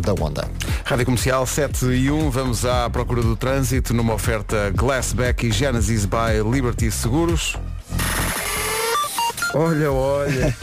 da 0.00 0.14
onda. 0.14 0.48
Rádio 0.84 1.04
Comercial 1.04 1.46
7 1.46 1.86
e 1.86 2.10
1, 2.10 2.30
vamos 2.30 2.64
à 2.64 2.88
procura 2.90 3.22
do 3.22 3.36
trânsito 3.36 3.94
numa 3.94 4.14
oferta 4.14 4.70
Glassback 4.74 5.46
e 5.46 5.50
Genesis 5.50 6.04
by 6.04 6.42
Liberty 6.50 6.90
Seguros. 6.90 7.56
Olha, 9.58 9.90
olha. 9.90 10.54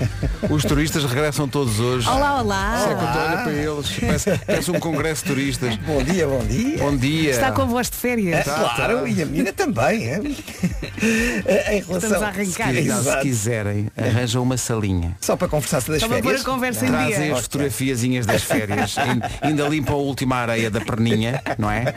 Os 0.52 0.64
turistas 0.64 1.04
regressam 1.04 1.48
todos 1.48 1.80
hoje. 1.80 2.08
Olá, 2.08 2.40
olá. 2.42 2.76
Isso 2.78 2.90
é 2.90 2.94
quando 2.96 3.18
olha 3.18 3.38
para 3.44 3.52
eles. 3.52 4.00
Parece, 4.00 4.38
parece 4.46 4.72
um 4.72 4.80
congresso 4.80 5.24
de 5.24 5.30
turistas. 5.32 5.76
Bom 5.78 6.04
dia, 6.04 6.28
bom 6.28 6.46
dia. 6.46 6.78
Bom 6.78 6.96
dia. 6.96 7.32
Está 7.32 7.52
com 7.52 7.66
voz 7.66 7.90
de 7.90 7.98
férias. 7.98 8.40
É, 8.40 8.44
claro, 8.44 9.08
e 9.08 9.20
a 9.20 9.26
menina 9.26 9.52
também. 9.52 10.08
É? 10.10 10.18
em 11.74 11.82
relação... 11.82 11.96
Estamos 11.98 12.22
a 12.22 12.28
arrancar. 12.28 12.72
Se, 12.72 12.80
Exato. 12.80 13.18
se 13.18 13.22
quiserem, 13.24 13.88
arranjam 13.98 14.44
uma 14.44 14.58
salinha. 14.58 15.18
Só 15.22 15.36
para 15.36 15.48
conversar-se 15.48 15.90
das 15.90 16.00
Só 16.02 16.08
para 16.08 16.18
pôr 16.18 16.24
férias. 16.26 16.44
conversa 16.44 16.86
em 16.86 16.90
Trazem 16.90 17.24
dia. 17.24 17.34
as 17.34 17.42
fotografiazinhas 17.42 18.26
das 18.28 18.44
férias. 18.44 18.96
Ainda- 19.00 19.32
Ainda 19.42 19.68
limpam 19.70 19.94
a 19.94 19.98
última 19.98 20.36
areia 20.36 20.70
da 20.70 20.82
perninha, 20.82 21.42
não 21.58 21.72
é? 21.72 21.96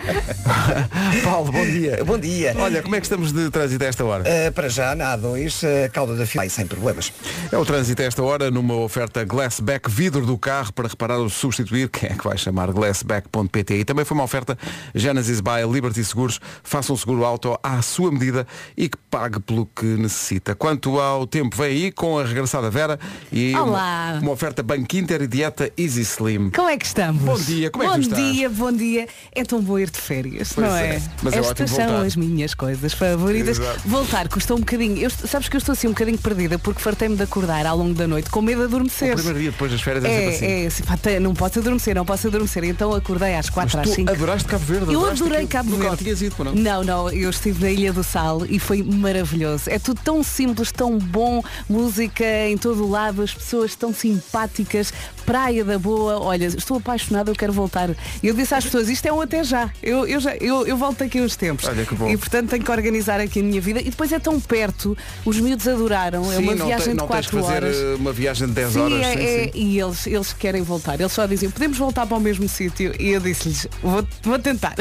Paulo, 1.23 1.53
bom 1.53 1.65
dia. 1.67 2.03
Bom 2.05 2.19
dia. 2.19 2.55
Olha, 2.59 2.83
como 2.83 2.95
é 2.97 3.01
que 3.01 3.07
estamos 3.07 3.33
de 3.33 3.51
trânsito 3.51 3.85
a 3.85 3.87
esta 3.87 4.03
hora? 4.05 4.25
Uh, 4.25 4.53
para 4.53 4.69
já, 4.71 4.95
na 4.95 5.17
A2, 5.19 5.63
uh, 5.63 5.91
Calda 5.93 6.15
da 6.15 6.27
Fila, 6.27 6.49
sem 6.49 6.67
problemas. 6.87 7.13
É 7.51 7.59
o 7.59 7.65
trânsito 7.65 8.01
a 8.03 8.05
esta 8.05 8.23
hora 8.23 8.51
numa 8.51 8.75
oferta 8.77 9.25
Glassback, 9.25 9.91
vidro 9.91 10.25
do 10.25 10.39
carro 10.39 10.73
para 10.73 10.87
reparar 10.87 11.19
ou 11.19 11.29
substituir. 11.29 11.89
Quem 11.89 12.11
é 12.11 12.15
que 12.15 12.25
vai 12.25 12.39
chamar 12.39 12.71
Glassback.pt? 12.71 13.75
E 13.75 13.85
também 13.85 14.05
foi 14.05 14.17
uma 14.17 14.23
oferta 14.25 14.57
Genesis 14.95 15.41
by 15.41 15.67
Liberty 15.69 16.05
Seguros. 16.05 16.41
Faça 16.63 16.93
um 16.93 16.97
seguro 16.97 17.25
auto 17.25 17.59
à 17.63 17.83
sua 17.83 18.13
medida 18.13 18.47
e 18.77 18.89
que 18.89 18.97
pague 19.11 19.41
pelo 19.41 19.67
que 19.67 19.85
necessita. 19.85 20.55
Quanto 20.55 21.01
ao 21.01 21.27
tempo, 21.27 21.57
vem 21.57 21.67
aí 21.67 21.93
com 21.93 22.19
a 22.19 22.25
regressada 22.25 22.71
Vera 22.71 23.01
e. 23.33 23.53
Uma, 23.57 24.19
uma 24.21 24.31
oferta 24.33 24.63
Banco 24.63 24.97
Inter 24.97 25.23
e 25.23 25.27
dieta 25.27 25.73
Easy 25.77 26.03
Slim. 26.03 26.51
Como 26.51 26.69
é 26.69 26.77
que 26.77 26.87
estamos? 26.87 27.23
Bom 27.23 27.37
dia, 27.39 27.71
como 27.71 27.83
é 27.83 27.87
que 27.89 27.93
bom 27.95 28.01
tu 28.01 28.03
estás? 28.03 28.33
dia, 28.33 28.49
bom 28.51 28.73
dia. 28.73 29.09
É 29.33 29.45
tão 29.45 29.61
bom 29.61 29.79
ir 29.79 29.91
de 29.91 29.99
férias, 29.99 30.53
Pois 30.55 30.67
não 30.67 30.77
é, 30.77 30.97
é? 30.97 31.03
mas 31.23 31.35
é 31.35 31.39
Estas 31.39 31.51
ótimo 31.51 31.69
são 31.69 31.87
voltar. 31.87 32.07
as 32.07 32.17
minhas 32.17 32.55
coisas 32.55 32.93
favoritas. 32.93 33.59
Exato. 33.59 33.81
Voltar 33.87 34.29
custou 34.29 34.57
um 34.57 34.61
bocadinho. 34.61 34.99
Eu, 34.99 35.11
sabes 35.11 35.49
que 35.49 35.57
eu 35.57 35.59
estou 35.59 35.73
assim 35.73 35.89
um 35.89 35.91
bocadinho 35.91 36.19
perdida 36.19 36.59
porque 36.59 36.76
fartei-me 36.83 37.17
de 37.17 37.23
acordar 37.23 37.67
ao 37.67 37.77
longo 37.77 37.95
da 37.95 38.07
noite 38.07 38.31
com 38.31 38.41
medo 38.43 38.59
de 38.59 38.65
O 38.65 38.67
adormecer. 38.67 39.15
primeiro 39.15 39.39
dia 39.39 39.51
depois 39.51 39.71
das 39.73 39.81
férias 39.81 40.05
é, 40.05 40.09
sempre 40.09 40.35
assim. 40.35 40.45
É, 40.45 40.63
é, 40.65 40.67
assim, 40.67 40.83
pá, 40.85 40.97
não 41.21 41.35
posso 41.35 41.59
adormecer, 41.59 41.95
não 41.95 42.05
posso 42.05 42.27
adormecer. 42.27 42.65
Então 42.65 42.93
acordei 42.95 43.35
às 43.35 43.51
quatro 43.51 43.79
às 43.81 43.91
cinco. 43.91 44.11
adoraste 44.11 44.49
Cabo 44.49 44.65
Verde? 44.65 44.93
Eu 44.93 45.07
adorei. 45.07 45.47
Cabo 45.47 45.71
Nunca 45.71 45.89
Verde. 45.91 46.05
tinhas 46.05 46.23
ido, 46.23 46.45
não? 46.45 46.55
Não, 46.55 46.85
não, 46.85 47.11
eu 47.11 47.31
estive 47.31 47.63
na 47.63 47.71
Ilha 47.71 47.93
do 47.93 48.03
Sal 48.03 48.45
e 48.47 48.59
foi 48.59 48.83
maravilhoso. 48.83 49.71
É 49.71 49.79
tudo 49.79 50.01
tão 50.03 50.23
simples, 50.23 50.73
tão 50.73 50.99
bom, 50.99 51.43
música 51.69 52.25
em 52.49 52.57
todo 52.57 52.85
o 52.85 52.91
lado, 52.91 53.23
as 53.23 53.33
pessoas 53.33 53.75
tão 53.75 53.93
simpáticas, 53.93 54.93
praia 55.27 55.65
da 55.65 55.79
boa. 55.79 56.19
Olha, 56.21 56.47
estou 56.47 56.77
apaixonada, 56.79 57.31
eu 57.31 57.35
quero 57.35 57.53
voltar. 57.53 57.91
Eu 58.23 58.33
disse 58.33 58.55
às 58.55 58.65
pessoas, 58.65 58.89
isto 58.89 59.05
é 59.07 59.13
um 59.13 59.21
até 59.21 59.43
já. 59.45 59.71
Eu, 59.83 60.07
eu, 60.07 60.21
já, 60.21 60.35
eu, 60.37 60.67
eu 60.67 60.77
volto 60.77 61.03
aqui 61.05 61.21
uns 61.21 61.35
tempos. 61.37 61.67
Olha 61.67 61.85
que 61.85 61.95
bom. 61.95 62.09
E 62.09 62.17
portanto 62.17 62.51
tenho 62.51 62.63
que 62.65 62.71
organizar 62.71 63.21
aqui 63.21 63.41
a 63.41 63.43
minha 63.43 63.61
vida. 63.61 63.81
E 63.81 63.91
depois 63.91 64.13
é 64.13 64.19
tão 64.19 64.41
perto, 64.41 64.97
os 65.25 65.39
miúdos 65.41 65.67
adoraram. 65.67 66.31
é 66.33 66.37
Sim, 66.37 66.43
uma 66.45 66.55
não, 66.55 66.67
viagem 66.67 66.85
te- 66.87 66.91
de 66.91 66.97
não 66.97 67.07
tens 67.09 67.27
4 67.27 67.31
que 67.31 67.43
fazer 67.43 67.55
horas. 67.65 67.77
eh, 67.77 67.95
uma 67.99 68.13
viagem 68.13 68.47
de 68.47 68.53
10 68.55 68.73
Sim, 68.73 68.81
horas. 68.81 69.01
é- 69.03 69.13
sim, 69.13 69.21
é- 69.23 69.51
e 69.55 69.81
eles, 69.81 70.07
eles 70.07 70.33
querem 70.33 70.63
voltar. 70.63 70.99
Eles 71.01 71.13
só 71.13 71.27
dizem, 71.27 71.51
podemos 71.51 71.77
voltar 71.77 72.07
para 72.07 72.17
o 72.17 72.21
mesmo 72.21 72.49
sítio. 72.49 72.95
E 73.01 73.11
eu 73.11 73.21
disse-lhes, 73.21 73.67
vou, 73.83 74.07
vou 74.23 74.39
tentar. 74.39 74.75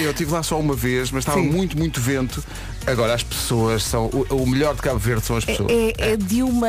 Eu 0.00 0.10
estive 0.10 0.32
lá 0.32 0.42
só 0.42 0.58
uma 0.58 0.74
vez, 0.74 1.10
mas 1.10 1.22
estava 1.22 1.38
muito, 1.42 1.76
muito 1.76 2.00
vento. 2.00 2.42
Agora 2.86 3.14
as 3.14 3.22
pessoas 3.22 3.82
são. 3.84 4.06
O, 4.06 4.26
o 4.42 4.46
melhor 4.46 4.74
de 4.74 4.82
Cabo 4.82 4.98
Verde 4.98 5.24
são 5.26 5.36
as 5.36 5.44
pessoas. 5.44 5.70
É, 5.70 6.12
é 6.12 6.16
de 6.16 6.42
uma. 6.42 6.66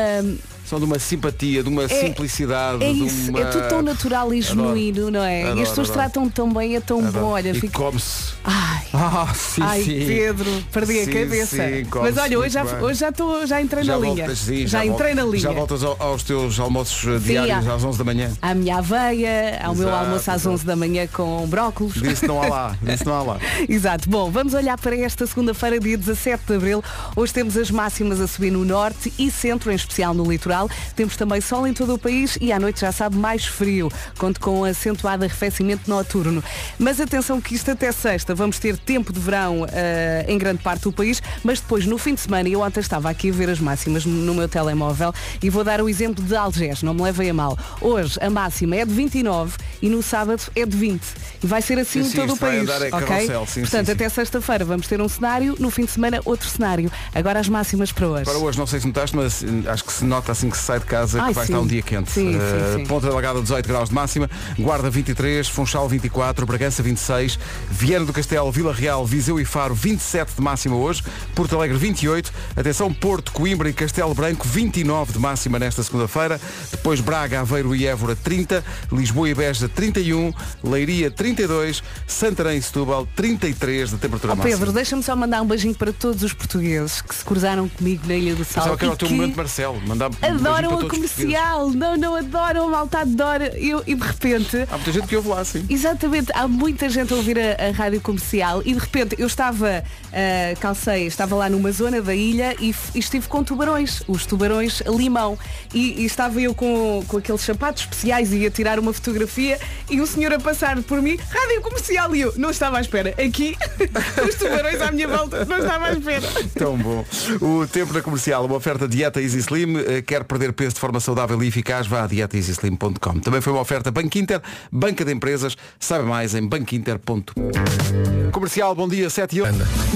São 0.73 0.79
de 0.79 0.85
uma 0.85 0.97
simpatia, 0.97 1.61
de 1.61 1.69
uma 1.69 1.87
simplicidade. 1.87 2.83
É 2.83 2.89
isso, 2.91 3.29
uma... 3.29 3.41
é 3.41 3.45
tudo 3.45 3.67
tão 3.67 3.81
natural 3.83 4.33
e 4.33 4.41
genuíno, 4.41 5.11
não 5.11 5.23
é? 5.23 5.43
Adoro, 5.43 5.59
e 5.59 5.61
as 5.61 5.69
pessoas 5.69 5.89
adoro. 5.91 5.99
tratam 6.09 6.29
tão 6.29 6.51
bem, 6.51 6.75
é 6.75 6.79
tão 6.79 6.97
Adoro. 6.99 7.25
bom. 7.25 7.31
Olha, 7.33 7.51
e 7.51 7.59
fico. 7.59 7.73
come-se. 7.79 8.33
Ai, 8.43 8.83
Ah, 8.91 9.31
sim, 9.35 9.61
ai, 9.61 9.83
sim. 9.83 10.05
Pedro, 10.05 10.63
perdi 10.71 10.99
a 11.01 11.05
Sim, 11.05 11.11
cabeça. 11.13 11.45
sim, 11.55 11.85
come-se 11.85 12.13
Mas 12.15 12.17
olha, 12.23 12.39
hoje 12.39 12.49
já, 12.49 12.63
hoje 12.63 12.99
já, 12.99 13.09
estou, 13.09 13.45
já 13.45 13.61
entrei 13.61 13.83
Já 13.83 13.93
na 13.93 13.99
linha. 13.99 14.15
voltas, 14.15 14.39
sim, 14.39 14.65
já, 14.67 14.79
vol- 14.83 14.93
entrei 14.93 15.13
na 15.13 15.23
linha. 15.23 15.39
Já 15.39 15.51
voltas 15.51 15.83
ao- 15.83 15.95
aos 15.99 16.23
teus 16.23 16.59
almoços 16.59 17.07
eh, 17.07 17.19
diários 17.19 17.67
às 17.67 17.83
11 17.83 17.97
da 17.99 18.03
manhã. 18.03 18.31
À 18.41 18.53
minha 18.55 18.77
aveia, 18.79 19.59
ao 19.63 19.75
meu 19.75 19.87
Exato, 19.87 20.03
almoço 20.05 20.31
às 20.31 20.41
exato. 20.41 20.53
11 20.55 20.65
da 20.65 20.75
manhã 20.75 21.07
com 21.07 21.45
brócolos. 21.47 21.93
Disse 21.93 22.25
não 22.27 22.41
há 22.41 22.47
lá. 22.47 22.77
Disse 22.81 23.05
não 23.05 23.13
há 23.13 23.21
lá. 23.23 23.39
Exato. 23.69 24.09
Bom, 24.09 24.29
vamos 24.31 24.53
olhar 24.55 24.77
para 24.79 24.95
esta 24.97 25.25
segunda-feira, 25.27 25.79
dia 25.79 25.97
17 25.97 26.43
de 26.47 26.55
Abril. 26.55 26.83
Hoje 27.15 27.31
temos 27.33 27.55
as 27.57 27.69
máximas 27.69 28.19
a 28.19 28.27
subir 28.27 28.51
no 28.51 28.65
norte 28.65 29.13
e 29.19 29.29
centro, 29.31 29.71
em 29.71 29.75
especial 29.75 30.13
no 30.13 30.29
litoral. 30.29 30.62
Temos 30.95 31.15
também 31.17 31.41
sol 31.41 31.65
em 31.67 31.73
todo 31.73 31.93
o 31.93 31.97
país 31.97 32.37
e 32.41 32.51
à 32.51 32.59
noite 32.59 32.81
já 32.81 32.91
sabe 32.91 33.15
mais 33.15 33.45
frio. 33.45 33.91
Conto 34.17 34.39
com 34.39 34.63
acentuado 34.63 35.23
arrefecimento 35.23 35.89
noturno. 35.89 36.43
Mas 36.77 36.99
atenção 36.99 37.39
que 37.39 37.55
isto 37.55 37.71
até 37.71 37.91
sexta 37.91 38.33
vamos 38.35 38.59
ter 38.59 38.77
tempo 38.77 39.11
de 39.13 39.19
verão 39.19 39.65
eh, 39.71 40.25
em 40.27 40.37
grande 40.37 40.61
parte 40.61 40.83
do 40.83 40.91
país, 40.91 41.21
mas 41.43 41.59
depois 41.59 41.85
no 41.85 41.97
fim 41.97 42.13
de 42.13 42.21
semana, 42.21 42.47
eu 42.49 42.61
ontem 42.61 42.79
estava 42.79 43.09
aqui 43.09 43.29
a 43.29 43.33
ver 43.33 43.49
as 43.49 43.59
máximas 43.59 44.05
no 44.05 44.33
meu 44.33 44.47
telemóvel 44.47 45.13
e 45.41 45.49
vou 45.49 45.63
dar 45.63 45.81
o 45.81 45.89
exemplo 45.89 46.23
de 46.23 46.35
Algés, 46.35 46.83
não 46.83 46.93
me 46.93 47.01
levem 47.01 47.29
a 47.29 47.33
mal. 47.33 47.57
Hoje 47.81 48.17
a 48.21 48.29
máxima 48.29 48.75
é 48.75 48.85
de 48.85 48.93
29 48.93 49.57
e 49.81 49.89
no 49.89 50.01
sábado 50.01 50.41
é 50.55 50.65
de 50.65 50.75
20. 50.75 51.01
E 51.43 51.47
vai 51.47 51.61
ser 51.61 51.79
assim 51.79 52.03
Sim, 52.03 52.09
em 52.09 52.11
todo 52.11 52.33
o 52.33 52.37
país. 52.37 52.61
andar 52.61 52.81
é 52.81 52.89
ok? 52.93 53.29
sim, 53.47 53.61
Portanto, 53.61 53.91
até 53.91 54.09
sexta-feira 54.09 54.65
vamos 54.65 54.87
ter 54.87 55.01
um 55.01 55.09
cenário, 55.09 55.55
no 55.59 55.69
fim 55.69 55.85
de 55.85 55.91
semana 55.91 56.19
outro 56.25 56.47
cenário. 56.47 56.91
Agora 57.13 57.39
as 57.39 57.49
máximas 57.49 57.91
para 57.91 58.07
hoje. 58.07 58.21
Agora 58.29 58.37
hoje 58.39 58.57
não 58.57 58.67
sei 58.67 58.79
se 58.79 58.87
notaste, 58.87 59.15
mas 59.15 59.43
eh, 59.43 59.47
acho 59.69 59.83
que 59.83 59.93
se 59.93 60.05
nota 60.05 60.31
assim 60.43 60.49
que 60.49 60.57
se 60.57 60.63
sai 60.63 60.79
de 60.79 60.85
casa 60.85 61.21
Ai, 61.21 61.29
que 61.29 61.35
vai 61.35 61.45
sim. 61.45 61.53
estar 61.53 61.63
um 61.63 61.67
dia 61.67 61.81
quente. 61.81 62.11
Sim, 62.11 62.35
Eh, 62.35 62.75
sim. 62.77 62.85
Ponta 62.85 63.07
Delgada 63.07 63.41
18 63.41 63.67
graus 63.67 63.89
de 63.89 63.95
máxima, 63.95 64.29
Guarda 64.59 64.89
23, 64.89 65.47
Funchal 65.47 65.87
24, 65.87 66.45
Bragança 66.45 66.83
26, 66.83 67.39
Viana 67.69 68.05
do 68.05 68.13
Castelo, 68.13 68.51
Vila 68.51 68.73
Real, 68.73 69.05
Viseu 69.05 69.39
e 69.39 69.45
Faro 69.45 69.73
27 69.73 70.33
de 70.35 70.41
máxima 70.41 70.75
hoje, 70.75 71.03
Porto 71.33 71.55
Alegre 71.55 71.77
28, 71.77 72.31
atenção 72.55 72.93
Porto, 72.93 73.31
Coimbra 73.31 73.69
e 73.69 73.73
Castelo 73.73 74.13
Branco 74.13 74.45
29 74.47 75.13
de 75.13 75.19
máxima 75.19 75.57
nesta 75.59 75.81
segunda-feira, 75.83 76.39
depois 76.71 76.99
Braga, 76.99 77.39
Aveiro 77.41 77.75
e 77.75 77.87
Évora 77.87 78.15
30, 78.15 78.63
Lisboa 78.91 79.29
e 79.29 79.33
Beja 79.33 79.69
31, 79.69 80.33
Leiria 80.63 81.09
32, 81.09 81.83
Santarém 82.07 82.57
e 82.57 82.61
Setúbal 82.61 83.07
33 83.15 83.91
de 83.91 83.97
temperatura 83.97 84.33
Ó 84.33 84.35
máxima. 84.35 84.57
Pedro, 84.57 84.71
deixa-me 84.73 85.03
só 85.03 85.15
mandar 85.15 85.41
um 85.41 85.45
beijinho 85.47 85.75
para 85.75 85.93
todos 85.93 86.23
os 86.23 86.33
portugueses 86.33 87.01
que 87.01 87.15
se 87.15 87.23
cruzaram 87.23 87.67
comigo 87.69 88.03
na 88.07 88.15
Ilha 88.15 88.35
do 88.35 88.43
Sal. 88.43 88.63
Pensava 88.63 88.77
que 88.77 88.85
era 88.85 88.93
o 88.93 88.97
teu 88.97 89.07
que 89.07 89.13
momento 89.13 89.35
Marcelo, 89.35 89.81
mandar 89.87 90.09
Adoram 90.33 90.79
a 90.79 90.89
comercial. 90.89 91.69
Não, 91.69 91.97
não 91.97 92.15
adoram, 92.15 92.67
a 92.67 92.69
malta 92.69 92.99
adora. 92.99 93.57
Eu, 93.57 93.83
e 93.85 93.95
de 93.95 94.05
repente. 94.05 94.65
Há 94.69 94.75
muita 94.77 94.91
gente 94.91 95.07
que 95.07 95.15
ouve 95.15 95.29
lá, 95.29 95.43
sim. 95.45 95.65
Exatamente, 95.69 96.31
há 96.33 96.47
muita 96.47 96.89
gente 96.89 97.13
a 97.13 97.15
ouvir 97.15 97.37
a, 97.39 97.69
a 97.69 97.71
rádio 97.71 98.01
comercial 98.01 98.61
e 98.65 98.73
de 98.73 98.79
repente 98.79 99.15
eu 99.17 99.27
estava, 99.27 99.83
ah, 100.11 100.55
calcei, 100.59 101.07
estava 101.07 101.35
lá 101.35 101.49
numa 101.49 101.71
zona 101.71 102.01
da 102.01 102.15
ilha 102.15 102.55
e, 102.59 102.73
e 102.93 102.99
estive 102.99 103.27
com 103.27 103.43
tubarões, 103.43 104.01
os 104.07 104.25
tubarões 104.25 104.81
limão. 104.81 105.37
E, 105.73 106.01
e 106.01 106.05
estava 106.05 106.39
eu 106.39 106.53
com, 106.53 107.03
com 107.07 107.17
aqueles 107.17 107.41
sapatos 107.41 107.83
especiais 107.83 108.31
e 108.31 108.37
ia 108.37 108.49
tirar 108.49 108.79
uma 108.79 108.93
fotografia 108.93 109.59
e 109.89 110.01
um 110.01 110.05
senhor 110.05 110.33
a 110.33 110.39
passar 110.39 110.81
por 110.83 111.01
mim, 111.01 111.17
rádio 111.17 111.61
comercial, 111.61 112.15
e 112.15 112.21
eu 112.21 112.33
não 112.37 112.49
estava 112.49 112.77
à 112.77 112.81
espera. 112.81 113.09
Aqui, 113.09 113.55
os 114.27 114.35
tubarões 114.35 114.81
à 114.81 114.91
minha 114.91 115.07
volta, 115.07 115.45
não 115.45 115.57
estava 115.57 115.87
à 115.87 115.91
espera. 115.93 116.27
Tão 116.57 116.77
bom. 116.77 117.05
O 117.41 117.67
tempo 117.67 117.93
na 117.93 118.01
comercial, 118.01 118.45
uma 118.45 118.55
oferta 118.55 118.87
Dieta 118.87 119.21
Easy 119.21 119.39
Slim. 119.39 119.77
Eh, 119.77 120.01
Quer 120.23 120.27
perder 120.27 120.53
peso 120.53 120.75
de 120.75 120.79
forma 120.79 121.01
saudável 121.01 121.41
e 121.43 121.47
eficaz? 121.47 121.85
Vá 121.85 122.03
a 122.03 122.07
dietaeasyslim.com. 122.07 123.19
Também 123.19 123.41
foi 123.41 123.51
uma 123.51 123.61
oferta 123.61 123.91
Banco 123.91 124.17
Inter, 124.17 124.41
Banca 124.71 125.03
de 125.03 125.11
Empresas. 125.11 125.57
Saiba 125.77 126.05
mais 126.05 126.33
em 126.33 126.47
banquinter.com. 126.47 128.31
Comercial, 128.31 128.73
bom 128.73 128.87
dia, 128.87 129.09
7 129.09 129.35
e 129.35 129.41
8. 129.41 129.55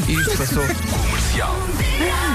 Isto 0.09 0.37
passou. 0.37 1.86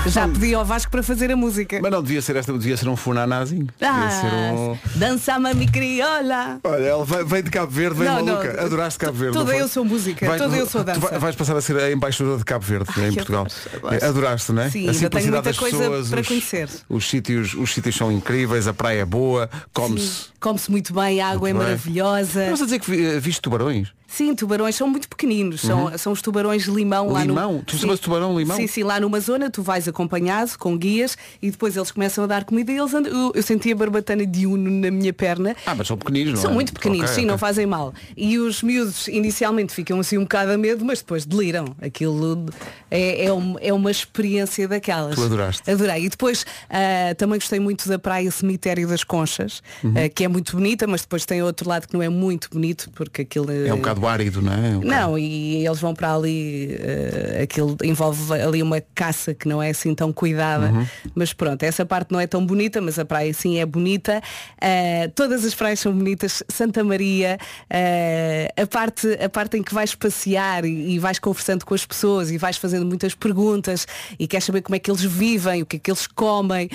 Já 0.07 0.27
pedi 0.29 0.53
ao 0.55 0.65
Vasco 0.65 0.91
para 0.91 1.03
fazer 1.03 1.31
a 1.31 1.37
música. 1.37 1.79
Mas 1.81 1.91
não 1.91 2.03
devia 2.03 2.21
ser 2.21 2.35
esta, 2.37 2.53
devia 2.53 2.77
ser 2.77 2.89
um 2.89 2.97
funanazinho. 2.97 3.69
Ah, 3.81 4.53
um. 4.53 4.77
dança 4.97 5.39
mami 5.39 5.67
crioula. 5.71 6.59
Olha, 6.65 6.83
ela 6.85 7.05
vem, 7.05 7.25
vem 7.25 7.43
de 7.45 7.51
Cabo 7.51 7.71
Verde, 7.71 7.99
vem 8.01 8.09
Não, 8.09 8.25
maluca. 8.25 8.53
não. 8.53 8.65
Adoraste 8.65 8.99
Cabo 8.99 9.13
Verde. 9.17 9.35
Toda 9.39 9.53
não 9.53 9.59
eu 9.59 9.69
sou 9.69 9.85
música, 9.85 10.27
Vai- 10.27 10.39
toda 10.39 10.57
eu 10.57 10.67
sou 10.69 10.83
dança. 10.83 10.99
vai- 11.01 11.19
vais 11.19 11.37
passar 11.37 11.57
a 11.57 11.61
ser 11.61 11.77
a 11.77 11.93
embaixadora 11.93 12.37
de 12.39 12.45
Cabo 12.45 12.65
Verde 12.65 12.91
em 13.01 13.15
Portugal. 13.15 13.47
adoro, 13.47 13.87
adoro. 13.87 14.05
Adoraste, 14.07 14.53
não 14.53 14.63
é? 14.63 14.71
Sim, 14.71 14.89
a 14.89 14.95
simplicidade 14.95 15.45
das 15.45 15.57
pessoas, 15.59 16.09
para 16.09 16.21
os, 16.21 16.27
conhecer. 16.29 16.69
Os 16.89 17.09
sítios, 17.09 17.55
os 17.55 17.73
sítios 17.73 17.95
são 17.95 18.11
incríveis, 18.11 18.67
a 18.67 18.75
praia 18.75 19.03
é 19.03 19.05
boa, 19.05 19.49
come-se. 19.73 20.27
Come-se 20.41 20.71
muito 20.71 20.93
bem, 20.93 21.21
a 21.21 21.29
água 21.29 21.49
é 21.49 21.53
Muito 21.53 21.65
bem. 21.65 21.75
maravilhosa. 21.77 22.43
Estás 22.43 22.63
a 22.63 22.65
dizer 22.65 22.81
que 22.81 22.93
eh, 22.93 23.21
viste 23.21 23.41
tubarões? 23.41 23.89
Sim, 24.13 24.35
tubarões 24.35 24.75
são 24.77 24.87
muito 24.89 25.09
pequeninos. 25.09 25.63
São, 25.63 25.97
são 25.97 26.13
os 26.13 26.21
tubarões 26.21 26.65
limão 26.67 27.09
lá 27.11 27.21
no. 27.21 27.27
Limão? 27.35 27.63
Tu 27.67 27.77
chamas 27.79 27.99
tubarão 27.99 28.39
limão? 28.39 28.57
Sim, 28.57 28.67
sim, 28.67 28.83
lá 28.83 29.01
numa 29.01 29.19
zona 29.21 29.51
tu 29.51 29.63
vais 29.63 29.89
acompanhado 29.89 30.53
com 30.59 30.77
guias 30.77 31.17
e 31.41 31.51
depois 31.51 31.77
eles 31.77 31.91
começam 31.91 32.25
a 32.25 32.27
dar 32.27 32.45
comida 32.45 32.71
e 32.73 32.77
eles 32.77 32.93
andam. 32.93 33.11
Eu, 33.13 33.33
eu 33.35 33.43
senti 33.43 33.73
a 33.73 33.77
barbatana 33.77 34.27
de 34.27 34.47
uno 34.47 34.71
na 34.71 34.91
minha 34.91 35.13
perna. 35.13 35.57
Ah, 35.65 35.75
mas 35.75 35.87
são 35.87 35.97
pequeninos, 35.97 36.35
não 36.35 36.41
São 36.43 36.51
é? 36.51 36.55
muito 36.55 36.73
pequeninos, 36.73 37.05
Ok, 37.05 37.15
sim, 37.15 37.21
ok. 37.23 37.31
não 37.31 37.39
fazem 37.39 37.65
mal. 37.67 37.95
E 38.17 38.39
os 38.39 38.63
miúdos 38.63 39.09
inicialmente 39.09 39.73
ficam 39.73 39.99
assim 40.01 40.19
um 40.19 40.23
bocado 40.25 40.53
a 40.53 40.59
medo, 40.59 40.85
mas 40.85 40.99
depois 40.99 41.25
deliram. 41.25 41.65
Aquilo 41.81 42.47
é, 42.91 43.25
é, 43.27 43.33
um- 43.33 43.57
é 43.61 43.73
uma 43.73 43.91
experiência 43.91 44.69
daquelas. 44.69 45.15
Tu 45.15 45.23
adoraste. 45.25 45.71
Adorei. 45.71 46.05
E 46.05 46.09
depois 46.09 46.45
ah, 46.69 47.15
também 47.17 47.39
gostei 47.39 47.59
muito 47.61 47.89
da 47.89 47.99
praia 47.99 48.31
Cemitério 48.31 48.87
das 48.87 49.03
Conchas, 49.05 49.63
Uhum. 49.83 49.95
ah, 49.97 50.09
que 50.09 50.25
é 50.25 50.29
muito 50.29 50.55
bonita, 50.57 50.87
mas 50.87 51.01
depois 51.03 51.25
tem 51.25 51.43
outro 51.43 51.69
lado 51.69 51.87
que 51.89 51.95
não 51.95 52.03
é 52.03 52.09
muito 52.09 52.49
bonito, 52.53 52.91
porque 52.95 53.23
aquilo 53.23 53.51
É 53.51 53.73
um 53.73 53.79
bocado 53.79 54.02
árido, 54.07 54.43
não 54.43 54.53
é? 54.53 54.71
Não, 54.85 55.19
e 55.19 55.67
eles 55.67 55.81
vão 55.81 55.95
para 55.95 56.15
ali, 56.15 56.77
eh, 56.79 57.41
aquilo 57.43 57.77
envolve 57.83 58.33
ali 58.35 58.63
uma 58.63 58.81
caça 58.95 59.35
que 59.35 59.49
não 59.49 59.63
é 59.63 59.71
assim 59.71 59.95
tão 59.95 60.13
cuidada. 60.13 60.71
Uhum. 60.71 60.87
Mas 61.15 61.33
pronto, 61.33 61.63
essa 61.63 61.85
parte 61.85 62.13
não 62.13 62.21
é 62.21 62.27
tão 62.27 62.45
bonita, 62.45 62.81
mas 62.81 62.99
a 62.99 63.05
praia 63.05 63.33
sim 63.33 63.59
é 63.59 63.67
bonita. 63.67 64.23
Eh, 64.61 65.09
todas 65.15 65.45
as 65.45 65.55
praias 65.55 65.81
são 65.81 65.93
bonitas. 65.93 66.43
Santa 66.49 66.83
Maria, 66.85 67.39
eh, 67.71 68.53
a, 68.57 68.67
parte, 68.67 69.07
a 69.23 69.29
parte 69.29 69.57
em 69.57 69.63
que 69.63 69.75
vais 69.75 69.95
passear 69.95 70.65
e, 70.65 70.95
e 70.95 70.99
vais 70.99 71.19
conversando 71.19 71.65
com 71.65 71.75
as 71.75 71.85
pessoas 71.85 72.31
e 72.31 72.39
vais 72.39 72.57
fazendo 72.57 72.87
muitas 72.87 73.15
perguntas 73.15 73.87
e 74.19 74.27
queres 74.27 74.45
saber 74.45 74.63
como 74.63 74.77
é 74.77 74.79
que 74.79 74.91
eles 74.91 75.03
vivem, 75.03 75.63
o 75.63 75.67
que 75.67 75.77
é 75.77 75.79
que 75.79 75.91
eles 75.91 76.07
comem, 76.07 76.69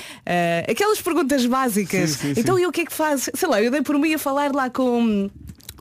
aquelas 0.67 1.01
perguntas 1.01 1.45
básicas. 1.45 2.11
Sim, 2.11 2.27
sim, 2.27 2.33
sim. 2.35 2.41
então 2.41 2.59
e 2.59 2.65
o 2.65 2.71
que 2.71 2.81
é 2.81 2.85
que 2.85 2.93
fazes? 2.93 3.29
Sei 3.33 3.47
lá, 3.47 3.61
eu 3.61 3.71
dei 3.71 3.81
por 3.81 3.97
mim 3.97 4.13
a 4.13 4.19
falar 4.19 4.53
lá 4.53 4.69
com 4.69 5.29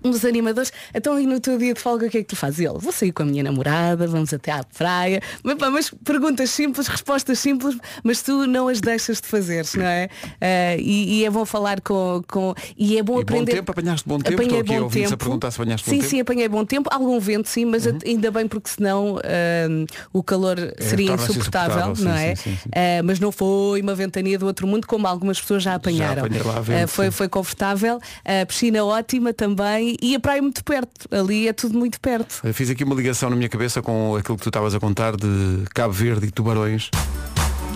um 0.06 0.10
dos 0.10 0.24
animadores, 0.24 0.72
então 0.94 1.18
e 1.20 1.26
no 1.26 1.40
teu 1.40 1.58
dia 1.58 1.74
de 1.74 1.80
folga 1.80 2.06
o 2.06 2.10
que 2.10 2.18
é 2.18 2.22
que 2.22 2.28
tu 2.28 2.36
fazes? 2.36 2.60
E 2.60 2.64
Ele, 2.66 2.78
vou 2.78 2.92
sair 2.92 3.12
com 3.12 3.22
a 3.22 3.26
minha 3.26 3.42
namorada, 3.42 4.06
vamos 4.06 4.32
até 4.32 4.52
à 4.52 4.62
praia, 4.64 5.20
mas, 5.42 5.56
pá, 5.56 5.70
mas 5.70 5.90
perguntas 6.04 6.50
simples, 6.50 6.86
respostas 6.86 7.38
simples, 7.38 7.76
mas 8.02 8.22
tu 8.22 8.46
não 8.46 8.68
as 8.68 8.80
deixas 8.80 9.20
de 9.20 9.26
fazer, 9.26 9.64
não 9.74 9.84
é? 9.86 10.08
Ah, 10.40 10.76
e, 10.78 11.18
e 11.20 11.24
é 11.24 11.30
bom 11.30 11.44
falar 11.44 11.80
com, 11.80 12.22
com 12.28 12.54
e 12.76 12.98
é 12.98 13.02
bom 13.02 13.14
E 13.14 13.16
bom 13.16 13.20
aprender. 13.22 13.52
tempo, 13.52 13.70
apanhaste 13.72 14.08
bom 14.08 14.18
tempo? 14.18 14.34
Apanhei 14.34 14.60
Estou 14.60 14.76
bom 14.76 14.82
ouvir-se 14.84 15.06
a 15.06 15.10
tempo. 15.10 15.24
perguntar 15.24 15.50
se 15.50 15.60
apanhaste 15.60 15.86
bom 15.86 15.90
sim, 15.90 15.96
tempo. 16.00 16.04
Uhum. 16.04 16.10
sim, 16.10 16.20
apanhei 16.20 16.48
bom 16.48 16.64
tempo, 16.64 16.88
algum 16.92 17.18
vento 17.18 17.48
sim, 17.48 17.64
mas 17.64 17.86
ainda 17.86 18.30
bem 18.30 18.46
porque 18.46 18.68
senão 18.70 19.18
ah, 19.24 19.86
o 20.12 20.22
calor 20.22 20.56
seria 20.78 21.08
torna-se 21.08 21.30
insuportável, 21.32 21.76
insuportável, 21.92 22.04
não 22.04 22.16
sim, 22.16 22.24
é? 22.30 22.34
sim, 22.36 22.50
sim, 22.52 22.56
sim. 22.62 22.70
Ah, 22.74 23.02
mas 23.04 23.18
não 23.20 23.32
foi 23.32 23.80
uma 23.80 23.94
ventania 23.94 24.38
do 24.38 24.46
outro 24.46 24.66
mundo 24.66 24.86
como 24.86 25.06
algumas 25.06 25.40
pessoas 25.40 25.62
já 25.62 25.74
apanharam. 25.74 26.24
apanhei 26.24 26.42
lá 26.42 26.60
vento, 26.60 26.88
foi, 26.88 27.06
sim. 27.06 27.10
foi 27.10 27.28
confortável, 27.28 27.98
a 28.24 28.46
piscina 28.46 28.84
ótima 28.84 29.32
também 29.32 29.95
e 30.00 30.14
a 30.14 30.20
praia 30.20 30.42
muito 30.42 30.64
perto. 30.64 31.06
Ali 31.10 31.48
é 31.48 31.52
tudo 31.52 31.78
muito 31.78 32.00
perto. 32.00 32.40
Eu 32.44 32.54
Fiz 32.54 32.70
aqui 32.70 32.84
uma 32.84 32.94
ligação 32.94 33.30
na 33.30 33.36
minha 33.36 33.48
cabeça 33.48 33.82
com 33.82 34.16
aquilo 34.16 34.36
que 34.36 34.42
tu 34.42 34.48
estavas 34.48 34.74
a 34.74 34.80
contar 34.80 35.16
de 35.16 35.64
Cabo 35.74 35.92
Verde 35.92 36.26
e 36.26 36.30
Tubarões. 36.30 36.90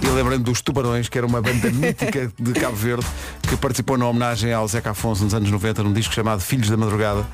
E 0.03 0.07
lembrando 0.09 0.45
dos 0.45 0.61
Tubarões, 0.63 1.09
que 1.09 1.19
era 1.19 1.27
uma 1.27 1.43
banda 1.43 1.71
mítica 1.73 2.33
de 2.39 2.53
Cabo 2.55 2.77
Verde, 2.77 3.07
que 3.43 3.57
participou 3.57 3.99
na 3.99 4.09
homenagem 4.09 4.53
ao 4.53 4.67
Zeca 4.67 4.91
Afonso 4.91 5.25
nos 5.25 5.35
anos 5.35 5.51
90 5.51 5.83
num 5.83 5.93
disco 5.93 6.15
chamado 6.15 6.41
Filhos 6.41 6.71
da 6.71 6.77
Madrugada, 6.77 7.27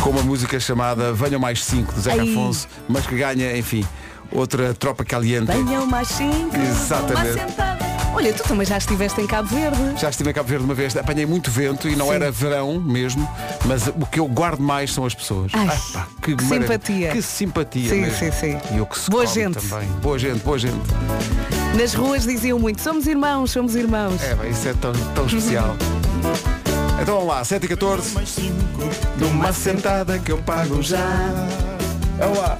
com 0.00 0.10
uma 0.10 0.22
música 0.22 0.58
chamada 0.58 1.12
Venham 1.12 1.40
Mais 1.40 1.62
5 1.62 1.92
de 1.92 2.00
Zeca 2.00 2.22
Ai. 2.22 2.30
Afonso, 2.30 2.66
mas 2.88 3.06
que 3.06 3.16
ganha, 3.16 3.56
enfim, 3.56 3.84
outra 4.32 4.74
tropa 4.74 5.04
caliente. 5.04 5.52
Venham 5.52 5.86
mais 5.86 6.08
cinco. 6.08 6.56
Exatamente. 6.56 7.85
Olha, 8.16 8.32
tu 8.32 8.42
também 8.44 8.66
já 8.66 8.78
estiveste 8.78 9.20
em 9.20 9.26
Cabo 9.26 9.46
Verde. 9.46 10.00
Já 10.00 10.08
estive 10.08 10.30
em 10.30 10.32
Cabo 10.32 10.48
Verde 10.48 10.64
uma 10.64 10.72
vez, 10.72 10.96
apanhei 10.96 11.26
muito 11.26 11.50
vento 11.50 11.86
e 11.86 11.94
não 11.94 12.06
Sim. 12.06 12.14
era 12.14 12.32
verão 12.32 12.80
mesmo, 12.80 13.28
mas 13.66 13.88
o 13.88 14.06
que 14.06 14.18
eu 14.18 14.26
guardo 14.26 14.58
mais 14.58 14.90
são 14.90 15.04
as 15.04 15.14
pessoas. 15.14 15.52
Ai, 15.52 15.66
pá, 15.92 16.06
que 16.22 16.30
maravilha. 16.30 16.60
simpatia. 16.62 17.10
Que 17.10 17.22
simpatia. 17.22 17.88
Sim, 17.90 18.00
mesmo. 18.00 18.18
sim, 18.18 18.32
sim. 18.32 18.58
E 18.74 18.80
o 18.80 18.86
que 18.86 18.98
se 18.98 19.10
Boa 19.10 19.26
gente. 19.26 19.58
também. 19.58 19.86
Boa 20.00 20.18
gente, 20.18 20.42
boa 20.42 20.58
gente. 20.58 20.80
Nas 21.78 21.92
ruas 21.92 22.22
diziam 22.22 22.58
muito, 22.58 22.80
somos 22.80 23.06
irmãos, 23.06 23.50
somos 23.50 23.76
irmãos. 23.76 24.22
É, 24.22 24.34
bem, 24.34 24.50
isso 24.50 24.66
é 24.66 24.72
tão, 24.72 24.94
tão 25.14 25.26
especial. 25.26 25.76
Então 26.98 27.16
vamos 27.16 27.28
lá, 27.28 27.44
7 27.44 27.66
e 27.66 27.68
14 27.68 28.14
Numa 29.18 29.52
sentada 29.52 30.18
que 30.18 30.32
eu 30.32 30.38
pago 30.38 30.82
já 30.82 31.06
Vamos 32.18 32.38
lá 32.38 32.58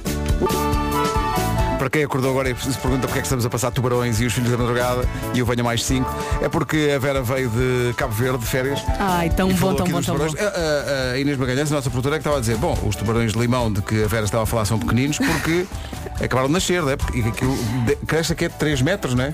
para 1.77 1.89
quem 1.89 2.03
acordou 2.03 2.31
agora 2.31 2.49
e 2.49 2.55
se 2.55 2.77
pergunta 2.77 3.07
porque 3.07 3.19
é 3.19 3.21
que 3.21 3.27
estamos 3.27 3.45
a 3.45 3.49
passar 3.49 3.69
tubarões 3.71 4.19
e 4.19 4.25
os 4.25 4.33
filhos 4.33 4.49
da 4.49 4.57
madrugada 4.57 5.07
e 5.33 5.39
eu 5.39 5.45
venho 5.45 5.61
a 5.61 5.63
mais 5.63 5.83
5, 5.83 6.09
é 6.41 6.49
porque 6.49 6.91
a 6.95 6.99
Vera 6.99 7.21
veio 7.21 7.49
de 7.49 7.93
Cabo 7.95 8.13
Verde 8.13 8.39
de 8.39 8.45
férias 8.45 8.79
Ai, 8.99 9.29
tão 9.29 9.49
E 9.51 9.53
bom, 9.53 9.73
tão 9.75 9.85
aqui 9.85 9.91
bom, 9.93 9.97
dos 9.99 10.05
tão 10.07 10.17
bom. 10.17 10.25
tubarões. 10.27 10.55
A, 10.55 10.59
a- 10.59 11.11
a 11.13 11.19
Inês 11.19 11.37
Magalhães, 11.37 11.71
a 11.71 11.75
nossa 11.75 11.89
produtora, 11.89 12.15
é 12.15 12.17
que 12.17 12.21
estava 12.21 12.37
a 12.37 12.39
dizer, 12.39 12.57
bom, 12.57 12.77
os 12.85 12.95
tubarões 12.95 13.33
de 13.33 13.39
limão 13.39 13.71
de 13.71 13.81
que 13.81 14.03
a 14.03 14.07
Vera 14.07 14.25
estava 14.25 14.43
a 14.43 14.45
falar 14.45 14.65
são 14.65 14.79
pequeninos 14.79 15.17
porque 15.19 15.65
acabaram 16.23 16.47
de 16.47 16.53
nascer, 16.53 16.81
não 16.81 16.89
é? 16.89 16.95
Porque 16.97 17.19
aquilo 17.19 17.55
de- 17.85 17.95
cresce 18.07 18.33
aqui 18.33 18.45
é 18.45 18.49
de 18.49 18.55
3 18.55 18.81
metros, 18.81 19.13
não 19.13 19.25
é? 19.25 19.31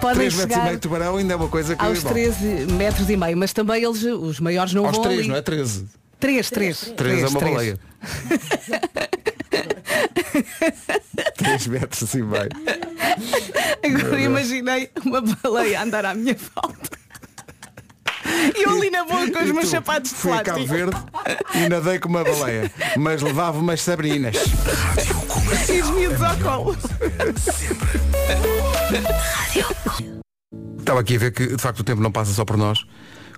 Podem 0.00 0.16
3 0.28 0.34
metros 0.34 0.36
e 0.36 0.40
chegar 0.54 0.64
meio 0.64 0.76
de 0.76 0.80
tubarão 0.80 1.16
ainda 1.16 1.32
é 1.32 1.36
uma 1.36 1.48
coisa 1.48 1.74
que. 1.74 1.84
aos 1.84 2.02
bom, 2.02 2.10
13 2.10 2.66
metros 2.72 3.10
e 3.10 3.16
meio, 3.16 3.36
mas 3.36 3.52
também 3.52 3.82
eles, 3.82 4.02
os 4.04 4.38
maiores 4.40 4.72
não 4.72 4.86
aos 4.86 4.94
vão 4.96 5.02
3, 5.04 5.18
ali. 5.20 5.28
não 5.28 5.36
é? 5.36 5.42
13. 5.42 5.86
3, 6.20 6.50
3. 6.50 6.92
3 6.96 7.22
é 7.22 7.26
uma 7.28 7.40
baleia. 7.40 7.78
3 11.36 11.66
metros 11.68 12.14
e 12.14 12.22
meio. 12.22 12.48
Agora 13.84 14.20
imaginei 14.20 14.90
uma 15.04 15.20
baleia 15.20 15.80
a 15.80 15.82
andar 15.82 16.04
à 16.04 16.14
minha 16.14 16.36
volta. 16.54 16.98
E 18.56 18.62
eu 18.62 18.70
ali 18.70 18.90
na 18.90 19.04
boa 19.04 19.28
com 19.30 19.38
os 19.38 19.48
E 19.48 19.52
meus 19.52 19.64
tu? 19.66 19.70
sapatos 19.70 20.10
de 20.10 20.16
Fui 20.16 20.32
a 20.32 20.42
Cabo 20.42 20.64
plástico. 20.66 20.74
Verde 20.74 20.96
e 21.54 21.68
nadei 21.68 21.98
com 21.98 22.08
uma 22.08 22.22
baleia, 22.24 22.70
mas 22.96 23.20
levava 23.22 23.58
umas 23.58 23.82
sabrinas. 23.82 24.36
E 25.68 25.80
os 25.82 25.90
miúdos 25.90 26.22
ao 26.22 26.36
colo. 26.38 26.76
Estava 30.78 31.00
aqui 31.00 31.16
a 31.16 31.18
ver 31.18 31.32
que 31.32 31.46
de 31.46 31.62
facto 31.62 31.80
o 31.80 31.84
tempo 31.84 32.00
não 32.00 32.10
passa 32.10 32.32
só 32.32 32.44
por 32.44 32.56
nós. 32.56 32.84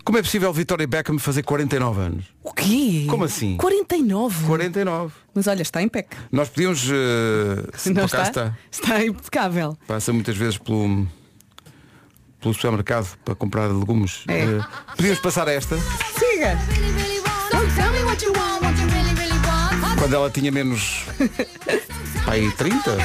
Como 0.05 0.19
é 0.19 0.23
possível 0.23 0.53
Vitória 0.53 0.87
Beckham 0.87 1.19
fazer 1.19 1.43
49 1.45 2.01
anos? 2.01 2.25
O 2.43 2.53
quê? 2.53 3.07
Como 3.09 3.25
assim? 3.25 3.57
49. 3.57 4.47
49. 4.47 5.15
Mas 5.33 5.47
olha, 5.47 5.63
está 5.63 5.81
em 5.81 5.89
pec. 5.89 6.09
Nós 6.31 6.49
podíamos. 6.49 6.81
se 6.81 7.93
Não 7.93 8.03
por 8.03 8.11
cá 8.11 8.23
está? 8.23 8.57
Está 8.71 9.05
impecável. 9.05 9.79
Passa 9.87 10.13
muitas 10.13 10.37
vezes 10.37 10.59
pelo, 10.59 11.07
pelo 12.41 12.53
supermercado 12.55 13.17
para 13.25 13.35
comprar 13.35 13.69
legumes. 13.69 14.25
É. 14.27 14.41
Eh, 14.41 14.61
podíamos 14.97 15.21
passar 15.21 15.47
esta, 15.47 15.77
Siga. 16.19 16.59
quando 20.03 20.15
ela 20.15 20.31
tinha 20.31 20.51
menos. 20.51 21.05
Pá, 22.33 22.37
aí 22.37 22.51
30? 22.53 22.97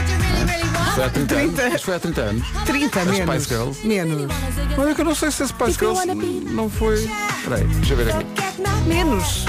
Foi 0.95 1.03
há 1.03 1.09
30, 1.09 1.35
30. 1.35 1.61
anos. 1.61 1.75
Isto 1.75 1.85
foi 1.85 1.95
há 1.95 1.99
30 1.99 2.21
anos. 2.21 2.47
30 2.65 2.99
As 3.01 3.07
menos. 3.07 3.33
Spice 3.33 3.49
Girls. 3.49 3.87
Menos. 3.87 4.31
Olha 4.77 4.95
que 4.95 5.01
eu 5.01 5.05
não 5.05 5.15
sei 5.15 5.31
se 5.31 5.43
esse 5.43 5.51
Spice 5.51 5.77
Girls 5.77 6.05
não 6.49 6.69
foi. 6.69 6.95
Espera 6.95 7.57
aí, 7.57 7.63
deixa 7.65 7.93
eu 7.93 7.97
ver 7.97 8.11
aqui. 8.11 8.25
Menos. 8.87 9.45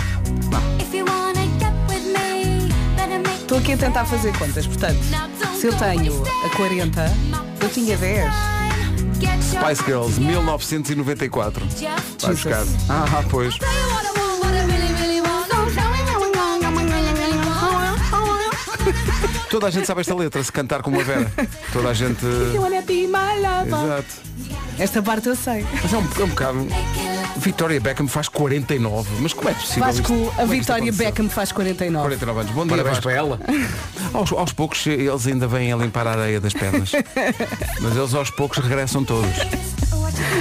Estou 3.41 3.59
aqui 3.59 3.73
a 3.73 3.77
tentar 3.77 4.05
fazer 4.05 4.37
contas. 4.37 4.67
Portanto, 4.67 4.99
se 5.59 5.67
eu 5.69 5.73
tenho 5.77 6.25
a 6.45 6.57
40, 6.57 7.17
eu 7.63 7.69
tinha 7.69 7.97
10. 7.97 8.35
Spice 9.45 9.85
Girls, 9.85 10.21
1994. 10.21 11.65
Vai 12.21 12.31
buscar. 12.33 12.65
Ah, 12.89 13.23
pois. 13.31 13.55
Toda 19.51 19.67
a 19.67 19.71
gente 19.71 19.87
sabe 19.87 20.01
esta 20.03 20.15
letra, 20.15 20.43
se 20.43 20.53
cantar 20.53 20.83
como 20.83 21.01
a 21.01 21.05
Vera. 21.05 21.33
Toda 21.73 21.89
a 21.89 21.95
gente. 21.95 22.25
Exato. 23.85 24.29
Esta 24.79 25.03
parte 25.03 25.29
eu 25.29 25.35
sei. 25.35 25.67
Mas 25.83 25.93
é 25.93 25.97
um, 25.97 26.09
é 26.21 26.25
um 26.25 26.29
bocado. 26.29 26.67
Vitória 27.39 27.81
Beckham 27.81 28.07
faz 28.07 28.29
49. 28.29 29.09
Mas 29.21 29.33
como 29.33 29.49
é 29.49 29.55
possível? 29.55 29.85
Vasco, 29.85 30.01
isto? 30.01 30.13
a 30.13 30.15
Como 30.15 30.29
é 30.29 30.35
que 30.35 30.43
isto 30.43 30.49
Vitória 30.49 30.83
aconteceu? 30.83 31.07
Beckham 31.07 31.29
faz 31.29 31.53
49. 31.53 32.05
49 32.17 32.41
anos. 32.41 32.53
Bom 32.53 32.67
dia, 32.67 32.71
Parabéns 32.71 32.97
Vasco. 32.97 33.03
para 33.03 33.13
ela. 33.13 33.41
Aos, 34.13 34.33
aos 34.33 34.53
poucos 34.53 34.87
eles 34.87 35.27
ainda 35.27 35.47
vêm 35.47 35.73
a 35.73 35.77
limpar 35.77 36.07
a 36.07 36.13
areia 36.13 36.41
das 36.41 36.53
pernas. 36.53 36.93
Mas 37.81 37.97
eles 37.97 38.15
aos 38.15 38.31
poucos 38.31 38.59
regressam 38.59 39.05
todos. 39.05 39.31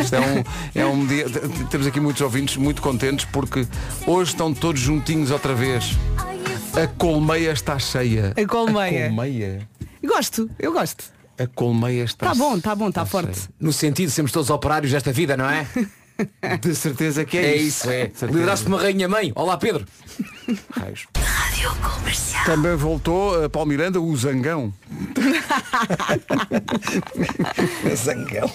Isto 0.02 0.16
é 0.16 0.20
um, 0.20 0.44
é 0.76 0.86
um 0.86 1.06
dia. 1.06 1.26
Temos 1.70 1.88
aqui 1.88 2.00
muitos 2.00 2.22
ouvintes 2.22 2.58
muito 2.58 2.82
contentes 2.82 3.26
porque 3.32 3.66
hoje 4.06 4.32
estão 4.32 4.54
todos 4.54 4.80
juntinhos 4.82 5.32
outra 5.32 5.54
vez. 5.54 5.98
A 6.74 6.88
colmeia 6.88 7.52
está 7.52 7.80
cheia. 7.80 8.34
A 8.38 8.46
colmeia. 8.48 9.06
A 9.06 9.08
colmeia. 9.10 9.70
Gosto, 10.06 10.50
eu 10.60 10.72
gosto. 10.72 11.06
A 11.40 11.48
colmeia 11.48 12.04
está 12.04 12.28
Tá 12.28 12.36
bom, 12.36 12.60
tá 12.60 12.76
bom, 12.76 12.92
tá 12.92 13.02
está 13.02 13.06
forte. 13.06 13.50
No 13.60 13.72
sentido 13.74 14.08
de 14.08 14.14
sermos 14.14 14.32
todos 14.32 14.50
operários 14.50 14.92
desta 14.92 15.12
vida, 15.12 15.36
não 15.38 15.50
é? 15.50 15.68
cheia. 16.42 16.58
De 16.58 16.74
certeza 16.74 17.24
que 17.26 17.38
é, 17.38 17.46
É 17.52 17.56
isso. 17.56 17.90
isso, 17.92 18.26
é. 18.26 18.28
Lideraste 18.28 18.68
uma 18.68 18.80
rainha 18.82 19.08
mãe. 19.08 19.32
Olá 19.36 19.56
Pedro. 19.58 19.86
Raios. 20.72 21.06
Também 22.46 22.78
voltou 22.78 23.44
a 23.44 23.50
Paulo 23.50 23.68
Miranda, 23.68 24.00
o 24.00 24.16
Zangão. 24.16 24.74
Zangão. 27.94 28.50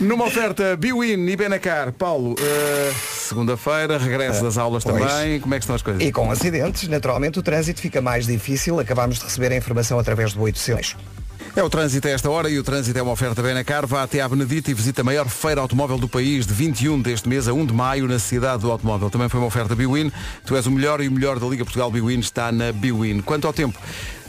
Numa 0.00 0.24
oferta 0.24 0.76
Biwin 0.76 1.24
e 1.28 1.36
Benacar, 1.36 1.92
Paulo, 1.92 2.34
eh, 2.40 2.92
segunda-feira, 3.28 3.96
regresso 3.96 4.42
das 4.42 4.58
aulas 4.58 4.82
pois. 4.82 5.00
também. 5.00 5.38
Como 5.38 5.54
é 5.54 5.58
que 5.58 5.62
estão 5.62 5.76
as 5.76 5.82
coisas? 5.82 6.02
E 6.02 6.10
com 6.10 6.28
acidentes, 6.28 6.88
naturalmente, 6.88 7.38
o 7.38 7.42
trânsito 7.42 7.80
fica 7.80 8.00
mais 8.00 8.26
difícil. 8.26 8.80
Acabámos 8.80 9.20
de 9.20 9.24
receber 9.24 9.52
a 9.52 9.56
informação 9.56 9.96
através 9.96 10.32
do 10.32 10.42
800. 10.42 10.96
É 11.56 11.62
o 11.62 11.70
trânsito 11.70 12.06
a 12.06 12.10
esta 12.10 12.28
hora 12.28 12.50
e 12.50 12.58
o 12.58 12.62
trânsito 12.62 12.98
é 12.98 13.02
uma 13.02 13.12
oferta 13.12 13.42
Benacar. 13.42 13.86
Vá 13.86 14.02
até 14.02 14.20
à 14.20 14.28
Benedita 14.28 14.70
e 14.70 14.74
visita 14.74 15.00
a 15.00 15.04
maior 15.04 15.26
feira 15.26 15.58
automóvel 15.58 15.96
do 15.96 16.06
país 16.06 16.46
de 16.46 16.52
21 16.52 17.00
deste 17.00 17.26
mês 17.26 17.48
a 17.48 17.54
1 17.54 17.64
de 17.64 17.72
maio 17.72 18.06
na 18.06 18.18
cidade 18.18 18.60
do 18.60 18.70
automóvel. 18.70 19.08
Também 19.08 19.26
foi 19.30 19.40
uma 19.40 19.46
oferta 19.46 19.74
Biwin. 19.74 20.12
Tu 20.44 20.54
és 20.54 20.66
o 20.66 20.70
melhor 20.70 21.00
e 21.00 21.08
o 21.08 21.12
melhor 21.12 21.38
da 21.40 21.46
Liga 21.46 21.64
Portugal 21.64 21.90
Biwin 21.90 22.18
está 22.18 22.52
na 22.52 22.72
Biwin. 22.72 23.22
Quanto 23.22 23.46
ao 23.46 23.54
tempo, 23.54 23.78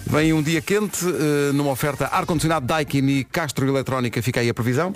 vem 0.06 0.32
um 0.32 0.42
dia 0.42 0.62
quente 0.62 1.06
eh, 1.06 1.52
numa 1.52 1.72
oferta 1.72 2.08
ar-condicionado 2.08 2.66
Daikin 2.66 3.06
e 3.10 3.26
Castro 3.26 3.68
Eletrónica. 3.68 4.22
Fica 4.22 4.40
aí 4.40 4.48
a 4.48 4.54
previsão. 4.54 4.96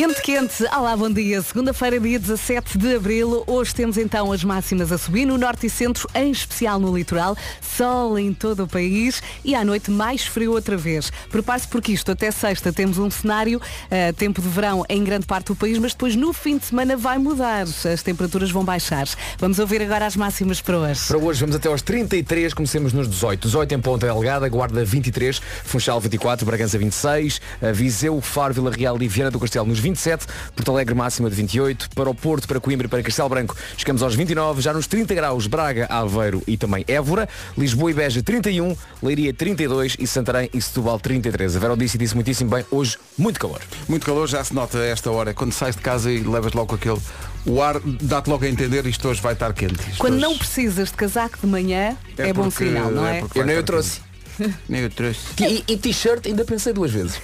Quente, 0.00 0.22
quente. 0.22 0.64
Olá, 0.74 0.96
bom 0.96 1.10
dia. 1.10 1.42
Segunda-feira, 1.42 2.00
dia 2.00 2.18
17 2.18 2.78
de 2.78 2.94
abril. 2.94 3.44
Hoje 3.46 3.74
temos 3.74 3.98
então 3.98 4.32
as 4.32 4.42
máximas 4.42 4.90
a 4.90 4.96
subir 4.96 5.26
no 5.26 5.36
norte 5.36 5.66
e 5.66 5.68
centro, 5.68 6.08
em 6.14 6.30
especial 6.30 6.80
no 6.80 6.96
litoral. 6.96 7.36
Sol 7.60 8.18
em 8.18 8.32
todo 8.32 8.62
o 8.62 8.66
país 8.66 9.22
e 9.44 9.54
à 9.54 9.62
noite 9.62 9.90
mais 9.90 10.24
frio 10.24 10.52
outra 10.52 10.74
vez. 10.74 11.12
Prepare-se 11.28 11.68
porque 11.68 11.92
isto 11.92 12.10
até 12.10 12.30
sexta 12.30 12.72
temos 12.72 12.96
um 12.96 13.10
cenário, 13.10 13.60
eh, 13.90 14.10
tempo 14.12 14.40
de 14.40 14.48
verão 14.48 14.86
em 14.88 15.04
grande 15.04 15.26
parte 15.26 15.48
do 15.48 15.54
país, 15.54 15.76
mas 15.76 15.92
depois 15.92 16.16
no 16.16 16.32
fim 16.32 16.56
de 16.56 16.64
semana 16.64 16.96
vai 16.96 17.18
mudar. 17.18 17.64
As 17.64 18.02
temperaturas 18.02 18.50
vão 18.50 18.64
baixar. 18.64 19.06
Vamos 19.38 19.58
ouvir 19.58 19.82
agora 19.82 20.06
as 20.06 20.16
máximas 20.16 20.62
para 20.62 20.78
hoje. 20.78 21.08
Para 21.08 21.18
hoje 21.18 21.40
vamos 21.40 21.56
até 21.56 21.68
aos 21.68 21.82
33, 21.82 22.54
comecemos 22.54 22.94
nos 22.94 23.06
18. 23.06 23.48
18 23.48 23.74
em 23.74 23.80
Ponta 23.80 24.06
Delgada, 24.06 24.48
Guarda 24.48 24.82
23, 24.82 25.42
Funchal 25.62 26.00
24, 26.00 26.46
Bragança 26.46 26.78
26, 26.78 27.38
eh, 27.60 27.70
Viseu, 27.70 28.18
Faro, 28.22 28.54
Vila 28.54 28.70
Real 28.70 28.96
e 29.02 29.06
Viana 29.06 29.30
do 29.30 29.38
Castelo 29.38 29.66
nos 29.66 29.89
27, 29.90 30.26
Porto 30.54 30.70
Alegre 30.72 30.94
máxima 30.94 31.28
de 31.28 31.36
28, 31.36 31.90
para 31.94 32.08
o 32.08 32.14
Porto, 32.14 32.46
para 32.46 32.60
Coimbra 32.60 32.86
e 32.86 32.90
para 32.90 33.02
Castelo 33.02 33.28
Branco 33.28 33.56
chegamos 33.76 34.02
aos 34.02 34.14
29, 34.14 34.60
já 34.62 34.72
nos 34.72 34.86
30 34.86 35.14
graus 35.14 35.46
Braga, 35.46 35.86
Aveiro 35.90 36.42
e 36.46 36.56
também 36.56 36.84
Évora, 36.86 37.28
Lisboa 37.58 37.90
e 37.90 37.94
Beja 37.94 38.22
31, 38.22 38.76
Leiria 39.02 39.32
32 39.34 39.96
e 39.98 40.06
Santarém 40.06 40.48
e 40.54 40.60
Setúbal 40.62 40.98
33. 41.00 41.56
A 41.56 41.58
Vera 41.58 41.76
disse 41.76 41.96
e 41.96 41.98
disse 41.98 42.14
muitíssimo 42.14 42.50
bem, 42.50 42.64
hoje 42.70 42.96
muito 43.18 43.38
calor. 43.40 43.60
Muito 43.88 44.06
calor, 44.06 44.28
já 44.28 44.42
se 44.44 44.54
nota 44.54 44.78
a 44.78 44.86
esta 44.86 45.10
hora. 45.10 45.34
Quando 45.34 45.52
sais 45.52 45.74
de 45.76 45.82
casa 45.82 46.10
e 46.10 46.20
levas 46.20 46.52
logo 46.52 46.74
aquele. 46.74 47.00
O 47.46 47.62
ar 47.62 47.80
dá-te 48.02 48.28
logo 48.28 48.44
a 48.44 48.48
entender 48.48 48.84
isto 48.86 49.08
hoje 49.08 49.20
vai 49.20 49.32
estar 49.32 49.52
quente. 49.54 49.80
Isto 49.88 49.98
Quando 49.98 50.14
hoje- 50.14 50.22
não 50.22 50.36
precisas 50.36 50.88
de 50.90 50.94
casaco 50.94 51.38
de 51.40 51.46
manhã, 51.46 51.96
é, 52.18 52.32
bom 52.32 52.44
porque- 52.44 52.66
sinal, 52.66 52.90
não 52.90 53.06
é? 53.06 53.20
porque 53.20 53.38
Eu 53.40 53.46
nem 53.46 53.56
eu 53.56 53.62
trouxe. 53.62 54.00
Nem 54.68 54.82
eu 54.82 54.90
trouxe. 54.90 55.20
E, 55.40 55.64
e 55.68 55.76
t-shirt 55.76 56.26
ainda 56.26 56.44
pensei 56.44 56.72
duas 56.72 56.90
vezes. 56.90 57.20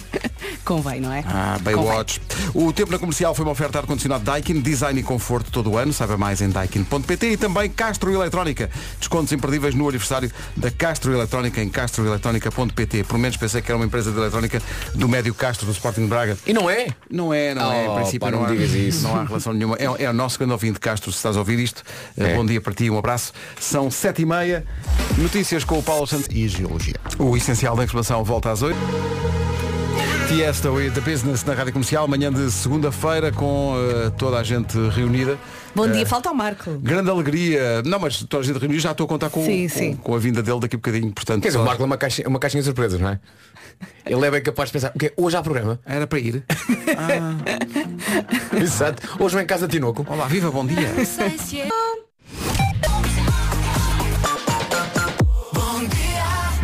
Convém, 0.64 1.00
não 1.00 1.12
é? 1.12 1.22
Ah, 1.26 1.56
Convém. 1.58 1.74
Baywatch. 1.76 2.20
O 2.54 2.72
tempo 2.72 2.90
na 2.92 2.98
comercial 2.98 3.34
foi 3.34 3.44
uma 3.44 3.52
oferta 3.52 3.78
ar-condicionado 3.78 4.24
Daikin, 4.24 4.60
design 4.60 4.98
e 4.98 5.02
conforto 5.02 5.50
todo 5.50 5.70
o 5.72 5.78
ano. 5.78 5.92
Saiba 5.92 6.16
mais 6.16 6.40
em 6.40 6.48
daikin.pt 6.50 7.26
e 7.32 7.36
também 7.36 7.70
Castro 7.70 8.10
Eletrónica. 8.12 8.70
Descontos 8.98 9.32
imperdíveis 9.32 9.74
no 9.74 9.88
aniversário 9.88 10.30
da 10.56 10.70
Castro 10.70 11.12
Eletrónica 11.12 11.62
em 11.62 11.68
castroeletrónica.pt. 11.68 13.04
Por 13.04 13.18
menos 13.18 13.36
pensei 13.36 13.62
que 13.62 13.70
era 13.70 13.76
uma 13.78 13.86
empresa 13.86 14.10
de 14.10 14.18
eletrónica 14.18 14.60
do 14.94 15.08
médio 15.08 15.34
Castro 15.34 15.66
do 15.66 15.72
Sporting 15.72 16.02
de 16.02 16.08
Braga. 16.08 16.36
E 16.46 16.52
não 16.52 16.68
é? 16.68 16.88
Não 17.10 17.32
é, 17.32 17.54
não 17.54 17.72
é. 17.72 17.84
Em 17.84 17.88
Oh, 17.88 17.94
princípio 17.94 18.20
pá, 18.20 18.30
não 18.30 18.44
há, 18.44 18.48
digas 18.48 18.70
isso. 18.72 19.02
não 19.02 19.16
há 19.16 19.24
relação 19.24 19.52
nenhuma. 19.52 19.76
É, 19.76 20.04
é 20.04 20.10
o 20.10 20.12
nosso 20.12 20.38
grande 20.38 20.52
ouvinte 20.52 20.80
Castro, 20.80 21.10
se 21.12 21.18
estás 21.18 21.36
a 21.36 21.38
ouvir 21.38 21.58
isto. 21.58 21.82
eh, 22.16 22.32
É. 22.32 22.34
Bom 22.34 22.44
dia 22.44 22.60
para 22.60 22.72
ti, 22.74 22.90
um 22.90 22.98
abraço. 22.98 23.32
São 23.60 23.90
sete 23.90 24.22
e 24.22 24.26
meia. 24.26 24.64
Notícias 25.18 25.62
com 25.64 25.78
o 25.78 25.82
Paulo 25.82 26.06
Santos. 26.06 26.28
E 26.46 26.48
geologia. 26.48 26.94
O 27.18 27.36
essencial 27.36 27.76
da 27.76 27.84
informação 27.84 28.22
volta 28.24 28.50
às 28.50 28.62
8. 28.62 28.76
Tiesto 30.28 30.80
e 30.80 30.90
The 30.90 31.00
Business 31.00 31.44
na 31.44 31.54
Rádio 31.54 31.72
Comercial, 31.72 32.04
amanhã 32.04 32.32
de 32.32 32.50
segunda-feira 32.50 33.30
com 33.30 33.74
eh, 33.78 34.10
toda 34.18 34.38
a 34.38 34.42
gente 34.42 34.76
reunida. 34.90 35.38
Bom 35.74 35.88
dia, 35.88 36.04
falta 36.04 36.30
o 36.32 36.34
Marco. 36.34 36.72
Grande 36.78 37.08
alegria. 37.10 37.80
Não, 37.84 37.98
mas 38.00 38.18
toda 38.24 38.42
a 38.42 38.46
gente 38.46 38.58
reunida, 38.58 38.80
já 38.80 38.90
estou 38.90 39.04
a 39.04 39.08
contar 39.08 39.30
com, 39.30 39.44
Sim, 39.44 39.68
com, 39.68 39.78
sim. 39.78 39.94
com 39.96 40.14
a 40.14 40.18
vinda 40.18 40.42
dele 40.42 40.58
daqui 40.58 40.74
a 40.74 40.78
bocadinho. 40.78 41.12
Portanto, 41.12 41.42
Quer 41.42 41.48
dizer, 41.48 41.58
o 41.58 41.62
só- 41.62 41.66
Marco 41.66 41.82
é 41.82 41.86
uma, 41.86 41.96
caixa, 41.96 42.22
uma 42.26 42.40
caixinha 42.40 42.60
de 42.60 42.66
surpresas, 42.66 43.00
não 43.00 43.10
é? 43.10 43.20
Ele 44.04 44.26
é 44.26 44.30
bem 44.30 44.42
capaz 44.42 44.68
de 44.68 44.72
pensar, 44.72 44.90
o 44.94 44.98
quê? 44.98 45.12
Hoje 45.16 45.36
há 45.36 45.42
programa? 45.42 45.78
Era 45.86 46.06
para 46.08 46.18
ir. 46.18 46.42
Exato. 48.60 49.02
Hoje 49.22 49.34
vem 49.36 49.44
em 49.44 49.46
casa 49.46 49.68
de 49.68 49.74
Tinoco. 49.76 50.04
Olá, 50.08 50.26
viva, 50.26 50.50
bom 50.50 50.66
dia. 50.66 50.88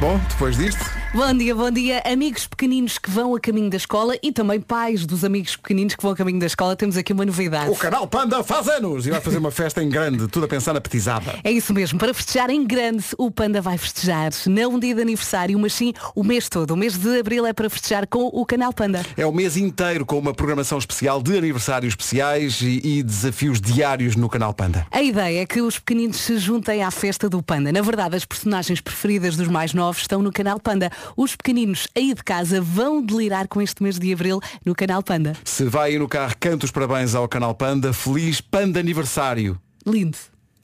Bom, 0.02 0.18
depois 0.30 0.56
disto, 0.56 0.84
Bom 1.14 1.34
dia, 1.34 1.54
bom 1.54 1.70
dia. 1.70 2.02
Amigos 2.10 2.46
pequeninos 2.46 2.96
que 2.96 3.10
vão 3.10 3.34
a 3.34 3.38
caminho 3.38 3.68
da 3.68 3.76
escola 3.76 4.16
e 4.22 4.32
também 4.32 4.58
pais 4.58 5.04
dos 5.04 5.26
amigos 5.26 5.54
pequeninos 5.56 5.94
que 5.94 6.02
vão 6.02 6.12
a 6.12 6.16
caminho 6.16 6.40
da 6.40 6.46
escola, 6.46 6.74
temos 6.74 6.96
aqui 6.96 7.12
uma 7.12 7.26
novidade. 7.26 7.70
o 7.70 7.76
canal 7.76 8.06
Panda 8.06 8.42
faz 8.42 8.66
anos 8.66 9.06
e 9.06 9.10
vai 9.10 9.20
fazer 9.20 9.36
uma 9.36 9.50
festa 9.50 9.82
em 9.82 9.90
grande, 9.90 10.26
tudo 10.26 10.46
a 10.46 10.48
pensar 10.48 10.72
na 10.72 10.80
petizada. 10.80 11.38
É 11.44 11.52
isso 11.52 11.74
mesmo, 11.74 11.98
para 11.98 12.14
festejar 12.14 12.48
em 12.48 12.64
grande, 12.64 13.04
o 13.18 13.30
Panda 13.30 13.60
vai 13.60 13.76
festejar. 13.76 14.30
Não 14.46 14.72
um 14.72 14.78
dia 14.78 14.94
de 14.94 15.02
aniversário, 15.02 15.58
mas 15.58 15.74
sim 15.74 15.92
o 16.14 16.24
mês 16.24 16.48
todo. 16.48 16.70
O 16.70 16.76
mês 16.78 16.96
de 16.96 17.18
abril 17.20 17.44
é 17.44 17.52
para 17.52 17.68
festejar 17.68 18.06
com 18.06 18.30
o 18.32 18.46
canal 18.46 18.72
Panda. 18.72 19.04
É 19.14 19.26
o 19.26 19.32
mês 19.32 19.58
inteiro 19.58 20.06
com 20.06 20.18
uma 20.18 20.32
programação 20.32 20.78
especial 20.78 21.22
de 21.22 21.36
aniversários 21.36 21.92
especiais 21.92 22.62
e, 22.62 22.80
e 22.82 23.02
desafios 23.02 23.60
diários 23.60 24.16
no 24.16 24.30
canal 24.30 24.54
Panda. 24.54 24.86
A 24.90 25.02
ideia 25.02 25.42
é 25.42 25.46
que 25.46 25.60
os 25.60 25.78
pequeninos 25.78 26.16
se 26.16 26.38
juntem 26.38 26.82
à 26.82 26.90
festa 26.90 27.28
do 27.28 27.42
Panda. 27.42 27.70
Na 27.70 27.82
verdade, 27.82 28.16
as 28.16 28.24
personagens 28.24 28.80
preferidas 28.80 29.36
dos 29.36 29.48
mais 29.48 29.74
novos 29.74 30.00
estão 30.00 30.22
no 30.22 30.32
canal 30.32 30.58
Panda. 30.58 30.90
Os 31.16 31.36
pequeninos 31.36 31.88
aí 31.96 32.14
de 32.14 32.22
casa 32.22 32.60
vão 32.60 33.04
delirar 33.04 33.48
com 33.48 33.60
este 33.60 33.82
mês 33.82 33.98
de 33.98 34.12
abril 34.12 34.40
no 34.64 34.74
canal 34.74 35.02
Panda. 35.02 35.34
Se 35.44 35.64
vai 35.64 35.96
no 35.98 36.08
carro, 36.08 36.34
canta 36.38 36.64
os 36.64 36.70
parabéns 36.70 37.14
ao 37.14 37.28
canal 37.28 37.54
Panda. 37.54 37.92
Feliz 37.92 38.40
Panda 38.40 38.80
aniversário. 38.80 39.60
Lindo. 39.86 40.18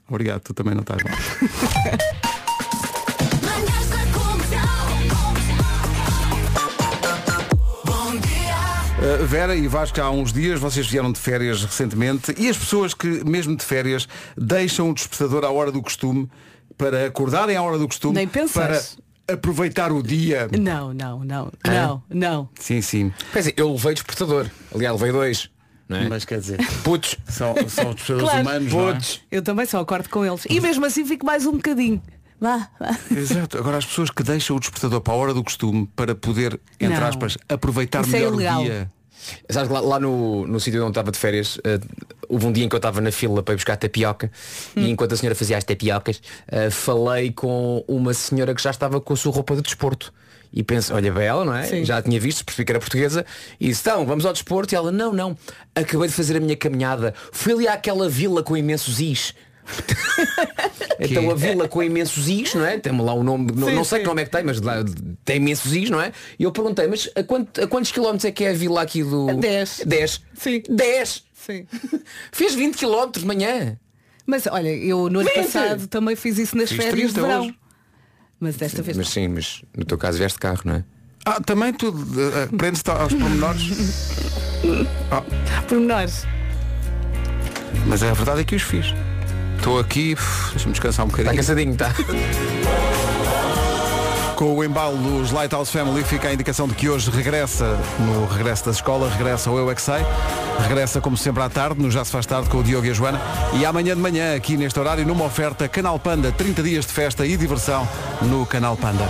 Obrigado, 0.09 0.41
tu 0.41 0.55
também 0.55 0.75
não 0.75 0.83
estás 0.83 1.03
mal. 1.03 2.19
Uh, 8.99 9.25
Vera 9.27 9.55
e 9.55 9.69
Vasco, 9.69 10.01
há 10.01 10.11
uns 10.11 10.33
dias 10.33 10.59
vocês 10.59 10.85
vieram 10.87 11.13
de 11.13 11.21
férias 11.21 11.63
recentemente 11.63 12.35
e 12.37 12.49
as 12.49 12.57
pessoas 12.57 12.93
que, 12.93 13.07
mesmo 13.25 13.55
de 13.55 13.65
férias, 13.65 14.09
deixam 14.37 14.91
o 14.91 14.95
despertador 14.95 15.45
à 15.45 15.51
hora 15.51 15.71
do 15.71 15.81
costume 15.81 16.29
para 16.77 17.07
acordarem 17.07 17.57
à 17.57 17.63
hora 17.63 17.79
do 17.79 17.87
costume 17.87 18.15
Nem 18.15 18.27
para 18.27 18.83
aproveitar 19.31 19.93
o 19.93 20.03
dia. 20.03 20.49
Não, 20.59 20.93
não, 20.95 21.25
não, 21.25 21.53
não, 21.67 22.03
não. 22.09 22.49
Sim, 22.59 22.81
sim. 22.81 23.13
Quer 23.33 23.39
dizer, 23.41 23.55
eu 23.57 23.71
levei 23.73 23.95
despertador. 23.95 24.47
Aliás, 24.75 24.99
levei 25.01 25.13
dois. 25.13 25.51
É? 25.91 26.07
Mas 26.09 26.25
quer 26.27 26.39
dizer, 26.41 26.59
Putos. 26.85 27.17
são, 27.27 27.55
são 27.69 27.95
despertadores 27.95 28.23
Claro. 28.31 28.41
humanos. 28.41 28.73
não 28.73 28.89
é? 28.89 28.93
Putos. 28.93 29.21
Eu 29.31 29.43
também 29.43 29.65
só 29.67 29.81
acordo 29.81 30.09
com 30.11 30.25
eles. 30.25 30.45
E 30.49 30.61
mesmo 30.61 30.85
assim 30.85 31.05
fico 31.07 31.25
mais 31.25 31.47
um 31.47 31.53
bocadinho. 31.53 32.03
Vá, 32.41 32.69
vá. 32.79 32.97
Exato. 33.11 33.57
Agora 33.59 33.79
as 33.79 33.87
pessoas 33.87 34.11
que 34.11 34.23
deixam 34.23 34.57
o 34.57 34.61
despertador 34.61 35.01
para 35.01 35.13
a 35.15 35.17
hora 35.17 35.35
do 35.35 35.43
costume 35.43 35.91
para 35.97 36.15
poder, 36.15 36.61
entre 36.79 36.99
Não. 37.01 37.07
aspas, 37.07 37.37
aproveitar 37.49 38.03
Isso 38.05 38.15
é 38.15 38.19
melhor 38.21 38.35
ilegal. 38.35 38.61
o 38.61 38.65
dia. 38.65 38.93
Sabes 39.51 39.69
que 39.69 39.75
lá, 39.75 39.81
lá 39.81 40.01
no, 40.01 40.47
no 40.47 40.61
sítio 40.61 40.83
onde 40.83 40.91
estava 40.91 41.11
de 41.11 41.19
férias, 41.19 41.59
eh, 41.65 41.79
houve 42.29 42.47
um 42.47 42.53
dia 42.53 42.65
em 42.65 42.69
que 42.69 42.75
eu 42.75 42.79
estava 42.79 43.01
na 43.01 43.11
fila 43.11 43.43
para 43.43 43.55
ir 43.55 43.57
buscar 43.57 43.77
tapioca 43.77 44.31
e 44.77 44.91
enquanto 44.91 45.13
a 45.13 45.17
senhora 45.17 45.35
fazia 45.35 45.57
as 45.57 45.65
tapiocas, 45.65 46.21
eh, 46.49 46.71
falei 46.71 47.33
com 47.33 47.85
uma 47.89 48.15
senhora 48.15 48.55
que 48.55 48.63
já 48.63 48.71
estava 48.71 49.01
com 49.01 49.13
a 49.13 49.17
sua 49.17 49.33
roupa 49.33 49.57
de 49.57 49.63
desporto. 49.63 50.13
E 50.53 50.63
penso, 50.63 50.95
olha 50.95 51.13
bem 51.13 51.27
ela, 51.27 51.45
não 51.45 51.55
é? 51.55 51.65
Sim. 51.65 51.85
Já 51.85 51.99
a 51.99 52.03
tinha 52.03 52.19
visto, 52.19 52.45
percebi 52.45 52.65
que 52.65 52.73
era 52.73 52.81
portuguesa. 52.81 53.25
E 53.61 53.69
disse, 53.69 53.83
então, 53.83 54.07
vamos 54.07 54.25
ao 54.25 54.33
desporto. 54.33 54.75
E 54.75 54.77
ela, 54.77 54.91
não, 54.91 55.13
não, 55.13 55.37
acabei 55.75 56.09
de 56.09 56.15
fazer 56.15 56.37
a 56.37 56.41
minha 56.41 56.57
caminhada. 56.57 57.15
Fui 57.33 57.53
ali 57.53 57.69
àquela 57.69 58.09
vila 58.09 58.43
com 58.43 58.57
imensos 58.57 58.99
is. 59.01 59.35
então 61.01 61.31
a 61.31 61.35
vila 61.35 61.69
com 61.69 61.83
imensos 61.83 62.29
is, 62.29 62.55
não 62.55 62.65
é? 62.65 62.79
Tem 62.79 62.97
lá 63.01 63.15
um 63.15 63.23
nome, 63.23 63.53
não, 63.55 63.69
Sim, 63.69 63.75
não 63.75 63.85
sei 63.85 63.99
sim. 63.99 64.03
que 64.03 64.09
nome 64.09 64.23
é 64.23 64.25
que 64.25 64.31
tem, 64.31 64.43
mas 64.45 64.61
lá 64.61 64.77
tem 65.25 65.37
imensos 65.37 65.73
is, 65.75 65.91
não 65.91 66.01
é? 66.01 66.13
E 66.39 66.45
eu 66.45 66.53
perguntei, 66.53 66.87
mas 66.87 67.09
a, 67.15 67.23
quanto- 67.23 67.63
a 67.63 67.67
quantos 67.67 67.93
quilómetros 67.93 68.25
é 68.25 68.33
que 68.33 68.45
é 68.45 68.51
a 68.51 68.55
vila 68.55 68.83
aqui 68.83 69.03
do. 69.03 69.29
A 69.31 69.35
dez. 69.35 69.83
10. 69.87 70.23
Sim. 70.35 70.63
10. 70.69 71.25
Sim. 71.35 71.67
Fez 72.33 72.55
20 72.55 72.77
quilómetros 72.77 73.23
de 73.23 73.27
manhã. 73.29 73.79
Mas 74.27 74.47
olha, 74.47 74.69
eu 74.69 75.09
no 75.09 75.21
ano 75.21 75.31
passado 75.35 75.87
também 75.87 76.15
fiz 76.15 76.37
isso 76.39 76.57
nas 76.57 76.69
Fiz 76.69 76.77
férias 76.85 77.09
de 77.09 77.15
30 77.15 77.21
verão. 77.27 77.43
hoje. 77.47 77.55
Mas 78.41 78.57
desta 78.57 78.83
vez 78.83 78.97
Mas 78.97 79.07
não. 79.07 79.13
sim, 79.13 79.29
mas 79.29 79.63
no 79.77 79.85
teu 79.85 79.97
caso 79.99 80.19
vieste 80.19 80.39
carro, 80.39 80.61
não 80.65 80.75
é? 80.75 80.85
Ah, 81.25 81.41
também 81.41 81.73
tudo. 81.73 81.99
Uh, 82.01 82.57
Prende-se 82.57 82.89
aos 82.91 83.13
pormenores. 83.13 83.63
Pormenores. 85.69 86.25
Mas 87.87 88.03
a 88.03 88.13
verdade 88.13 88.41
é 88.43 88.45
que 88.45 88.55
os 88.55 88.63
fiz. 88.63 88.87
Estou 89.59 89.79
aqui, 89.79 90.17
deixa-me 90.53 90.73
descansar 90.73 91.05
um 91.05 91.09
Está 91.09 91.23
bocadinho. 91.23 91.37
cansadinho, 91.43 91.77
tá? 91.77 91.93
Com 94.37 94.57
o 94.57 94.65
embalo 94.65 94.97
dos 94.97 95.33
Lighthouse 95.33 95.71
Family 95.73 96.05
fica 96.05 96.29
a 96.29 96.33
indicação 96.33 96.69
de 96.69 96.75
que 96.75 96.89
hoje 96.89 97.11
regressa, 97.11 97.77
no 97.99 98.27
regresso 98.27 98.67
da 98.67 98.71
escola, 98.71 99.11
regressa 99.11 99.51
o 99.51 99.59
Eu 99.59 99.69
é 99.71 99.75
Que 99.75 99.83
Sei. 99.83 100.07
Regressa 100.63 101.01
como 101.01 101.17
sempre 101.17 101.43
à 101.43 101.49
tarde, 101.51 101.83
no 101.83 101.91
Já 101.91 102.05
se 102.05 102.13
faz 102.13 102.25
tarde 102.25 102.49
com 102.49 102.59
o 102.59 102.63
Diogo 102.63 102.87
e 102.87 102.91
a 102.91 102.93
Joana. 102.95 103.21
E 103.55 103.67
amanhã 103.67 103.95
de 103.97 104.01
manhã, 104.01 104.37
aqui 104.37 104.57
neste 104.57 104.79
horário, 104.79 105.05
numa 105.05 105.25
oferta 105.25 105.69
Canal 105.69 105.99
Panda, 105.99 106.31
30 106.31 106.63
dias 106.63 106.87
de 106.87 106.93
festa 106.93 107.27
e 107.27 107.37
diversão 107.37 107.87
no 108.23 108.47
Canal 108.47 108.77
Panda. 108.77 109.05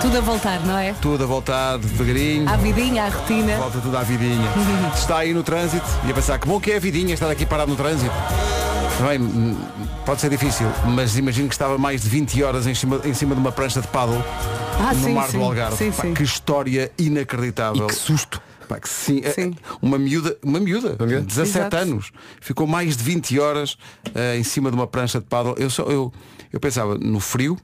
Tudo 0.00 0.18
a 0.18 0.20
voltar, 0.20 0.60
não 0.60 0.78
é? 0.78 0.94
Tudo 1.00 1.24
a 1.24 1.26
voltar 1.26 1.78
devagarinho. 1.78 2.48
À 2.48 2.56
vidinha, 2.56 3.04
à 3.04 3.08
rotina. 3.08 3.56
Volta 3.58 3.78
tudo 3.80 3.96
à 3.96 4.02
vidinha. 4.02 4.48
Está 4.96 5.18
aí 5.18 5.32
no 5.34 5.42
trânsito 5.42 5.86
e 6.06 6.10
a 6.10 6.14
pensar 6.14 6.38
que 6.38 6.48
bom 6.48 6.58
que 6.58 6.72
é 6.72 6.76
a 6.76 6.80
vidinha 6.80 7.14
estar 7.14 7.30
aqui 7.30 7.44
parado 7.46 7.70
no 7.70 7.76
trânsito. 7.76 8.12
Bem, 9.02 9.20
hum, 9.20 9.56
pode 10.06 10.20
ser 10.20 10.30
difícil, 10.30 10.66
mas 10.94 11.16
imagino 11.18 11.48
que 11.48 11.54
estava 11.54 11.76
mais 11.76 12.02
de 12.02 12.08
20 12.08 12.42
horas 12.42 12.66
em 12.66 12.74
cima, 12.74 13.00
em 13.04 13.12
cima 13.12 13.34
de 13.34 13.40
uma 13.40 13.50
prancha 13.52 13.80
de 13.80 13.88
paddle 13.88 14.22
Ah, 14.78 14.94
no 14.94 15.04
sim, 15.04 15.12
mar 15.14 15.28
sim. 15.28 15.38
do 15.38 15.44
Algarve. 15.44 15.76
Sim, 15.76 15.90
Pá, 15.90 16.02
sim. 16.02 16.14
que 16.14 16.22
história 16.22 16.90
inacreditável. 16.98 17.84
E 17.84 17.88
que 17.88 17.94
susto. 17.94 18.40
Pá, 18.68 18.78
que 18.78 18.88
sim, 18.88 19.20
é- 19.22 19.30
Sim. 19.32 19.54
Uma 19.82 19.98
miúda, 19.98 20.36
uma 20.42 20.58
miúda, 20.60 20.96
miúda? 21.04 21.20
17 21.22 21.58
Exato. 21.58 21.76
anos, 21.76 22.12
ficou 22.40 22.66
mais 22.66 22.96
de 22.96 23.02
20 23.02 23.38
horas 23.38 23.76
eh, 24.14 24.38
em 24.38 24.42
cima 24.44 24.70
de 24.70 24.76
uma 24.76 24.86
prancha 24.86 25.18
de 25.18 25.26
paddle. 25.26 25.54
Eu, 25.58 25.68
só, 25.68 25.82
eu, 25.84 26.10
eu 26.52 26.58
pensava 26.60 26.96
no 26.96 27.20
frio 27.20 27.58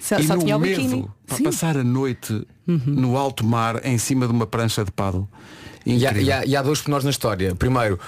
Só, 0.00 0.18
e 0.18 0.26
só 0.26 0.36
no 0.36 0.44
medo 0.58 1.08
para 1.26 1.36
Sim. 1.38 1.44
Uhum. 1.44 1.50
passar 1.50 1.78
a 1.78 1.84
noite 1.84 2.46
no 2.66 3.16
alto 3.16 3.44
mar 3.46 3.80
em 3.86 3.96
cima 3.96 4.26
de 4.26 4.32
uma 4.32 4.46
prancha 4.46 4.84
de 4.84 4.90
paddle. 4.90 5.26
E 5.86 6.06
há, 6.06 6.12
e 6.12 6.32
há- 6.32 6.44
e 6.46 6.56
há 6.56 6.62
dois 6.62 6.80
pormenores 6.80 7.04
na 7.04 7.10
história. 7.10 7.54
Primeiro, 7.54 7.98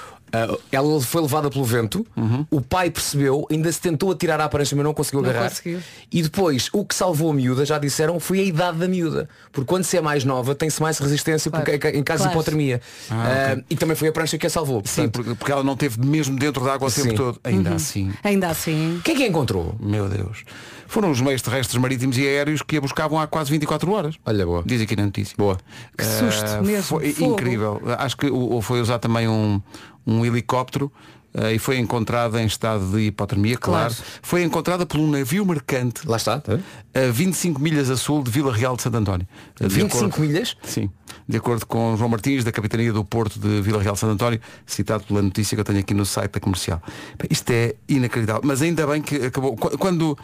ah, 0.45 0.59
ela 0.73 1.01
foi 1.01 1.23
levada 1.23 1.51
pelo 1.51 1.65
vento, 1.65 2.07
o 2.51 2.61
pai 2.61 2.91
percebeu, 2.91 3.47
ainda 3.51 3.71
se 3.71 3.81
tentou 3.81 4.11
atirar 4.11 4.41
à 4.41 4.49
prancha, 4.49 4.75
mas 4.77 4.85
não 4.85 4.93
conseguiu 4.95 5.23
Não 5.23 5.31
agarrar. 5.31 5.49
conseguiu. 5.51 5.81
E 6.13 6.23
depois, 6.23 6.69
o 6.73 6.85
que 6.85 6.95
salvou 6.95 7.31
a 7.31 7.35
miúda, 7.35 7.65
já 7.65 7.79
disseram, 7.79 8.19
foi 8.21 8.41
a 8.41 8.43
idade 8.45 8.79
da 8.79 8.89
miúda. 8.89 9.29
Porque 9.53 9.67
quando 9.67 9.85
se 9.85 9.97
é 9.97 10.01
mais 10.01 10.25
nova, 10.25 10.55
tem-se 10.55 10.81
mais 10.83 10.99
resistência 10.99 11.51
Claro. 11.51 11.65
porque, 11.71 11.89
em 11.89 12.03
caso 12.03 12.25
Claro. 12.25 12.31
de 12.33 12.37
hipotermia. 12.41 12.81
Ah, 13.11 13.55
Ah, 13.57 13.63
E 13.71 13.77
também 13.77 13.97
foi 13.97 14.09
a 14.09 14.13
prancha 14.13 14.37
que 14.39 14.47
a 14.47 14.51
salvou. 14.51 14.83
Sim, 14.85 15.03
Portanto, 15.09 15.13
porque, 15.13 15.35
porque 15.35 15.53
ela 15.53 15.63
não 15.65 15.77
teve 15.77 16.01
mesmo 16.05 16.37
dentro 16.39 16.65
da 16.65 16.75
água 16.75 16.89
o 16.89 16.91
tempo 16.93 17.11
Sim. 17.11 17.15
todo. 17.17 17.41
Ainda 17.45 17.75
assim, 17.75 18.13
Ainda 18.25 18.49
assim. 18.49 19.01
Quem 19.05 19.15
é 19.15 19.19
que 19.19 19.25
a 19.25 19.27
encontrou? 19.29 19.75
meu 19.81 20.09
Deus. 20.09 20.45
Foram 20.89 21.11
os 21.11 21.21
meios 21.21 21.43
terrestres, 21.43 21.77
marítimos 21.81 22.17
e 22.17 22.23
aéreos 22.27 22.63
que 22.63 22.77
a 22.77 22.81
buscavam 22.81 23.19
há 23.19 23.27
quase 23.27 23.51
24 23.51 23.91
horas. 23.93 24.15
Olha, 24.25 24.47
boa. 24.47 24.63
Diz 24.65 24.81
aqui 24.81 24.95
na 24.95 25.05
notícia. 25.07 25.35
Boa. 25.37 25.59
Que 25.99 26.05
susto 26.05 26.45
Ah, 26.47 26.63
mesmo. 26.63 26.83
Foi 26.85 27.13
Fogo. 27.13 27.33
incrível. 27.33 27.83
Acho 27.99 28.17
que 28.17 28.27
o- 28.27 28.55
o- 28.57 28.63
foi 28.63 28.81
usar 28.81 28.99
também 29.01 29.27
um, 29.27 29.61
um 30.07 30.25
helicóptero 30.25 30.91
ah, 31.35 31.53
e 31.53 31.59
foi 31.59 31.77
encontrada 31.79 32.41
em 32.41 32.47
estado 32.47 32.87
de 32.93 33.01
hipotermia, 33.09 33.59
claro. 33.59 33.95
Claro. 33.95 34.11
Foi 34.23 34.43
encontrada 34.43 34.87
por 34.87 34.99
um 34.99 35.11
navio 35.11 35.45
mercante 35.45 36.07
Lá 36.09 36.17
está. 36.17 36.41
tá? 36.41 36.59
a 36.95 37.11
25 37.13 37.61
milhas 37.61 37.91
a 37.91 37.97
sul 37.97 38.23
de 38.23 38.31
Vila 38.31 38.53
Real 38.55 38.75
de 38.77 38.83
Santo 38.83 38.97
António. 38.97 39.27
De 39.61 39.69
25 39.69 40.07
acordo- 40.07 40.21
milhas? 40.27 40.57
Sim. 40.63 40.89
De 41.29 41.37
acordo 41.37 41.67
com 41.67 41.95
João 41.97 42.09
Martins, 42.09 42.43
da 42.45 42.53
Capitania 42.53 42.93
do 42.93 43.05
Porto 43.05 43.39
de 43.39 43.61
Vila 43.61 43.83
Real 43.83 43.95
de 43.95 44.01
Santo 44.01 44.13
António, 44.13 44.41
citado 44.65 45.05
pela 45.05 45.21
notícia 45.21 45.55
que 45.57 45.61
eu 45.61 45.65
tenho 45.65 45.81
aqui 45.81 45.93
no 45.93 46.07
site 46.07 46.33
da 46.33 46.41
comercial. 46.41 46.81
Isto 47.29 47.51
é 47.51 47.75
inacreditável. 47.89 48.43
Mas 48.45 48.63
ainda 48.63 48.87
bem 48.87 49.03
que 49.03 49.17
acabou. 49.17 49.57
Qu- 49.57 49.77
Quando. 49.77 50.17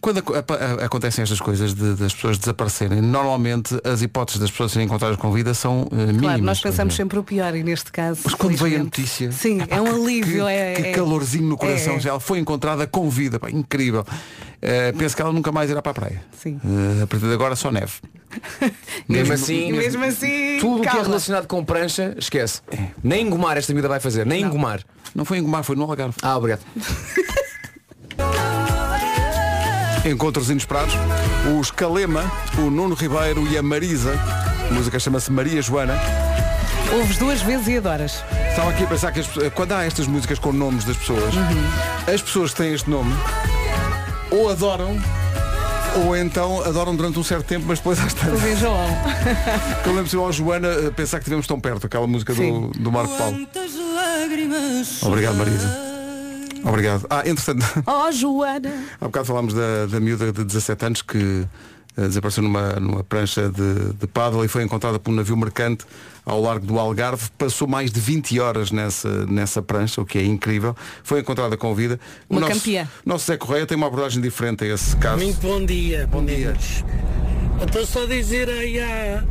Quando 0.00 0.18
apa- 0.36 0.54
a- 0.54 0.84
acontecem 0.84 1.22
estas 1.22 1.40
coisas 1.40 1.74
de- 1.74 1.94
das 1.94 2.14
pessoas 2.14 2.38
desaparecerem, 2.38 3.00
normalmente 3.00 3.74
as 3.82 4.02
hipóteses 4.02 4.40
das 4.40 4.50
pessoas 4.50 4.70
serem 4.72 4.86
encontradas 4.86 5.16
com 5.16 5.32
vida 5.32 5.54
são 5.54 5.88
eh, 5.90 5.96
mínimas. 5.96 6.20
Claro, 6.20 6.42
nós 6.42 6.60
pensamos 6.60 6.94
sempre 6.94 7.18
o 7.18 7.24
pior 7.24 7.54
e 7.56 7.62
neste 7.64 7.90
caso. 7.90 8.20
Mas 8.24 8.34
quando 8.34 8.56
veio 8.56 8.80
a 8.80 8.84
notícia. 8.84 9.32
Sim, 9.32 9.62
epá, 9.62 9.76
é 9.76 9.80
um 9.80 9.84
que- 9.84 9.90
alívio. 9.90 10.44
Que, 10.44 10.50
é, 10.52 10.74
que 10.74 10.82
é- 10.88 10.92
calorzinho 10.92 11.48
no 11.48 11.56
coração. 11.56 11.94
é. 11.94 12.00
Já 12.00 12.10
ela 12.10 12.20
foi 12.20 12.38
encontrada 12.38 12.86
com 12.86 13.08
vida. 13.10 13.38
pá, 13.40 13.50
incrível. 13.50 14.04
Eh, 14.62 14.92
penso 14.92 15.16
que 15.16 15.22
ela 15.22 15.32
nunca 15.32 15.50
mais 15.50 15.70
irá 15.70 15.80
para 15.82 15.92
a 15.92 15.94
praia. 15.94 16.22
Sim. 16.40 16.60
Eh, 16.64 17.02
a 17.02 17.06
partir 17.06 17.26
de 17.26 17.32
agora 17.32 17.56
só 17.56 17.70
neve. 17.72 17.94
Mesmo 19.08 19.32
assim, 19.32 19.72
mesmo 19.72 20.04
assim. 20.04 20.58
tudo 20.60 20.78
o 20.78 20.82
que 20.82 20.88
é 20.88 21.02
relacionado 21.02 21.46
com 21.46 21.64
prancha, 21.64 22.14
esquece. 22.18 22.60
Nem 23.02 23.26
engomar 23.26 23.56
esta 23.56 23.72
miúda 23.72 23.88
vai 23.88 23.98
fazer, 24.00 24.26
nem 24.26 24.42
engomar. 24.42 24.80
Não 25.14 25.24
foi 25.24 25.38
em 25.38 25.42
Gomar, 25.42 25.62
foi 25.64 25.74
no 25.74 25.84
Algarve. 25.84 26.14
Ah, 26.22 26.36
obrigado. 26.36 26.60
Encontros 30.06 30.50
inesperados. 30.50 30.94
Os 31.58 31.70
Calema, 31.72 32.30
o 32.58 32.70
Nuno 32.70 32.94
Ribeiro 32.94 33.46
e 33.48 33.58
a 33.58 33.62
Marisa. 33.62 34.14
A 34.70 34.72
música 34.72 35.00
chama-se 35.00 35.32
Maria 35.32 35.60
Joana. 35.60 35.94
Ouves 36.92 37.18
duas 37.18 37.42
vezes 37.42 37.66
e 37.66 37.76
adoras. 37.78 38.22
Estava 38.48 38.70
aqui 38.70 38.84
a 38.84 38.86
pensar 38.86 39.10
que 39.12 39.18
as 39.18 39.26
quando 39.54 39.72
há 39.72 39.84
estas 39.84 40.06
músicas 40.06 40.38
com 40.38 40.52
nomes 40.52 40.84
das 40.84 40.96
pessoas, 40.96 41.34
as 42.06 42.22
pessoas 42.22 42.52
que 42.52 42.58
têm 42.58 42.72
este 42.72 42.88
nome 42.88 43.12
ou 44.30 44.48
adoram 44.48 44.96
ou 45.96 46.16
então 46.16 46.62
adoram 46.62 46.94
durante 46.94 47.18
um 47.18 47.24
certo 47.24 47.46
tempo, 47.46 47.64
mas 47.66 47.78
depois 47.78 47.98
às 47.98 48.12
O 48.12 48.16
tantas. 48.16 48.58
João. 48.58 48.86
Eu 49.84 49.94
lembro-me 49.94 50.22
ao 50.22 50.32
Joana 50.32 50.68
pensar 50.94 51.18
que 51.18 51.22
estivemos 51.22 51.46
tão 51.46 51.58
perto, 51.58 51.86
aquela 51.86 52.06
música 52.06 52.32
do, 52.32 52.68
do 52.68 52.92
Marco 52.92 53.16
Paulo. 53.16 53.36
Obrigado, 55.02 55.34
Marisa. 55.36 55.95
Obrigado. 56.64 57.06
Ah, 57.10 57.22
entretanto, 57.28 57.64
Oh, 57.86 58.10
Joana. 58.12 58.72
há 59.00 59.04
bocado 59.06 59.26
falámos 59.26 59.54
da, 59.54 59.86
da 59.86 60.00
miúda 60.00 60.32
de 60.32 60.44
17 60.44 60.84
anos 60.84 61.02
que 61.02 61.46
eh, 61.96 62.02
desapareceu 62.08 62.42
numa, 62.42 62.72
numa 62.74 63.04
prancha 63.04 63.48
de, 63.48 63.92
de 63.94 64.06
paddle 64.06 64.44
e 64.44 64.48
foi 64.48 64.62
encontrada 64.62 64.98
por 64.98 65.10
um 65.10 65.14
navio 65.14 65.36
mercante 65.36 65.84
ao 66.24 66.40
largo 66.42 66.66
do 66.66 66.78
Algarve. 66.78 67.30
Passou 67.38 67.66
mais 67.68 67.90
de 67.90 68.00
20 68.00 68.38
horas 68.40 68.70
nessa, 68.70 69.24
nessa 69.26 69.62
prancha, 69.62 70.00
o 70.00 70.04
que 70.04 70.18
é 70.18 70.24
incrível. 70.24 70.74
Foi 71.04 71.20
encontrada 71.20 71.56
com 71.56 71.74
vida. 71.74 71.98
O 72.28 72.34
Uma 72.34 72.40
nosso, 72.40 72.54
campeã. 72.60 72.88
nosso 73.04 73.26
Zé 73.26 73.36
Correia 73.36 73.64
tem 73.66 73.76
uma 73.76 73.86
abordagem 73.86 74.20
diferente 74.20 74.64
a 74.64 74.66
esse 74.74 74.96
caso. 74.96 75.22
Muito 75.22 75.40
bom 75.40 75.64
dia, 75.64 76.06
Bom 76.10 76.24
dia. 76.24 76.36
meninos. 76.48 76.84
Estou 77.64 77.86
só 77.86 78.02
a 78.02 78.06
dizer 78.06 78.50
aí 78.50 78.78
à, 78.80 79.24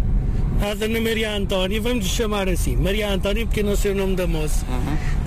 à 0.61 0.73
Dona 0.73 0.99
Maria 1.01 1.35
Antónia, 1.35 1.79
vamos 1.81 2.05
chamar 2.07 2.47
assim, 2.49 2.75
Maria 2.75 3.09
Antónia, 3.11 3.45
porque 3.45 3.59
eu 3.61 3.65
não 3.65 3.75
sei 3.75 3.91
o 3.91 3.95
nome 3.95 4.15
da 4.15 4.25
moça. 4.27 4.65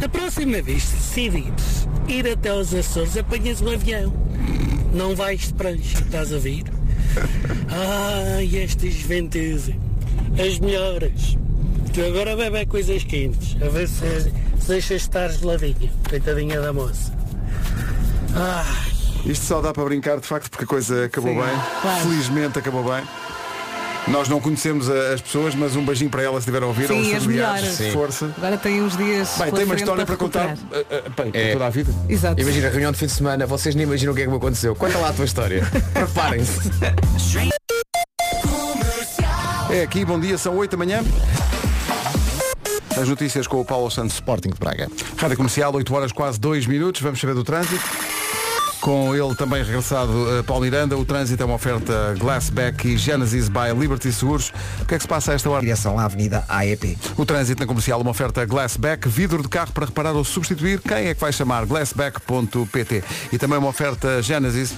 Da 0.00 0.08
próxima 0.08 0.60
vez, 0.62 0.82
se 0.84 0.96
decidires 0.96 1.88
ir 2.08 2.26
até 2.28 2.48
aos 2.50 2.72
Açores, 2.74 3.16
apanhas 3.16 3.60
um 3.60 3.70
avião. 3.70 4.12
Não 4.92 5.14
vais 5.14 5.48
de 5.48 5.54
prancha, 5.54 5.98
estás 5.98 6.32
a 6.32 6.38
ver? 6.38 6.64
Ai, 8.36 8.62
esta 8.62 8.88
juventude, 8.90 9.78
as 10.42 10.58
melhores. 10.58 11.36
Tu 11.92 12.04
agora 12.04 12.36
bebe 12.36 12.66
coisas 12.66 13.02
quentes, 13.04 13.56
a 13.62 13.68
ver 13.68 13.88
se, 13.88 14.30
se 14.60 14.68
deixas 14.68 15.02
estar 15.02 15.28
geladinha, 15.30 15.90
coitadinha 16.08 16.60
da 16.60 16.72
moça. 16.72 17.12
Ai. 18.34 18.88
Isto 19.26 19.44
só 19.46 19.60
dá 19.60 19.72
para 19.72 19.84
brincar, 19.84 20.20
de 20.20 20.26
facto, 20.26 20.48
porque 20.50 20.64
a 20.64 20.66
coisa 20.66 21.04
acabou 21.06 21.32
Sim, 21.32 21.40
bem. 21.40 21.60
claro. 21.82 22.08
Felizmente 22.08 22.58
acabou 22.58 22.84
bem. 22.84 23.02
Nós 24.10 24.28
não 24.28 24.40
conhecemos 24.40 24.88
a- 24.90 25.12
as 25.14 25.20
pessoas, 25.20 25.54
mas 25.54 25.76
um 25.76 25.84
beijinho 25.84 26.10
para 26.10 26.22
elas 26.22 26.42
se 26.44 26.50
estiver 26.50 26.62
a 26.62 26.66
ouvir. 26.66 26.86
Sim, 26.88 27.14
as 27.14 27.22
familiares. 27.22 27.60
melhores. 27.62 27.68
Sim. 27.78 27.90
Força. 27.92 28.34
Agora 28.36 28.56
tem 28.56 28.82
uns 28.82 28.96
dias. 28.96 29.28
Bem, 29.36 29.36
pela 29.46 29.50
tem 29.56 29.64
uma 29.64 29.66
frente 29.74 29.80
história 29.80 30.06
para 30.06 30.16
contar 30.16 30.46
recuperar. 30.48 30.84
eh, 30.90 31.02
eh, 31.06 31.22
bem, 31.22 31.30
para 31.30 31.40
É. 31.40 31.52
toda 31.52 31.66
a 31.66 31.70
vida. 31.70 31.94
Exato. 32.08 32.40
Imagina, 32.40 32.68
reunião 32.70 32.92
de 32.92 32.98
fim 32.98 33.06
de 33.06 33.12
semana, 33.12 33.46
vocês 33.46 33.74
nem 33.74 33.84
imaginam 33.84 34.12
o 34.12 34.16
que 34.16 34.22
é 34.22 34.24
que 34.24 34.30
me 34.30 34.36
aconteceu. 34.36 34.74
Conta 34.74 34.96
lá 34.98 35.10
a 35.10 35.12
tua 35.12 35.24
história. 35.26 35.62
Preparem-se. 35.92 36.70
É 39.70 39.82
aqui, 39.82 40.04
bom 40.04 40.18
dia, 40.18 40.38
são 40.38 40.56
8 40.56 40.70
da 40.70 40.76
manhã. 40.78 41.04
As 43.00 43.08
notícias 43.08 43.46
com 43.46 43.60
o 43.60 43.64
Paulo 43.64 43.90
Santos. 43.90 44.14
Sporting 44.14 44.48
de 44.50 44.58
Braga. 44.58 44.88
Rádio 45.18 45.36
Comercial, 45.36 45.72
8 45.74 45.94
horas 45.94 46.10
quase 46.12 46.40
2 46.40 46.66
minutos. 46.66 47.00
Vamos 47.02 47.20
saber 47.20 47.34
do 47.34 47.44
trânsito. 47.44 47.80
Com 48.80 49.14
ele 49.14 49.34
também 49.34 49.62
regressado 49.62 50.12
uh, 50.12 50.44
Paulo 50.44 50.62
Miranda, 50.62 50.96
o 50.96 51.04
trânsito 51.04 51.42
é 51.42 51.46
uma 51.46 51.56
oferta 51.56 52.14
Glassback 52.18 52.86
e 52.86 52.96
Genesis 52.96 53.48
by 53.48 53.76
Liberty 53.76 54.12
Seguros. 54.12 54.52
O 54.80 54.84
que 54.84 54.94
é 54.94 54.98
que 54.98 55.02
se 55.02 55.08
passa 55.08 55.32
a 55.32 55.34
esta 55.34 55.50
hora? 55.50 55.60
Direção 55.60 55.98
à 55.98 56.04
Avenida 56.04 56.44
AEP. 56.48 56.96
O 57.16 57.26
trânsito 57.26 57.60
na 57.60 57.66
comercial, 57.66 58.00
uma 58.00 58.10
oferta 58.10 58.44
Glassback, 58.44 59.08
vidro 59.08 59.42
de 59.42 59.48
carro 59.48 59.72
para 59.72 59.86
reparar 59.86 60.12
ou 60.12 60.24
substituir. 60.24 60.80
Quem 60.80 61.08
é 61.08 61.14
que 61.14 61.20
vai 61.20 61.32
chamar? 61.32 61.66
Glassback.pt. 61.66 63.04
E 63.32 63.38
também 63.38 63.58
uma 63.58 63.68
oferta 63.68 64.22
Genesis. 64.22 64.72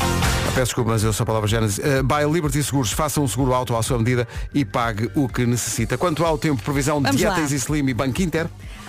Ah, 0.00 0.52
Peço 0.54 0.66
desculpa, 0.66 0.90
mas 0.90 1.04
eu 1.04 1.12
sou 1.12 1.22
a 1.22 1.26
palavra 1.26 1.48
Genesis. 1.48 1.78
Uh, 1.78 2.02
by 2.02 2.30
Liberty 2.30 2.62
Seguros, 2.64 2.90
faça 2.90 3.20
um 3.20 3.28
seguro 3.28 3.54
auto 3.54 3.76
à 3.76 3.82
sua 3.82 3.98
medida 3.98 4.26
e 4.52 4.64
pague 4.64 5.08
o 5.14 5.28
que 5.28 5.46
necessita. 5.46 5.96
Quanto 5.96 6.24
ao 6.24 6.36
tempo, 6.36 6.60
previsão 6.62 6.98
de 6.98 7.04
Vamos 7.04 7.16
Dieta 7.16 7.36
lá. 7.36 7.42
Easy 7.42 7.56
Slim 7.56 7.86
e 7.88 7.94
Banco 7.94 8.20
Inter. 8.20 8.48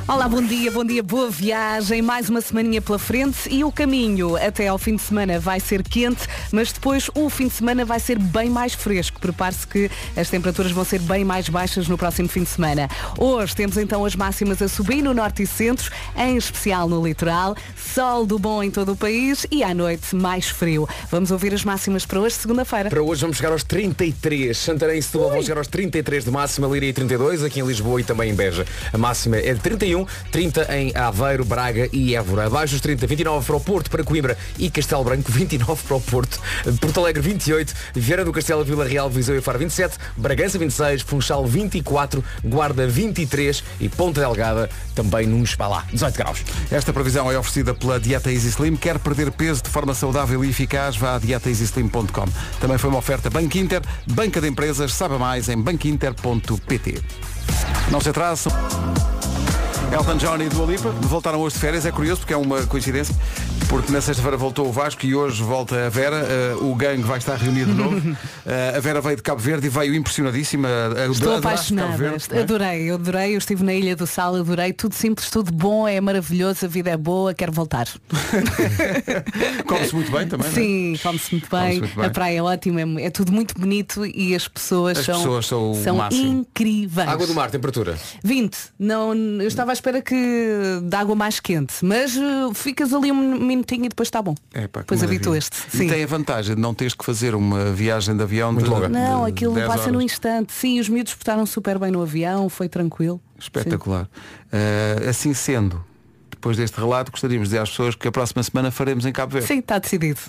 Olá, 0.09 0.27
bom 0.27 0.41
dia, 0.41 0.71
bom 0.71 0.83
dia, 0.83 1.03
boa 1.03 1.29
viagem, 1.29 2.01
mais 2.01 2.29
uma 2.29 2.41
semaninha 2.41 2.81
pela 2.81 2.97
frente 2.97 3.47
e 3.47 3.63
o 3.63 3.71
caminho 3.71 4.35
até 4.37 4.67
ao 4.67 4.79
fim 4.79 4.95
de 4.95 5.03
semana 5.03 5.39
vai 5.39 5.59
ser 5.59 5.83
quente, 5.83 6.27
mas 6.51 6.71
depois 6.71 7.11
o 7.13 7.29
fim 7.29 7.47
de 7.47 7.53
semana 7.53 7.85
vai 7.85 7.99
ser 7.99 8.17
bem 8.17 8.49
mais 8.49 8.73
fresco. 8.73 9.19
Prepare-se 9.19 9.67
que 9.67 9.87
as 10.17 10.27
temperaturas 10.27 10.71
vão 10.71 10.83
ser 10.83 10.99
bem 11.01 11.23
mais 11.23 11.47
baixas 11.47 11.87
no 11.87 11.95
próximo 11.95 12.27
fim 12.27 12.41
de 12.41 12.49
semana. 12.49 12.89
Hoje 13.19 13.55
temos 13.55 13.77
então 13.77 14.03
as 14.03 14.15
máximas 14.15 14.59
a 14.63 14.67
subir 14.67 15.03
no 15.03 15.13
norte 15.13 15.43
e 15.43 15.47
centro, 15.47 15.91
em 16.17 16.37
especial 16.37 16.89
no 16.89 17.05
litoral, 17.05 17.55
sol 17.77 18.25
do 18.25 18.39
bom 18.39 18.63
em 18.63 18.71
todo 18.71 18.93
o 18.93 18.95
país 18.95 19.45
e 19.51 19.63
à 19.63 19.75
noite 19.75 20.15
mais 20.15 20.49
frio. 20.49 20.89
Vamos 21.11 21.29
ouvir 21.29 21.53
as 21.53 21.63
máximas 21.63 22.03
para 22.03 22.19
hoje, 22.19 22.33
segunda-feira. 22.33 22.89
Para 22.89 23.03
hoje 23.03 23.21
vamos 23.21 23.37
chegar 23.37 23.51
aos 23.51 23.63
33. 23.63 24.57
Santarém 24.57 24.97
e 24.97 25.03
Setúbal 25.03 25.29
vão 25.29 25.41
chegar 25.43 25.59
aos 25.59 25.67
33 25.67 26.25
de 26.25 26.31
máxima, 26.31 26.67
Líria 26.67 26.89
e 26.89 26.93
32, 26.93 27.43
aqui 27.43 27.59
em 27.59 27.63
Lisboa 27.63 28.01
e 28.01 28.03
também 28.03 28.31
em 28.31 28.33
Beja. 28.33 28.65
A 28.91 28.97
máxima 28.97 29.37
é 29.37 29.53
de 29.53 29.59
31 29.59 29.98
31, 29.99 30.05
30 30.31 30.75
em 30.75 30.95
Aveiro, 30.95 31.43
Braga 31.43 31.89
e 31.91 32.15
Évora. 32.15 32.45
Abaixo 32.45 32.73
dos 32.73 32.81
30, 32.81 33.07
29 33.07 33.45
para 33.45 33.55
o 33.55 33.59
Porto, 33.59 33.89
para 33.89 34.03
Coimbra 34.03 34.37
e 34.57 34.69
Castelo 34.69 35.03
Branco, 35.03 35.31
29 35.31 35.83
para 35.83 35.97
o 35.97 36.01
Porto, 36.01 36.39
Porto 36.79 36.99
Alegre 36.99 37.21
28, 37.21 37.73
Vieira 37.95 38.23
do 38.23 38.31
Castelo, 38.31 38.63
Vila 38.63 38.85
Real, 38.85 39.09
Viseu 39.09 39.37
e 39.37 39.41
Faro 39.41 39.59
27, 39.59 39.97
Bragança 40.15 40.57
26, 40.57 41.01
Funchal 41.01 41.45
24, 41.45 42.23
Guarda 42.43 42.87
23 42.87 43.63
e 43.79 43.89
Ponta 43.89 44.21
Delgada 44.21 44.69
também 44.95 45.25
nos 45.25 45.55
para 45.55 45.67
lá, 45.67 45.85
18 45.91 46.17
graus. 46.17 46.43
Esta 46.71 46.93
previsão 46.93 47.31
é 47.31 47.37
oferecida 47.37 47.73
pela 47.73 47.99
Dieta 47.99 48.31
Easy 48.31 48.49
Slim. 48.49 48.75
Quer 48.75 48.99
perder 48.99 49.31
peso 49.31 49.63
de 49.63 49.69
forma 49.69 49.93
saudável 49.93 50.43
e 50.43 50.49
eficaz? 50.49 50.97
Vá 50.97 51.15
a 51.15 51.19
dietaeasyslim.com. 51.19 52.25
Também 52.59 52.77
foi 52.77 52.89
uma 52.89 52.99
oferta 52.99 53.29
Banco 53.29 53.57
Inter, 53.57 53.81
banca 54.07 54.41
de 54.41 54.47
empresas, 54.47 54.93
saiba 54.93 55.17
mais 55.17 55.49
em 55.49 55.57
banquinter.pt. 55.57 57.01
Não 57.91 57.99
se 57.99 58.09
atrasam. 58.09 58.51
Elton 59.91 60.17
John 60.17 60.37
e 60.37 60.49
Dua 60.49 60.67
Lipa 60.67 60.91
voltaram 60.91 61.39
hoje 61.39 61.55
de 61.55 61.61
férias, 61.61 61.83
é 61.85 61.91
curioso 61.91 62.21
porque 62.21 62.33
é 62.33 62.37
uma 62.37 62.63
coincidência, 62.67 63.15
porque 63.67 63.91
na 63.91 63.99
sexta-feira 63.99 64.37
voltou 64.37 64.67
o 64.67 64.71
Vasco 64.71 65.03
e 65.03 65.15
hoje 65.15 65.41
volta 65.41 65.87
a 65.87 65.89
Vera, 65.89 66.23
uh, 66.59 66.71
o 66.71 66.75
gangue 66.75 67.01
vai 67.01 67.17
estar 67.17 67.35
reunido 67.35 67.71
de 67.71 67.77
novo. 67.77 67.97
Uh, 67.97 68.15
a 68.77 68.79
Vera 68.79 69.01
veio 69.01 69.15
de 69.15 69.23
Cabo 69.23 69.41
Verde 69.41 69.65
e 69.65 69.69
veio 69.69 69.95
impressionadíssima. 69.95 70.69
Uh, 71.07 71.11
Estou 71.11 71.35
apaixonada. 71.35 71.97
Verde, 71.97 72.23
é? 72.31 72.41
Adorei, 72.41 72.91
eu 72.91 72.95
adorei. 72.95 73.33
Eu 73.33 73.39
estive 73.39 73.63
na 73.63 73.73
Ilha 73.73 73.95
do 73.95 74.05
Sal, 74.05 74.35
adorei. 74.35 74.73
Tudo 74.73 74.93
simples, 74.93 75.29
tudo 75.31 75.51
bom, 75.51 75.87
é 75.87 75.99
maravilhoso, 75.99 76.65
a 76.65 76.67
vida 76.67 76.91
é 76.91 76.97
boa, 76.97 77.33
quero 77.33 77.51
voltar. 77.51 77.87
Come-se 79.65 79.95
muito 79.95 80.11
bem 80.11 80.27
também, 80.27 80.47
é? 80.47 80.51
Sim, 80.51 80.99
come-se 81.01 81.31
muito 81.31 81.49
bem. 81.49 81.61
Come-se 81.61 81.79
muito 81.79 81.95
bem. 81.95 82.05
A 82.05 82.09
praia 82.11 82.37
é 82.37 82.43
ótima, 82.43 82.81
é, 82.81 83.05
é 83.05 83.09
tudo 83.09 83.31
muito 83.31 83.55
bonito 83.59 84.05
e 84.05 84.35
as 84.35 84.47
pessoas 84.47 84.99
As 84.99 85.05
são, 85.05 85.15
pessoas 85.15 85.45
são 85.47 85.95
o 85.95 85.97
máximo. 85.97 86.41
incríveis. 86.41 87.07
Água 87.09 87.25
do 87.25 87.33
mar, 87.33 87.49
temperatura. 87.49 87.97
20. 88.23 88.55
Não, 88.77 89.15
eu 89.15 89.47
estava 89.47 89.71
à 89.71 89.78
espera 89.79 90.01
que 90.01 90.15
de 90.83 90.95
água 90.95 91.15
mais 91.15 91.39
quente, 91.39 91.83
mas 91.83 92.15
uh, 92.15 92.53
ficas 92.53 92.93
ali 92.93 93.11
um 93.11 93.39
minutinho 93.39 93.85
e 93.85 93.89
depois 93.89 94.07
está 94.07 94.21
bom. 94.21 94.35
É, 94.53 94.67
pá, 94.67 94.81
que 94.81 94.85
depois 94.85 95.03
habituas-te. 95.03 95.57
E 95.73 95.77
Sim. 95.77 95.87
tem 95.87 96.03
a 96.03 96.07
vantagem 96.07 96.55
de 96.55 96.61
não 96.61 96.73
teres 96.73 96.93
que 96.93 97.03
fazer 97.03 97.33
uma 97.35 97.71
viagem 97.71 98.15
de 98.15 98.23
avião 98.23 98.51
Muito 98.51 98.65
de, 98.65 98.69
longa. 98.69 98.87
de 98.87 98.93
Não, 98.93 99.25
aquilo 99.25 99.55
10 99.55 99.67
passa 99.67 99.81
horas. 99.81 99.93
no 99.93 100.01
instante. 100.01 100.53
Sim, 100.53 100.79
os 100.79 100.89
miúdos 100.89 101.13
portaram 101.13 101.45
super 101.45 101.79
bem 101.79 101.91
no 101.91 102.01
avião, 102.01 102.49
foi 102.49 102.69
tranquilo. 102.69 103.21
Espetacular. 103.39 104.03
Uh, 104.05 105.09
assim 105.09 105.33
sendo, 105.33 105.83
depois 106.29 106.57
deste 106.57 106.77
relato, 106.77 107.11
gostaríamos 107.11 107.47
de 107.47 107.53
dizer 107.53 107.61
às 107.61 107.69
pessoas 107.69 107.95
que 107.95 108.07
a 108.07 108.11
próxima 108.11 108.43
semana 108.43 108.71
faremos 108.71 109.05
em 109.05 109.11
Cabo 109.11 109.33
Verde. 109.33 109.47
Sim, 109.47 109.59
está 109.59 109.77
decidido. 109.79 110.19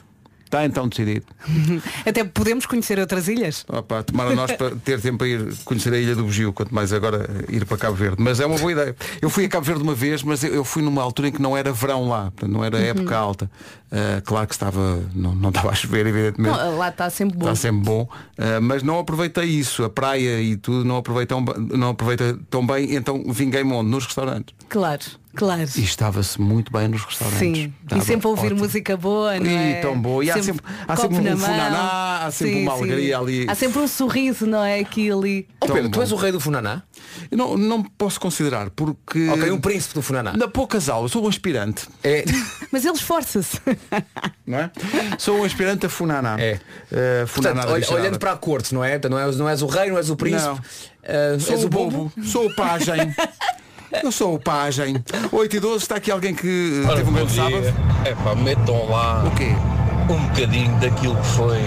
Está 0.50 0.64
então 0.64 0.88
decidido. 0.88 1.24
Até 2.04 2.24
podemos 2.24 2.66
conhecer 2.66 2.98
outras 2.98 3.28
ilhas. 3.28 3.64
Opa, 3.68 4.02
tomara 4.02 4.34
nós 4.34 4.50
para 4.50 4.74
ter 4.74 5.00
tempo 5.00 5.18
para 5.18 5.28
ir 5.28 5.54
conhecer 5.64 5.92
a 5.92 5.96
Ilha 5.96 6.16
do 6.16 6.24
Bugio, 6.24 6.52
quanto 6.52 6.74
mais 6.74 6.92
agora 6.92 7.30
ir 7.48 7.64
para 7.64 7.76
Cabo 7.76 7.94
Verde. 7.94 8.16
Mas 8.18 8.40
é 8.40 8.46
uma 8.46 8.58
boa 8.58 8.72
ideia. 8.72 8.96
Eu 9.22 9.30
fui 9.30 9.44
a 9.44 9.48
Cabo 9.48 9.64
Verde 9.64 9.84
uma 9.84 9.94
vez, 9.94 10.24
mas 10.24 10.42
eu, 10.42 10.64
fui 10.64 10.82
numa 10.82 11.02
altura 11.02 11.28
em 11.28 11.32
que 11.32 11.40
não 11.40 11.56
era 11.56 11.72
verão 11.72 12.08
lá, 12.08 12.32
não 12.42 12.64
era 12.64 12.78
Uhum. 12.78 12.82
época 12.82 13.16
alta. 13.16 13.50
Uh, 13.92 14.20
claro 14.24 14.46
que 14.48 14.54
estava, 14.54 15.00
não, 15.14 15.34
não 15.36 15.50
estava 15.50 15.70
a 15.70 15.74
chover, 15.74 16.04
evidentemente. 16.06 16.56
Não, 16.56 16.76
lá 16.78 16.88
está 16.88 17.08
sempre 17.10 17.36
bom. 17.38 17.44
Está 17.46 17.54
sempre 17.54 17.84
bom, 17.84 18.02
uh, 18.02 18.60
mas 18.60 18.82
não 18.82 18.98
aproveitei 18.98 19.44
isso, 19.44 19.84
a 19.84 19.90
praia 19.90 20.40
e 20.40 20.56
tudo, 20.56 20.84
não 20.84 20.96
aproveitei 20.96 21.36
tão, 21.36 21.44
não 21.76 21.90
aproveitei 21.90 22.34
tão 22.50 22.66
bem, 22.66 22.94
então 22.94 23.22
vinguei-me 23.28 23.72
onde? 23.72 23.88
Nos 23.90 24.04
restaurantes. 24.06 24.52
Claro, 24.68 25.02
claro. 25.35 25.62
E 25.77 25.83
estava-se 25.83 26.40
muito 26.40 26.73
bem 26.73 26.88
nos 26.88 27.03
restaurantes. 27.05 27.38
Sim, 27.40 27.73
Estava 27.83 28.03
e 28.03 28.05
sempre 28.05 28.27
a 28.27 28.31
ouvir 28.31 28.47
ótimo. 28.47 28.61
música 28.61 28.97
boa, 28.97 29.38
não 29.38 29.51
é? 29.51 29.79
E 29.79 29.83
tão 29.83 30.01
boa. 30.01 30.25
E 30.25 30.31
há 30.31 30.43
sempre, 30.43 30.64
há 30.87 30.97
sempre 30.97 31.19
um 31.19 31.37
funaná, 31.37 32.27
há 32.27 32.31
sempre 32.31 32.55
Sim, 32.55 32.62
uma 32.62 32.73
sim. 32.77 32.83
alegria 32.83 33.19
ali. 33.19 33.47
Há 33.49 33.55
sempre 33.55 33.79
um 33.81 33.88
sorriso, 33.88 34.47
não 34.47 34.64
é? 34.64 34.81
Aqui 34.81 35.11
ali. 35.11 35.49
Oh, 35.61 35.66
Pedro, 35.66 35.90
tu 35.90 36.01
és 36.01 36.12
o 36.12 36.16
rei 36.16 36.33
do 36.33 36.40
Funaná? 36.40 36.83
Eu 37.31 37.37
não, 37.38 37.57
não 37.57 37.83
posso 37.83 38.21
considerar, 38.21 38.71
porque 38.71 39.29
Ok, 39.29 39.51
um 39.51 39.61
príncipe 39.61 39.95
do 39.95 40.03
Funaná. 40.03 40.33
na 40.35 40.47
poucas 40.49 40.88
aulas 40.88 41.11
sou 41.12 41.25
um 41.25 41.29
aspirante, 41.29 41.87
É, 42.05 42.25
Mas 42.73 42.85
ele 42.85 42.95
esforça-se. 42.95 43.59
não 44.47 44.59
é? 44.59 44.71
sou 45.19 45.38
um 45.40 45.45
aspirante 45.45 45.87
a 45.87 45.88
Funaná. 45.88 46.37
É. 46.38 46.61
Uh, 46.90 47.27
Funaná 47.27 47.62
portanto, 47.66 47.93
olhando 47.95 48.19
para 48.19 48.33
a 48.33 48.37
corte, 48.37 48.73
não 48.75 48.85
é? 48.85 49.01
Não 49.09 49.19
és, 49.19 49.37
não 49.37 49.49
és 49.49 49.62
o 49.62 49.66
rei, 49.66 49.90
não 49.90 49.97
és 49.99 50.09
o 50.11 50.16
príncipe. 50.16 50.45
Não. 50.49 50.61
eh, 51.03 51.38
Sou 51.40 51.55
és 51.55 51.64
o 51.64 51.69
bobo, 51.69 52.12
sou 52.25 52.47
o 52.47 52.55
pajem. 52.55 53.12
Eu 54.03 54.12
sou 54.12 54.35
o 54.35 54.38
pajem. 54.38 55.03
8 55.33 55.57
e 55.57 55.61
12, 55.61 55.76
está 55.79 55.96
aqui 55.96 56.11
alguém 56.11 56.35
que 56.35 56.83
uh, 56.85 56.94
teve 56.94 57.11
um 57.11 57.12
grande 57.12 57.33
sábado. 57.33 57.74
É 58.05 58.14
pá, 58.14 58.35
metam 58.35 58.88
lá 58.88 59.24
O 59.24 59.31
quê? 59.33 59.50
um 60.09 60.26
bocadinho 60.29 60.74
daquilo 60.81 61.16
que 61.16 61.26
foi 61.26 61.59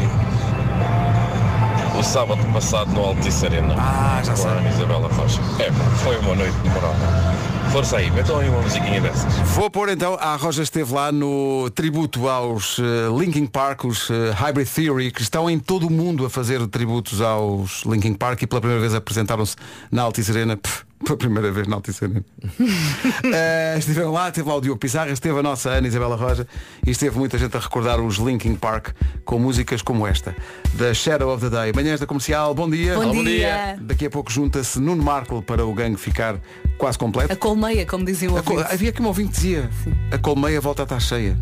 o 1.98 2.04
sábado 2.04 2.44
passado 2.52 2.92
no 2.92 3.02
Altice 3.02 3.46
Arena. 3.46 3.76
Ah, 3.78 4.22
já 4.24 4.34
com 4.34 4.48
a 4.48 4.52
Ana 4.52 4.70
Isabela 4.70 5.08
Rocha. 5.08 5.40
É 5.60 5.70
pá, 5.70 5.84
foi 6.04 6.18
uma 6.18 6.36
noite 6.36 6.56
memorável. 6.64 7.34
Força 7.72 7.98
aí, 7.98 8.12
metam 8.12 8.38
aí 8.40 8.50
uma 8.50 8.62
musiquinha 8.62 9.02
dessas. 9.02 9.34
Vou 9.50 9.70
pôr 9.70 9.90
então, 9.90 10.16
a 10.20 10.36
Roja 10.36 10.62
esteve 10.62 10.94
lá 10.94 11.12
no 11.12 11.70
tributo 11.72 12.28
aos 12.28 12.78
uh, 12.78 12.84
Linkin 13.20 13.48
Park, 13.48 13.86
os 13.86 14.10
uh, 14.10 14.32
Hybrid 14.36 14.68
Theory, 14.70 15.12
que 15.12 15.22
estão 15.24 15.50
em 15.50 15.58
todo 15.58 15.88
o 15.88 15.90
mundo 15.90 16.24
a 16.26 16.30
fazer 16.30 16.66
tributos 16.68 17.20
aos 17.20 17.82
Linkin 17.84 18.14
Park 18.14 18.44
e 18.44 18.48
pela 18.48 18.62
primeira 18.62 18.80
vez 18.80 18.94
apresentaram-se 18.94 19.56
na 19.92 20.04
Altice 20.04 20.30
Arena. 20.32 20.56
Pff, 20.56 20.84
pela 21.04 21.18
primeira 21.18 21.52
vez 21.52 21.68
na 21.68 21.76
Altice 21.76 22.06
Arena. 22.06 22.26
Uh, 22.44 23.78
estiveram 23.78 24.12
lá, 24.12 24.30
esteve 24.30 24.48
lá 24.48 24.56
o 24.56 24.62
Diogo 24.62 24.80
Pizarra, 24.80 25.12
esteve 25.12 25.38
a 25.40 25.44
nossa 25.44 25.70
Ana 25.70 25.88
Isabela 25.88 26.16
Roja 26.16 26.48
e 26.86 26.92
esteve 26.92 27.18
muita 27.18 27.38
gente 27.38 27.56
a 27.56 27.60
recordar 27.60 28.00
os 28.00 28.18
Linkin 28.18 28.56
Park 28.56 28.90
com 29.26 29.38
músicas 29.40 29.82
como 29.82 30.08
esta, 30.08 30.36
The 30.78 30.94
Shadow 30.94 31.34
of 31.34 31.44
the 31.44 31.50
Day. 31.50 31.74
Manhãs 31.74 32.00
da 32.00 32.06
Comercial, 32.06 32.54
bom 32.54 32.70
dia. 32.70 32.96
Bom, 32.96 33.14
bom 33.14 33.24
dia. 33.24 33.24
dia. 33.24 33.78
Daqui 33.82 34.06
a 34.06 34.10
pouco 34.10 34.32
junta-se 34.32 34.80
Nuno 34.80 35.04
Marco 35.04 35.42
para 35.42 35.66
o 35.66 35.74
gangue 35.74 35.98
ficar 35.98 36.40
quase 36.78 36.98
completo. 36.98 37.34
A 37.34 37.36
colmeia, 37.36 37.86
como 37.86 38.06
diziam 38.06 38.38
A 38.38 38.44
col-. 38.44 38.60
Havia 38.60 38.90
aqui 38.90 39.02
um 39.02 39.08
ouvinte 39.08 39.30
que 39.30 39.36
dizia 39.36 39.70
A 40.12 40.18
colmeia 40.18 40.60
volta 40.62 40.84
a 40.84 40.86
estar 40.86 41.00
cheia 41.00 41.38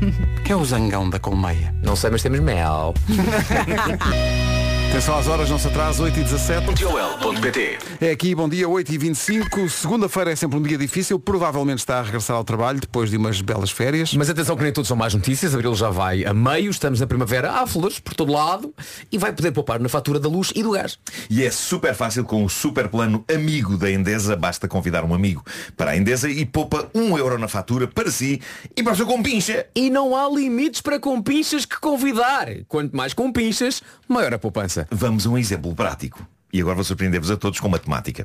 Que 0.44 0.52
é 0.52 0.56
o 0.56 0.64
zangão 0.64 1.08
da 1.08 1.18
colmeia 1.18 1.74
Não 1.82 1.96
sei, 1.96 2.10
mas 2.10 2.22
temos 2.22 2.40
mel. 2.40 2.94
Atenção 4.96 5.18
às 5.18 5.28
horas, 5.28 5.50
não 5.50 5.58
se 5.58 5.68
atrasa 5.68 6.02
8 6.02 6.20
e 6.20 6.22
17 6.22 6.80
Joel.pt 6.80 7.78
É 8.00 8.10
aqui, 8.12 8.34
bom 8.34 8.48
dia, 8.48 8.66
8 8.66 8.94
e 8.94 8.96
25 8.96 9.68
Segunda-feira 9.68 10.32
é 10.32 10.36
sempre 10.36 10.58
um 10.58 10.62
dia 10.62 10.78
difícil 10.78 11.20
Provavelmente 11.20 11.80
está 11.80 11.98
a 11.98 12.02
regressar 12.02 12.34
ao 12.34 12.42
trabalho 12.42 12.80
Depois 12.80 13.10
de 13.10 13.18
umas 13.18 13.42
belas 13.42 13.70
férias 13.70 14.14
Mas 14.14 14.30
atenção 14.30 14.56
que 14.56 14.62
nem 14.62 14.72
tudo 14.72 14.86
são 14.86 14.96
mais 14.96 15.12
notícias. 15.12 15.54
Abril 15.54 15.74
já 15.74 15.90
vai 15.90 16.24
a 16.24 16.32
meio, 16.32 16.70
estamos 16.70 16.98
na 16.98 17.06
primavera, 17.06 17.52
há 17.52 17.66
flores 17.66 18.00
por 18.00 18.14
todo 18.14 18.32
lado 18.32 18.72
e 19.12 19.18
vai 19.18 19.34
poder 19.34 19.52
poupar 19.52 19.78
na 19.78 19.88
fatura 19.90 20.18
da 20.18 20.30
luz 20.30 20.50
e 20.56 20.62
do 20.62 20.70
gás. 20.70 20.98
E 21.28 21.44
é 21.44 21.50
super 21.50 21.94
fácil 21.94 22.24
com 22.24 22.42
o 22.42 22.48
super 22.48 22.88
plano 22.88 23.22
amigo 23.30 23.76
da 23.76 23.90
Endesa. 23.90 24.34
Basta 24.34 24.66
convidar 24.66 25.04
um 25.04 25.12
amigo 25.12 25.44
para 25.76 25.90
a 25.90 25.96
Endesa 25.96 26.30
e 26.30 26.46
poupa 26.46 26.88
um 26.94 27.18
euro 27.18 27.36
na 27.36 27.48
fatura 27.48 27.86
para 27.86 28.10
si 28.10 28.40
e 28.74 28.82
para 28.82 28.94
o 28.94 28.96
seu 28.96 29.06
compincha. 29.06 29.66
E 29.74 29.90
não 29.90 30.16
há 30.16 30.26
limites 30.26 30.80
para 30.80 30.98
compinchas 30.98 31.66
que 31.66 31.78
convidar. 31.78 32.48
Quanto 32.66 32.96
mais 32.96 33.12
compinchas, 33.12 33.82
maior 34.08 34.32
a 34.32 34.38
poupança. 34.38 34.85
Vamos 34.90 35.26
a 35.26 35.30
um 35.30 35.38
exemplo 35.38 35.74
prático. 35.74 36.26
E 36.52 36.60
agora 36.60 36.76
vou 36.76 36.84
surpreender-vos 36.84 37.30
a 37.30 37.36
todos 37.36 37.60
com 37.60 37.68
matemática. 37.68 38.24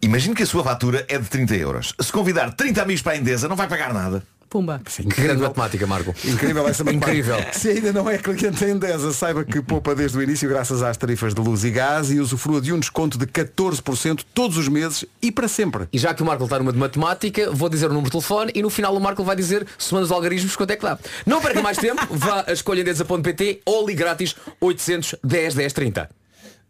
Imagine 0.00 0.34
que 0.34 0.42
a 0.42 0.46
sua 0.46 0.62
fatura 0.62 1.04
é 1.08 1.18
de 1.18 1.28
30 1.28 1.56
euros. 1.56 1.94
Se 2.00 2.12
convidar 2.12 2.52
30 2.52 2.82
amigos 2.82 3.02
para 3.02 3.12
a 3.12 3.16
Endesa, 3.16 3.48
não 3.48 3.56
vai 3.56 3.68
pagar 3.68 3.92
nada. 3.92 4.22
Pumba. 4.48 4.80
Que 4.84 5.20
grande 5.20 5.42
matemática, 5.42 5.86
Marco. 5.86 6.14
Incrível 6.24 6.66
essa 6.66 6.82
matemática. 6.84 7.10
Incrível. 7.12 7.52
Se 7.52 7.68
ainda 7.68 7.92
não 7.92 8.08
é 8.08 8.16
cliente 8.16 8.64
da 8.64 8.70
Endesa, 8.70 9.12
saiba 9.12 9.44
que 9.44 9.60
poupa 9.60 9.94
desde 9.94 10.16
o 10.16 10.22
início 10.22 10.48
graças 10.48 10.82
às 10.82 10.96
tarifas 10.96 11.34
de 11.34 11.40
luz 11.40 11.64
e 11.64 11.70
gás 11.70 12.10
e 12.10 12.18
usufrua 12.18 12.60
de 12.60 12.72
um 12.72 12.78
desconto 12.78 13.18
de 13.18 13.26
14% 13.26 14.24
todos 14.32 14.56
os 14.56 14.68
meses 14.68 15.04
e 15.20 15.30
para 15.30 15.48
sempre. 15.48 15.86
E 15.92 15.98
já 15.98 16.14
que 16.14 16.22
o 16.22 16.26
Marco 16.26 16.44
está 16.44 16.58
numa 16.58 16.72
de 16.72 16.78
matemática, 16.78 17.50
vou 17.50 17.68
dizer 17.68 17.86
o 17.86 17.88
número 17.90 18.06
de 18.06 18.12
telefone 18.12 18.52
e 18.54 18.62
no 18.62 18.70
final 18.70 18.96
o 18.96 19.00
Marco 19.00 19.22
vai 19.22 19.36
dizer, 19.36 19.66
somando 19.76 20.06
os 20.06 20.12
algarismos, 20.12 20.56
quanto 20.56 20.70
é 20.70 20.76
que 20.76 20.82
dá. 20.82 20.98
Não 21.26 21.40
perca 21.42 21.60
mais 21.60 21.76
tempo, 21.76 22.06
vá 22.10 22.44
a 22.46 22.52
escolhaendesa.pt 22.52 23.60
ou 23.66 23.86
ligue 23.86 23.98
grátis 23.98 24.34
810 24.60 25.54
10 25.54 25.72
30. 25.72 26.10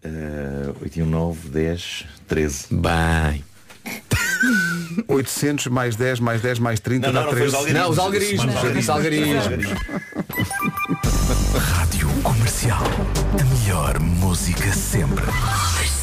Uh, 0.04 0.76
8 0.82 0.96
e 0.98 1.02
1, 1.02 1.06
9, 1.06 1.48
10, 1.48 2.04
13. 2.26 2.66
Bem. 2.70 3.44
800 5.08 5.66
mais 5.68 5.96
10 5.96 6.20
mais 6.20 6.40
10 6.40 6.58
mais 6.58 6.80
30 6.80 7.12
dá 7.12 7.24
13. 7.24 7.72
Não, 7.72 7.90
os 7.90 7.98
algarismos. 7.98 8.54
Os 8.78 8.88
algarismos. 8.88 9.44
Rádio 11.58 12.08
Comercial. 12.22 12.82
A 13.40 13.44
melhor 13.62 13.98
música 14.00 14.72
sempre. 14.72 15.24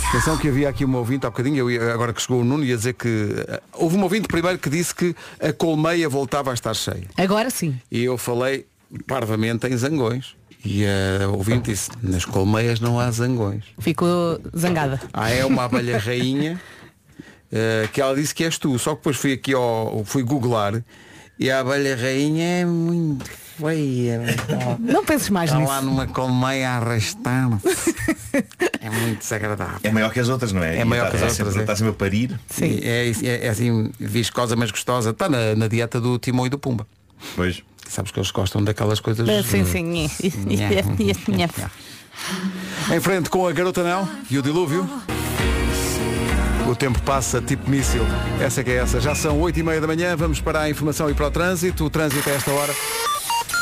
Atenção 0.10 0.38
que 0.38 0.48
havia 0.48 0.70
aqui 0.70 0.86
uma 0.86 1.00
ouvinte 1.00 1.26
há 1.26 1.30
bocadinho, 1.30 1.58
eu 1.58 1.72
ia- 1.72 1.94
agora 1.94 2.14
que 2.14 2.22
chegou 2.22 2.42
o 2.42 2.44
Nuno, 2.46 2.64
ia 2.64 2.76
dizer 2.78 2.94
que 2.94 3.36
eh, 3.48 3.62
houve 3.74 3.98
um 3.98 4.04
ouvinte 4.04 4.28
primeiro 4.28 4.58
que 4.58 4.70
disse 4.70 4.94
que 4.96 5.16
a 5.42 5.52
colmeia 5.52 6.08
voltava 6.08 6.52
a 6.52 6.54
estar 6.54 6.74
cheia. 6.74 7.04
Agora 7.18 7.50
sim. 7.50 7.78
E 7.92 8.04
eu 8.04 8.18
falei 8.18 8.66
parvamente 9.08 9.68
em 9.68 9.76
zangões. 9.76 10.36
E 10.64 10.84
a 10.86 11.28
ouvinte 11.28 11.70
disse, 11.72 11.92
nas 12.02 12.26
colmeias 12.26 12.80
não 12.80 13.00
há 13.00 13.12
zangões. 13.12 13.64
Ficou 13.78 14.40
zangada. 14.58 15.00
Ah, 15.14 15.30
é 15.30 15.46
uma 15.46 15.66
abelha 15.66 16.00
rainha 16.00 16.60
eh, 17.56 17.88
que 17.94 18.02
ela 18.02 18.14
disse 18.16 18.36
que 18.36 18.44
és 18.44 18.58
tu. 18.58 18.78
Só 18.78 18.92
que 18.92 18.98
depois 18.98 19.16
fui 19.16 19.32
aqui 19.34 19.54
ao. 19.54 20.04
fui 20.06 20.22
googlar 20.24 20.84
e 21.40 21.50
a 21.50 21.62
abelha 21.62 21.96
rainha 21.96 22.44
é 22.62 22.66
muito 22.66 23.26
feia. 23.58 24.22
Não 24.80 25.04
penses 25.06 25.30
mais 25.30 25.50
Está 25.50 25.60
nisso. 25.60 25.72
lá 25.72 25.82
numa 25.82 26.06
colmeia 26.08 26.70
a 26.72 26.76
arrastar. 26.78 27.50
é 28.82 28.90
muito 28.90 29.20
desagradável. 29.20 29.80
É 29.84 29.90
maior 29.92 30.12
que 30.12 30.20
as 30.20 30.28
outras, 30.30 30.52
não 30.52 30.62
é? 30.64 30.78
É 30.78 30.82
E 30.82 30.86
maior 30.86 31.06
está- 31.08 31.18
que 31.20 31.24
as 31.24 31.32
é 31.32 31.36
sempre- 31.36 31.44
outras, 31.44 31.58
é. 31.58 31.62
Está 31.64 31.76
sempre 31.78 31.92
a 31.92 31.96
parir. 31.96 32.40
Sim. 32.50 32.80
É, 32.84 33.12
é, 33.24 33.46
é 33.48 33.50
assim, 33.50 33.92
viscosa, 34.00 34.56
mas 34.58 34.72
gostosa. 34.72 35.12
Está 35.12 35.30
na, 35.30 35.56
na 35.56 35.68
dieta 35.68 36.00
do 36.02 36.20
Timão 36.20 36.46
e 36.46 36.50
do 36.50 36.58
Pumba. 36.60 36.86
Pois. 37.36 37.64
Sabes 37.88 38.12
que 38.12 38.20
eles 38.20 38.32
gostam 38.32 38.62
daquelas 38.64 39.00
coisas. 39.00 39.28
Ah, 39.30 39.42
Sim, 39.44 39.64
sim. 39.64 40.10
Em 42.94 43.00
frente 43.00 43.30
com 43.30 43.46
a 43.48 43.52
Garota 43.52 43.84
Não 43.84 44.10
e 44.30 44.38
o 44.38 44.42
Dilúvio. 44.42 44.90
O 46.68 46.76
tempo 46.76 47.00
passa 47.04 47.40
tipo 47.42 47.70
míssil. 47.70 48.02
Essa 48.42 48.64
que 48.64 48.72
é 48.72 48.78
essa. 48.78 49.00
Já 49.00 49.14
são 49.14 49.40
8 49.40 49.60
e 49.60 49.64
meia 49.64 49.80
da 49.80 49.88
manhã. 49.88 50.16
Vamos 50.16 50.42
para 50.42 50.62
a 50.62 50.70
informação 50.70 51.10
e 51.10 51.14
para 51.14 51.28
o 51.28 51.32
trânsito. 51.32 51.86
O 51.86 51.90
trânsito 51.90 52.28
a 52.28 52.34
esta 52.34 52.52
hora 52.52 52.74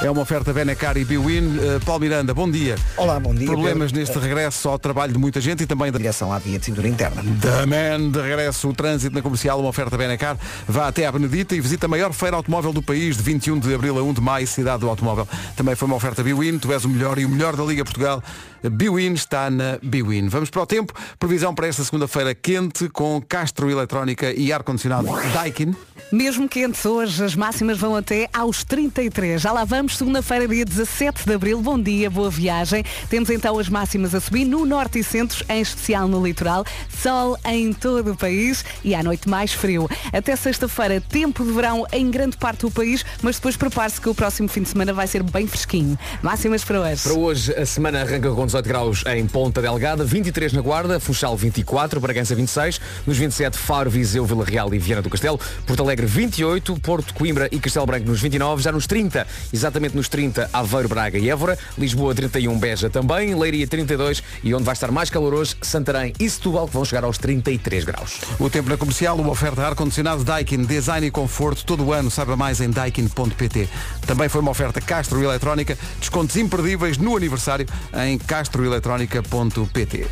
é 0.02 0.10
uma 0.10 0.22
oferta 0.22 0.52
Benecar 0.52 0.98
e 0.98 1.06
Biwin. 1.06 1.58
Uh, 1.58 1.80
Paulo 1.86 2.02
Miranda, 2.02 2.34
bom 2.34 2.50
dia. 2.50 2.76
Olá, 2.98 3.20
bom 3.20 3.34
dia. 3.34 3.46
Problemas 3.46 3.92
Pedro. 3.92 4.00
neste 4.00 4.20
regresso 4.20 4.68
ao 4.68 4.80
trabalho 4.80 5.14
de 5.14 5.20
muita 5.20 5.40
gente 5.40 5.64
e 5.64 5.66
também 5.66 5.92
da 5.92 5.98
Direção 5.98 6.32
à 6.32 6.40
via 6.40 6.60
de 6.60 6.66
cintura 6.66 6.88
interna. 6.88 7.22
da 7.24 7.66
Man, 7.66 8.10
de 8.10 8.22
regresso 8.22 8.70
o 8.70 8.74
trânsito 8.74 9.16
na 9.16 9.22
comercial, 9.22 9.60
uma 9.60 9.70
oferta 9.70 9.98
Benecar. 9.98 10.38
Vá 10.68 10.88
até 10.88 11.06
à 11.06 11.12
Benedita 11.12 11.56
e 11.56 11.62
visita 11.62 11.86
a 11.86 11.90
maior 11.90 12.12
feira 12.12 12.36
automóvel 12.36 12.74
do 12.74 12.82
país 12.82 13.16
de 13.16 13.24
21 13.24 13.60
de 13.60 13.74
abril 13.74 13.98
a 13.98 14.04
1 14.04 14.14
de 14.14 14.22
maio, 14.22 14.48
cidade 14.48 14.80
do 14.80 14.90
automóvel. 14.90 15.28
Também 15.56 15.76
foi 15.76 15.86
uma 15.86 15.96
oferta 15.96 16.24
Biwin, 16.24 16.58
tu 16.58 16.72
és 16.74 16.84
o 16.84 16.90
melhor 16.90 17.18
e 17.18 17.26
o 17.26 17.30
melhor 17.30 17.56
da 17.56 17.64
Liga 17.64 17.84
Portugal. 17.84 18.22
Biwin 18.70 19.14
está 19.14 19.50
na 19.50 19.78
Biwin. 19.82 20.28
Vamos 20.30 20.50
para 20.50 20.62
o 20.62 20.66
tempo. 20.66 20.94
Previsão 21.20 21.54
para 21.54 21.68
esta 21.68 21.84
segunda-feira 21.84 22.34
quente 22.34 22.88
com 22.90 23.22
Castro 23.22 23.70
Eletrónica 23.70 24.32
e 24.32 24.52
ar-condicionado 24.54 25.08
Daikin. 25.34 25.76
Mesmo 26.12 26.48
quentes 26.48 26.86
hoje, 26.86 27.24
as 27.24 27.36
máximas 27.36 27.78
vão 27.80 27.96
até 27.96 28.30
aos 28.32 28.64
33. 28.64 29.42
Já 29.42 29.52
lá 29.52 29.66
vamos, 29.66 29.98
segunda-feira, 29.98 30.48
dia 30.48 30.64
17 30.64 31.26
de 31.26 31.34
abril. 31.34 31.60
Bom 31.60 31.80
dia, 31.80 32.08
boa 32.08 32.30
viagem. 32.30 32.84
Temos 33.10 33.32
então 33.32 33.58
as 33.58 33.68
máximas 33.68 34.14
a 34.14 34.20
subir 34.20 34.46
no 34.46 34.64
norte 34.64 35.00
e 35.00 35.04
centros, 35.04 35.44
em 35.50 35.60
especial 35.60 36.08
no 36.08 36.24
litoral. 36.24 36.64
Sol 37.02 37.36
em 37.46 37.74
todo 37.74 38.12
o 38.12 38.16
país 38.16 38.64
e 38.84 38.94
à 38.94 39.02
noite 39.02 39.28
mais 39.28 39.54
frio. 39.54 39.90
Até 40.14 40.36
sexta-feira, 40.36 41.02
tempo 41.02 41.44
de 41.44 41.52
verão 41.52 41.84
em 41.92 42.12
grande 42.12 42.38
parte 42.38 42.62
do 42.62 42.70
país, 42.70 43.04
mas 43.24 43.38
depois 43.38 43.58
prepare-se 43.58 44.00
que 44.00 44.08
o 44.08 44.14
próximo 44.14 44.48
fim 44.48 44.62
de 44.62 44.70
semana 44.70 44.94
vai 44.94 45.08
ser 45.08 45.24
bem 45.24 45.48
fresquinho. 45.48 45.98
Máximas 46.22 46.64
para 46.64 46.80
hoje. 46.80 47.04
Para 47.04 47.14
hoje, 47.14 47.54
a 47.56 47.66
semana 47.66 48.02
arranca 48.02 48.30
com 48.32 48.48
18 48.54 48.68
graus 48.68 49.04
em 49.08 49.26
Ponta 49.26 49.64
Delgada, 49.64 50.04
23 50.04 50.54
na 50.54 50.62
Guarda, 50.62 51.00
Funchal 51.00 51.36
24, 51.36 52.00
Bragança 52.00 52.36
26, 52.36 52.80
nos 53.08 53.18
27 53.18 53.58
Faro, 53.58 53.90
Viseu, 53.90 54.24
Vila 54.26 54.46
Real 54.46 54.72
e 54.72 54.78
Viana 54.78 55.02
do 55.02 55.10
Castelo, 55.10 55.40
Porto 55.66 55.82
Alegre 55.82 56.06
28, 56.06 56.80
Porto, 56.80 57.16
Coimbra 57.16 57.50
e 57.52 57.60
Castelo 57.60 57.88
Branco 57.88 58.06
nos 58.06 58.22
29, 58.22 58.62
já 58.62 58.72
nos 58.72 58.86
30, 58.86 59.26
exatamente 59.52 59.96
nos 59.96 60.08
30 60.08 60.52
Aveiro, 60.54 60.88
Braga 60.88 61.18
e 61.18 61.32
Évora, 61.32 61.58
Lisboa 61.76 62.14
31, 62.14 62.60
Beja 62.60 62.92
também, 62.92 63.34
Leiria 63.34 63.66
32 63.66 64.22
e 64.44 64.54
onde 64.54 64.66
vai 64.66 64.74
estar 64.74 64.92
mais 64.92 65.10
calor 65.10 65.34
hoje, 65.34 65.56
Santarém 65.60 66.14
e 66.20 66.30
Setúbal 66.30 66.68
que 66.68 66.74
vão 66.76 66.86
chegar 66.86 67.04
aos 67.04 67.18
33 67.18 67.84
graus. 67.86 68.20
O 68.40 68.52
tempo 68.52 68.70
na 68.70 68.78
comercial, 68.78 69.18
uma 69.18 69.32
oferta 69.32 69.64
ar-condicionado 69.64 70.24
Daikin, 70.24 70.64
design 70.64 71.08
e 71.08 71.12
conforto 71.12 71.66
todo 71.66 71.84
o 71.84 71.92
ano. 71.92 72.12
Saiba 72.12 72.38
mais 72.38 72.62
em 72.62 72.70
daikin.pt. 72.70 73.68
Também 74.06 74.30
foi 74.30 74.42
uma 74.42 74.52
oferta 74.52 74.80
Castro 74.80 75.24
Eletrónica, 75.24 75.76
descontos 76.00 76.36
imperdíveis 76.36 77.00
no 77.00 77.18
aniversário 77.18 77.66
em 78.06 78.20
castroeletrónica.pt. 78.44 80.06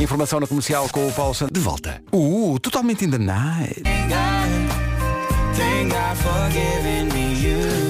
Informação 0.00 0.40
na 0.40 0.46
comercial 0.48 0.88
com 0.88 1.06
o 1.06 1.12
Paulo 1.12 1.32
Santos. 1.32 1.52
De 1.52 1.60
volta. 1.60 2.02
Uh, 2.12 2.58
totalmente 2.58 3.04
in 3.04 3.10
the 3.10 3.18
night. 3.18 3.82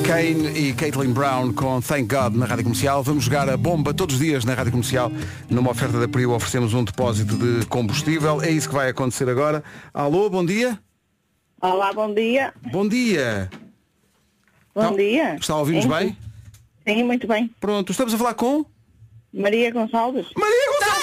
Kane 0.06 0.58
e 0.58 0.74
Caitlin 0.74 1.12
Brown 1.12 1.52
com 1.54 1.80
Thank 1.80 2.14
God 2.14 2.34
na 2.34 2.44
Rádio 2.44 2.64
Comercial. 2.64 3.02
Vamos 3.02 3.24
jogar 3.24 3.48
a 3.48 3.56
bomba 3.56 3.94
todos 3.94 4.16
os 4.16 4.20
dias 4.20 4.44
na 4.44 4.52
Rádio 4.52 4.72
Comercial. 4.72 5.10
Numa 5.48 5.70
oferta 5.70 5.98
da 5.98 6.06
Prio 6.06 6.32
oferecemos 6.32 6.74
um 6.74 6.84
depósito 6.84 7.36
de 7.36 7.64
combustível. 7.66 8.42
É 8.42 8.50
isso 8.50 8.68
que 8.68 8.74
vai 8.74 8.90
acontecer 8.90 9.28
agora. 9.28 9.64
Alô, 9.94 10.28
bom 10.28 10.44
dia. 10.44 10.78
Olá, 11.62 11.92
bom 11.94 12.12
dia. 12.12 12.52
Bom 12.70 12.86
dia. 12.86 13.48
Bom 14.74 14.82
Então, 14.82 14.96
dia. 14.96 15.36
Está 15.36 15.54
a 15.54 15.58
ouvir-nos 15.58 15.86
bem? 15.86 16.16
Sim, 16.86 17.04
muito 17.04 17.26
bem. 17.26 17.50
Pronto, 17.58 17.90
estamos 17.92 18.12
a 18.12 18.18
falar 18.18 18.34
com 18.34 18.64
Maria 19.32 19.70
Gonçalves. 19.70 20.26
Maria 20.36 20.66
Gonçalves. 20.72 21.00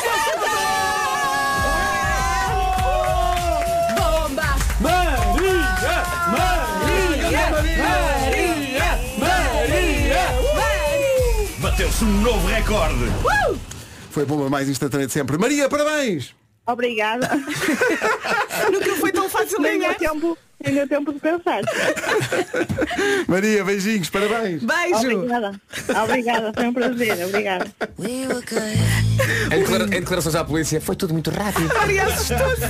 Bateu-se 11.59 12.03
um 12.03 12.21
novo 12.21 12.47
recorde. 12.47 13.05
Foi 14.11 14.23
a 14.23 14.25
bomba 14.25 14.49
mais 14.49 14.67
instantânea 14.67 15.07
de 15.07 15.13
sempre. 15.13 15.37
Maria, 15.37 15.69
parabéns! 15.69 16.35
Obrigada. 16.65 17.29
Nunca 18.71 18.95
foi 18.97 19.11
Nem 19.59 19.79
ganhar. 19.79 19.97
deu 19.97 20.09
tempo, 20.11 20.37
nem 20.63 20.73
deu 20.75 20.87
tempo 20.87 21.13
de 21.13 21.19
pensar. 21.19 21.61
Maria, 23.27 23.63
beijinhos, 23.63 24.09
parabéns! 24.09 24.63
Beijo. 24.63 25.17
Obrigada. 25.17 25.61
Obrigada, 26.03 26.53
foi 26.53 26.65
um 26.67 26.73
prazer. 26.73 27.25
Obrigada. 27.25 27.67
Em, 29.51 29.59
declara- 29.59 29.85
em 29.85 29.89
declarações 29.89 30.35
à 30.35 30.43
polícia, 30.43 30.79
foi 30.81 30.95
tudo 30.95 31.13
muito 31.13 31.29
rápido. 31.31 31.67
Maria 31.73 32.03
assustou-se. 32.05 32.67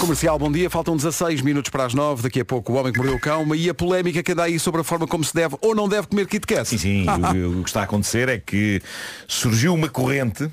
Comercial, 0.00 0.38
bom 0.38 0.50
dia. 0.52 0.68
Faltam 0.70 0.96
16 0.96 1.40
minutos 1.42 1.70
para 1.70 1.84
as 1.84 1.94
9. 1.94 2.22
Daqui 2.22 2.40
a 2.40 2.44
pouco 2.44 2.72
o 2.72 2.76
Homem 2.76 2.92
que 2.92 2.98
Mordeu 2.98 3.16
o 3.16 3.20
Cão. 3.20 3.54
E 3.54 3.68
a 3.68 3.74
polémica 3.74 4.22
que 4.22 4.32
anda 4.32 4.44
aí 4.44 4.58
sobre 4.58 4.80
a 4.80 4.84
forma 4.84 5.06
como 5.06 5.24
se 5.24 5.34
deve 5.34 5.56
ou 5.60 5.74
não 5.74 5.88
deve 5.88 6.06
comer 6.06 6.26
Kit 6.26 6.46
Kat. 6.46 6.66
Sim, 6.68 6.78
sim. 6.78 7.06
o, 7.44 7.60
o 7.60 7.62
que 7.64 7.70
está 7.70 7.80
a 7.80 7.84
acontecer 7.84 8.28
é 8.28 8.38
que 8.38 8.80
surgiu 9.26 9.74
uma 9.74 9.88
corrente 9.88 10.48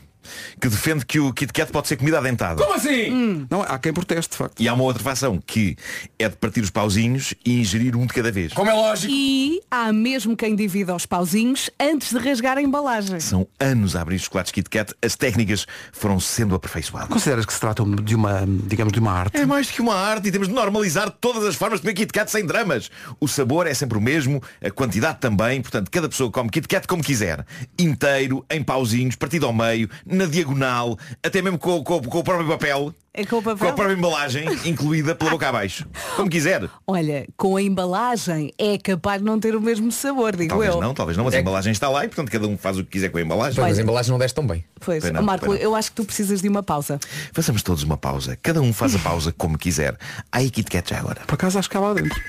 que 0.59 0.67
defende 0.67 1.05
que 1.05 1.19
o 1.19 1.33
Kit 1.33 1.51
Kat 1.51 1.71
pode 1.71 1.87
ser 1.87 1.97
comida 1.97 2.17
adentada. 2.19 2.61
Como 2.61 2.75
assim? 2.75 3.45
Não, 3.49 3.61
há 3.61 3.77
quem 3.79 3.93
proteste, 3.93 4.31
de 4.31 4.37
facto. 4.37 4.59
E 4.61 4.67
há 4.67 4.73
uma 4.73 4.83
outra 4.83 5.03
fação 5.03 5.41
que 5.45 5.75
é 6.17 6.27
de 6.27 6.35
partir 6.35 6.61
os 6.61 6.69
pauzinhos 6.69 7.33
e 7.45 7.59
ingerir 7.59 7.95
um 7.95 8.05
de 8.05 8.13
cada 8.13 8.31
vez. 8.31 8.53
Como 8.53 8.69
é 8.69 8.73
lógico. 8.73 9.11
E 9.13 9.61
há 9.69 9.91
mesmo 9.91 10.35
quem 10.35 10.55
divida 10.55 10.91
aos 10.91 11.05
pauzinhos 11.05 11.69
antes 11.79 12.11
de 12.11 12.17
rasgar 12.17 12.57
a 12.57 12.61
embalagem. 12.61 13.19
São 13.19 13.47
anos 13.59 13.95
a 13.95 14.01
abrir 14.01 14.19
chocolates 14.19 14.51
Kit 14.51 14.69
Kat, 14.69 14.93
as 15.01 15.15
técnicas 15.15 15.65
foram 15.91 16.19
sendo 16.19 16.55
aperfeiçoadas. 16.55 17.09
Consideras 17.09 17.45
que 17.45 17.53
se 17.53 17.59
trata 17.59 17.83
de 17.83 18.15
uma, 18.15 18.45
digamos, 18.67 18.93
de 18.93 18.99
uma 18.99 19.11
arte? 19.11 19.37
É 19.37 19.45
mais 19.45 19.67
do 19.67 19.73
que 19.73 19.81
uma 19.81 19.95
arte 19.95 20.27
e 20.27 20.31
temos 20.31 20.47
de 20.47 20.53
normalizar 20.53 21.09
todas 21.09 21.43
as 21.45 21.55
formas 21.55 21.79
de 21.79 21.83
comer 21.83 21.93
Kit 21.93 22.11
Kat 22.11 22.29
sem 22.29 22.45
dramas. 22.45 22.89
O 23.19 23.27
sabor 23.27 23.67
é 23.67 23.73
sempre 23.73 23.97
o 23.97 24.01
mesmo, 24.01 24.41
a 24.61 24.69
quantidade 24.69 25.19
também, 25.19 25.61
portanto 25.61 25.89
cada 25.91 26.07
pessoa 26.09 26.31
come 26.31 26.49
Kit 26.49 26.67
Kat 26.67 26.87
como 26.87 27.03
quiser. 27.03 27.45
Inteiro, 27.77 28.45
em 28.49 28.63
pauzinhos, 28.63 29.15
partido 29.15 29.45
ao 29.45 29.53
meio, 29.53 29.89
na 30.13 30.25
diagonal, 30.25 30.97
até 31.23 31.41
mesmo 31.41 31.57
com, 31.57 31.83
com- 31.83 32.01
com 32.01 32.19
o 32.19 32.23
próprio 32.23 32.47
papel, 32.47 32.93
É 33.13 33.25
com 33.25 33.37
o 33.37 33.43
com 33.43 33.49
a 33.49 33.55
papel. 33.55 33.73
própria 33.73 33.93
embalagem, 33.95 34.45
incluída 34.65 35.13
pela 35.15 35.31
boca 35.31 35.49
abaixo. 35.49 35.85
Como 36.15 36.29
quiser. 36.29 36.69
Olha, 36.87 37.27
com 37.37 37.55
a 37.57 37.61
embalagem 37.61 38.51
é 38.57 38.77
capaz 38.77 39.19
de 39.19 39.25
não 39.25 39.39
ter 39.39 39.55
o 39.55 39.61
mesmo 39.61 39.91
sabor, 39.91 40.35
digo 40.35 40.49
Talvez 40.49 40.73
eu. 40.73 40.81
não, 40.81 40.93
talvez 40.93 41.17
não, 41.17 41.25
mas 41.25 41.33
a 41.33 41.37
É- 41.37 41.41
embalagem 41.41 41.71
está 41.71 41.89
lá 41.89 42.05
e 42.05 42.07
portanto 42.07 42.31
cada 42.31 42.47
um 42.47 42.57
faz 42.57 42.77
o 42.77 42.83
que 42.83 42.91
quiser 42.91 43.09
com 43.09 43.17
a 43.17 43.21
embalagem. 43.21 43.61
Mas 43.61 43.73
as 43.73 43.79
embalagens 43.79 44.09
não 44.11 44.17
desce 44.17 44.33
tão 44.33 44.45
bem. 44.47 44.63
Pois, 44.79 45.01
Pois 45.01 45.13
não, 45.13 45.21
Marco, 45.23 45.45
pois 45.45 45.59
não. 45.59 45.65
eu 45.65 45.75
acho 45.75 45.89
que 45.91 45.95
tu 45.95 46.05
precisas 46.05 46.41
de 46.41 46.47
uma 46.49 46.63
pausa. 46.63 46.99
Façamos 47.31 47.61
todos 47.63 47.83
uma 47.83 47.97
pausa. 47.97 48.37
Cada 48.41 48.61
um 48.61 48.71
faz 48.73 48.95
a 48.95 48.99
pausa 48.99 49.33
como 49.37 49.57
quiser. 49.57 49.97
Há 50.31 50.37
aí 50.39 50.49
Kit 50.49 50.69
Kat 50.69 50.89
já 50.89 50.99
agora. 50.99 51.21
Por 51.27 51.35
acaso 51.35 51.59
acho 51.59 51.69
que 51.69 51.77
há 51.77 51.79
lá 51.79 51.93
dentro. 51.93 52.19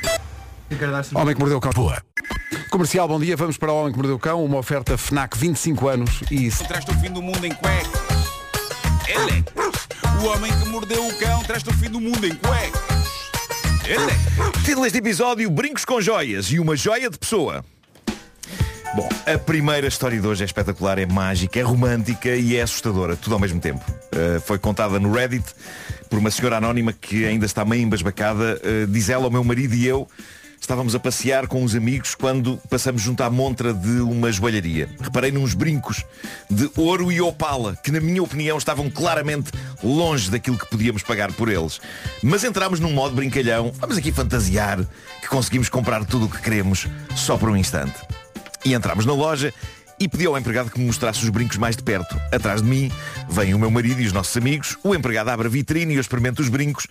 Homem 1.15 1.35
que 1.35 1.41
Mordeu 1.41 1.59
o 1.59 1.61
Cão. 1.61 1.73
Boa. 1.73 2.03
Comercial, 2.75 3.07
bom 3.07 3.21
dia. 3.21 3.37
Vamos 3.37 3.57
para 3.57 3.73
o 3.73 3.77
Homem 3.77 3.93
que 3.93 3.99
Mordeu 3.99 4.17
o 4.17 4.19
Cão. 4.19 4.45
Uma 4.45 4.59
oferta 4.59 4.99
FNAC 4.99 5.39
25 5.39 5.87
anos. 5.87 6.23
E 6.29 6.51
Traz-te 6.51 6.91
o 6.91 6.95
fim 6.99 7.09
do 7.09 7.23
mundo 7.23 7.47
em 7.47 7.55
cuecas. 7.55 7.89
Ele 9.07 9.45
é. 9.47 10.21
O 10.21 10.27
homem 10.27 10.51
que 10.59 10.69
mordeu 10.71 11.07
o 11.07 11.15
cão 11.17 11.41
traz-te 11.45 11.71
o 11.71 11.73
fim 11.73 11.89
do 11.89 12.01
mundo 12.01 12.27
em 12.27 12.35
cuecas. 12.35 12.81
Ele 13.85 14.03
é. 14.03 14.61
Título 14.65 14.83
deste 14.83 14.99
episódio, 14.99 15.49
Brincos 15.51 15.85
com 15.85 16.01
Joias 16.01 16.47
e 16.51 16.59
uma 16.59 16.75
joia 16.75 17.09
de 17.09 17.17
pessoa. 17.17 17.65
Bom, 18.97 19.09
a 19.25 19.39
primeira 19.39 19.87
história 19.87 20.21
de 20.21 20.27
hoje 20.27 20.43
é 20.43 20.45
espetacular, 20.47 20.99
é 20.99 21.07
mágica, 21.07 21.61
é 21.61 21.63
romântica 21.63 22.35
e 22.35 22.57
é 22.57 22.63
assustadora, 22.63 23.15
tudo 23.15 23.35
ao 23.35 23.41
mesmo 23.41 23.61
tempo. 23.61 23.85
Uh, 23.89 24.41
foi 24.41 24.59
contada 24.59 24.99
no 24.99 25.13
Reddit 25.13 25.45
por 26.11 26.19
uma 26.19 26.31
senhora 26.33 26.57
anónima 26.57 26.93
que 26.93 27.25
ainda 27.25 27.47
está 27.47 27.65
meio 27.65 27.83
embasbacada. 27.83 28.61
Uh, 28.65 28.89
diz 28.89 29.09
ela, 29.11 29.29
o 29.29 29.31
meu 29.31 29.45
marido 29.45 29.77
e 29.77 29.87
eu 29.87 30.09
estávamos 30.65 30.95
a 30.95 30.99
passear 30.99 31.47
com 31.47 31.63
uns 31.63 31.75
amigos 31.75 32.15
quando 32.15 32.59
passamos 32.71 33.03
junto 33.03 33.23
à 33.23 33.29
montra 33.29 33.75
de 33.75 34.01
uma 34.01 34.33
joalharia. 34.33 34.89
Reparei 34.99 35.31
nos 35.31 35.53
brincos 35.53 36.05
de 36.51 36.71
ouro 36.75 37.13
e 37.13 37.21
opala, 37.21 37.77
que 37.77 37.93
na 37.93 38.01
minha 38.01 38.23
opinião 38.23 38.57
estavam 38.57 38.89
claramente 38.89 39.53
longe 39.83 40.31
daquilo 40.31 40.57
que 40.57 40.67
podíamos 40.67 41.03
pagar 41.03 41.31
por 41.33 41.51
eles. 41.51 41.81
Mas 42.23 42.45
entramos 42.45 42.81
num 42.81 42.93
modo 42.93 43.15
brincalhão, 43.15 43.73
vamos 43.77 43.99
aqui 43.99 44.11
fantasiar 44.11 44.83
que 45.21 45.29
conseguimos 45.29 45.69
comprar 45.69 46.03
tudo 46.07 46.27
o 46.27 46.31
que 46.31 46.41
queremos 46.41 46.87
só 47.15 47.37
por 47.37 47.51
um 47.51 47.57
instante. 47.57 48.01
E 48.65 48.73
entramos 48.73 49.05
na 49.05 49.13
loja 49.13 49.53
e 50.05 50.09
pedi 50.09 50.27
ao 50.27 50.37
empregado 50.37 50.71
que 50.71 50.79
me 50.79 50.85
mostrasse 50.85 51.25
os 51.25 51.31
brincos 51.31 51.57
mais 51.57 51.75
de 51.75 51.83
perto. 51.83 52.15
Atrás 52.31 52.61
de 52.61 52.69
mim 52.69 52.93
vem 53.27 53.55
o 53.55 53.59
meu 53.59 53.71
marido 53.71 54.03
e 54.03 54.07
os 54.07 54.13
nossos 54.13 54.37
amigos. 54.37 54.77
O 54.85 54.95
empregado 54.95 55.31
abre 55.31 55.47
a 55.47 55.51
vitrine 55.51 55.95
e 55.95 55.97
eu 55.97 56.01
experimento 56.03 56.43
os 56.43 56.51
brincos 56.51 56.87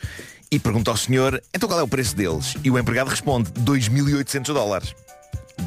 e 0.49 0.57
pergunta 0.57 0.89
ao 0.89 0.97
senhor, 0.97 1.39
então 1.53 1.69
qual 1.69 1.79
é 1.79 1.83
o 1.83 1.87
preço 1.87 2.15
deles? 2.15 2.55
E 2.63 2.71
o 2.71 2.79
empregado 2.79 3.09
responde, 3.09 3.51
2.800 3.51 4.45
dólares. 4.45 4.95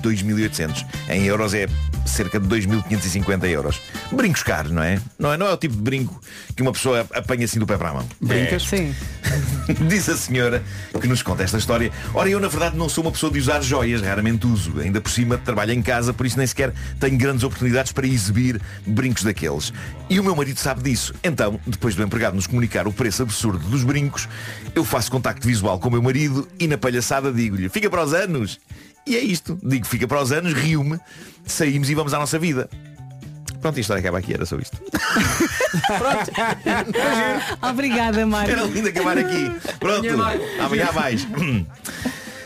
2.800. 0.02 0.86
Em 1.08 1.24
euros 1.24 1.54
é 1.54 1.66
cerca 2.06 2.38
de 2.38 2.48
2.550 2.48 3.44
euros. 3.48 3.80
Brincos 4.12 4.42
caros, 4.42 4.70
não 4.70 4.82
é? 4.82 5.00
Não 5.18 5.32
é? 5.32 5.36
Não 5.36 5.46
é 5.46 5.52
o 5.52 5.56
tipo 5.56 5.74
de 5.74 5.82
brinco 5.82 6.20
que 6.54 6.62
uma 6.62 6.72
pessoa 6.72 7.06
apanha 7.12 7.44
assim 7.44 7.58
do 7.58 7.66
pé 7.66 7.76
para 7.76 7.90
a 7.90 7.94
mão. 7.94 8.08
Brincas? 8.20 8.62
Sim. 8.64 8.94
Diz 9.88 10.08
a 10.08 10.16
senhora 10.16 10.62
que 11.00 11.06
nos 11.06 11.22
conta 11.22 11.42
esta 11.42 11.58
história. 11.58 11.90
Ora, 12.14 12.28
eu 12.28 12.40
na 12.40 12.48
verdade 12.48 12.76
não 12.76 12.88
sou 12.88 13.04
uma 13.04 13.12
pessoa 13.12 13.30
de 13.32 13.38
usar 13.38 13.60
joias, 13.60 14.00
raramente 14.00 14.46
uso. 14.46 14.78
Ainda 14.80 15.00
por 15.00 15.10
cima 15.10 15.36
trabalho 15.36 15.72
em 15.72 15.82
casa, 15.82 16.12
por 16.12 16.24
isso 16.26 16.38
nem 16.38 16.46
sequer 16.46 16.72
tenho 17.00 17.18
grandes 17.18 17.44
oportunidades 17.44 17.92
para 17.92 18.06
exibir 18.06 18.60
brincos 18.86 19.22
daqueles. 19.22 19.72
E 20.08 20.20
o 20.20 20.24
meu 20.24 20.36
marido 20.36 20.58
sabe 20.58 20.82
disso. 20.82 21.12
Então, 21.22 21.60
depois 21.66 21.94
do 21.94 22.02
empregado 22.02 22.34
nos 22.34 22.46
comunicar 22.46 22.86
o 22.86 22.92
preço 22.92 23.22
absurdo 23.22 23.66
dos 23.68 23.82
brincos, 23.82 24.28
eu 24.74 24.84
faço 24.84 25.10
contacto 25.10 25.46
visual 25.46 25.78
com 25.78 25.88
o 25.88 25.92
meu 25.92 26.02
marido 26.02 26.48
e 26.58 26.66
na 26.66 26.78
palhaçada 26.78 27.32
digo-lhe, 27.32 27.68
fica 27.68 27.90
para 27.90 28.04
os 28.04 28.14
anos. 28.14 28.58
E 29.06 29.16
é 29.16 29.20
isto. 29.20 29.58
Digo, 29.62 29.86
fica 29.86 30.08
para 30.08 30.20
os 30.20 30.32
anos, 30.32 30.52
rio-me, 30.52 30.98
saímos 31.44 31.88
e 31.88 31.94
vamos 31.94 32.12
à 32.12 32.18
nossa 32.18 32.38
vida. 32.38 32.68
Pronto, 33.60 33.78
a 33.78 33.80
história 33.80 34.00
acaba 34.00 34.18
aqui, 34.18 34.34
era 34.34 34.44
só 34.44 34.56
isto. 34.58 34.78
Obrigada, 37.62 38.26
Mário. 38.26 38.52
Era 38.52 38.62
lindo 38.64 38.88
acabar 38.88 39.18
aqui. 39.18 39.50
Pronto, 39.78 40.06
amanhã 40.60 40.88
há 40.88 40.92
mais. 40.92 41.26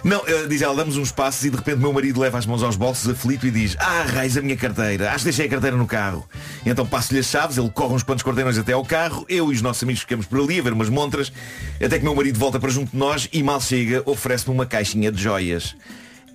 Não, 0.02 0.22
eh, 0.26 0.46
diz 0.48 0.62
ela, 0.62 0.74
damos 0.74 0.96
uns 0.96 1.12
passos 1.12 1.44
e 1.44 1.50
de 1.50 1.56
repente 1.56 1.76
meu 1.76 1.92
marido 1.92 2.18
leva 2.20 2.38
as 2.38 2.46
mãos 2.46 2.62
aos 2.62 2.74
bolsos 2.74 3.10
aflito 3.10 3.46
e 3.46 3.50
diz 3.50 3.76
Ah, 3.78 4.04
raiz 4.08 4.34
a 4.34 4.40
minha 4.40 4.56
carteira, 4.56 5.10
acho 5.10 5.18
que 5.18 5.24
deixei 5.24 5.44
a 5.44 5.48
carteira 5.50 5.76
no 5.76 5.86
carro 5.86 6.26
Então 6.64 6.86
passo-lhe 6.86 7.20
as 7.20 7.26
chaves, 7.26 7.58
ele 7.58 7.68
corre 7.68 7.92
uns 7.94 8.02
quantos 8.02 8.24
quarteirões 8.24 8.56
até 8.56 8.72
ao 8.72 8.82
carro 8.82 9.26
Eu 9.28 9.52
e 9.52 9.54
os 9.54 9.60
nossos 9.60 9.82
amigos 9.82 10.00
ficamos 10.00 10.24
por 10.24 10.40
ali 10.40 10.58
a 10.58 10.62
ver 10.62 10.72
umas 10.72 10.88
montras 10.88 11.30
Até 11.84 11.98
que 11.98 12.04
meu 12.04 12.14
marido 12.14 12.38
volta 12.38 12.58
para 12.58 12.70
junto 12.70 12.92
de 12.92 12.96
nós 12.96 13.28
e 13.30 13.42
mal 13.42 13.60
chega 13.60 14.02
oferece-me 14.06 14.54
uma 14.54 14.64
caixinha 14.64 15.12
de 15.12 15.22
joias 15.22 15.76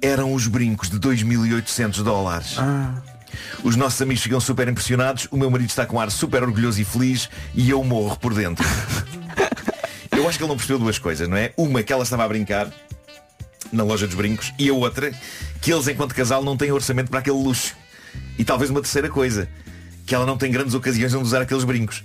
Eram 0.01 0.33
os 0.33 0.47
brincos 0.47 0.89
de 0.89 0.99
2.800 0.99 2.03
dólares. 2.03 2.55
Os 3.63 3.75
nossos 3.75 4.01
amigos 4.01 4.23
ficam 4.23 4.39
super 4.39 4.65
impressionados 4.67 5.27
O 5.29 5.35
meu 5.35 5.51
marido 5.51 5.67
está 5.67 5.85
com 5.85 5.99
ar 5.99 6.09
super 6.09 6.41
orgulhoso 6.41 6.79
e 6.79 6.85
feliz 6.85 7.29
E 7.53 7.69
eu 7.69 7.83
morro 7.83 8.17
por 8.17 8.33
dentro. 8.33 8.65
Eu 10.11 10.29
acho 10.29 10.37
que 10.37 10.43
ele 10.45 10.49
não 10.49 10.55
percebeu 10.55 10.79
duas 10.79 10.97
coisas, 10.97 11.27
não 11.27 11.35
é? 11.35 11.51
Uma, 11.57 11.83
que 11.83 11.91
ela 11.91 12.03
estava 12.03 12.23
a 12.23 12.27
brincar 12.27 12.71
na 13.69 13.83
loja 13.83 14.07
dos 14.07 14.15
brincos 14.15 14.53
e 14.57 14.69
a 14.69 14.73
outra 14.73 15.11
que 15.61 15.73
eles 15.73 15.89
enquanto 15.89 16.15
casal 16.15 16.41
não 16.41 16.55
têm 16.55 16.71
orçamento 16.71 17.09
para 17.09 17.19
aquele 17.19 17.37
luxo. 17.37 17.75
E 18.39 18.45
talvez 18.45 18.71
uma 18.71 18.81
terceira 18.81 19.09
coisa 19.09 19.49
que 20.05 20.15
ela 20.15 20.25
não 20.25 20.37
tem 20.37 20.49
grandes 20.49 20.73
ocasiões 20.73 21.13
onde 21.13 21.25
usar 21.25 21.41
aqueles 21.41 21.65
brincos 21.65 22.01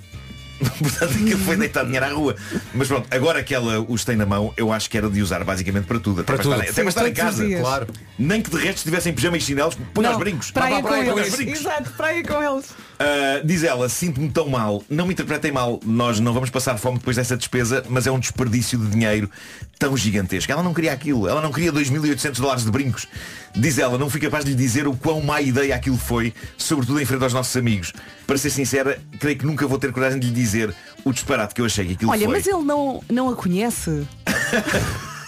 Portanto, 0.78 1.12
aquilo 1.14 1.38
foi 1.40 1.56
deitar 1.56 1.84
dinheiro 1.84 2.06
à 2.06 2.10
rua. 2.10 2.36
Mas 2.74 2.88
pronto, 2.88 3.06
agora 3.10 3.42
que 3.42 3.54
ela 3.54 3.80
os 3.88 4.04
tem 4.04 4.16
na 4.16 4.26
mão, 4.26 4.52
eu 4.56 4.72
acho 4.72 4.88
que 4.90 4.96
era 4.98 5.08
de 5.08 5.22
usar 5.22 5.42
basicamente 5.44 5.86
para 5.86 5.98
tudo. 5.98 6.20
Até 6.20 6.32
Para 6.34 6.42
tudo. 6.42 6.54
estar, 6.54 6.70
até 6.70 6.82
para 6.82 6.88
estar 6.88 7.08
em 7.08 7.14
casa. 7.14 7.46
Claro. 7.60 7.86
Nem 8.18 8.42
que 8.42 8.50
de 8.50 8.56
resto 8.56 8.78
estivessem 8.78 9.12
em 9.12 9.14
pijama 9.14 9.36
e 9.36 9.40
chinelos, 9.40 9.76
põe 9.94 10.04
aos 10.06 10.18
brincos. 10.18 10.50
Praia 10.50 10.76
com 10.76 10.88
praia, 10.88 11.10
eles. 11.10 11.34
brincos. 11.34 11.60
Exato, 11.60 11.90
praia 11.92 12.22
com 12.22 12.42
eles. 12.42 12.66
Uh, 13.00 13.46
diz 13.46 13.64
ela, 13.64 13.88
sinto-me 13.88 14.28
tão 14.28 14.46
mal, 14.46 14.84
não 14.86 15.06
me 15.06 15.14
interpretem 15.14 15.50
mal, 15.50 15.80
nós 15.86 16.20
não 16.20 16.34
vamos 16.34 16.50
passar 16.50 16.76
fome 16.76 16.98
depois 16.98 17.16
dessa 17.16 17.34
despesa, 17.34 17.82
mas 17.88 18.06
é 18.06 18.10
um 18.10 18.18
desperdício 18.18 18.78
de 18.78 18.90
dinheiro 18.90 19.30
tão 19.78 19.96
gigantesco. 19.96 20.52
Ela 20.52 20.62
não 20.62 20.74
queria 20.74 20.92
aquilo, 20.92 21.26
ela 21.26 21.40
não 21.40 21.50
queria 21.50 21.72
2.800 21.72 22.38
dólares 22.38 22.62
de 22.62 22.70
brincos. 22.70 23.08
Diz 23.56 23.78
ela, 23.78 23.96
não 23.96 24.10
fui 24.10 24.20
capaz 24.20 24.44
de 24.44 24.50
lhe 24.50 24.56
dizer 24.56 24.86
o 24.86 24.94
quão 24.94 25.22
má 25.22 25.40
ideia 25.40 25.74
aquilo 25.74 25.96
foi, 25.96 26.34
sobretudo 26.58 27.00
em 27.00 27.06
frente 27.06 27.24
aos 27.24 27.32
nossos 27.32 27.56
amigos. 27.56 27.94
Para 28.26 28.36
ser 28.36 28.50
sincera, 28.50 29.00
creio 29.18 29.38
que 29.38 29.46
nunca 29.46 29.66
vou 29.66 29.78
ter 29.78 29.92
coragem 29.92 30.20
de 30.20 30.26
lhe 30.26 30.34
dizer 30.34 30.74
o 31.02 31.10
disparate 31.10 31.54
que 31.54 31.62
eu 31.62 31.64
achei 31.64 31.86
que 31.86 31.92
aquilo 31.94 32.10
Olha, 32.10 32.26
foi. 32.26 32.36
mas 32.36 32.46
ele 32.46 32.62
não, 32.62 33.02
não 33.08 33.30
a 33.30 33.34
conhece. 33.34 34.06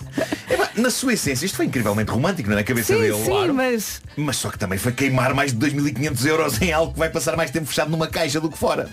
Epá, 0.51 0.71
na 0.77 0.91
sua 0.91 1.15
essência, 1.15 1.47
isto 1.47 1.57
foi 1.57 1.67
incrivelmente 1.67 2.11
romântico, 2.11 2.49
não 2.49 2.57
é? 2.57 2.61
Na 2.61 2.65
cabeça 2.65 2.95
Sim, 2.95 3.01
dele, 3.01 3.15
sim, 3.19 3.25
claro. 3.25 3.55
mas 3.55 4.03
Mas 4.17 4.37
só 4.37 4.51
que 4.51 4.59
também 4.59 4.79
foi 4.79 4.93
queimar 4.93 5.35
mais 5.35 5.53
de 5.53 5.67
2.500 5.71 6.27
euros 6.27 6.63
em 6.63 6.73
algo 6.73 6.93
que 6.93 6.99
vai 6.99 7.09
passar 7.11 7.37
mais 7.37 7.51
tempo 7.51 7.67
fechado 7.67 7.91
numa 7.91 8.07
caixa 8.07 8.41
do 8.41 8.51
que 8.51 8.59
fora. 8.59 8.89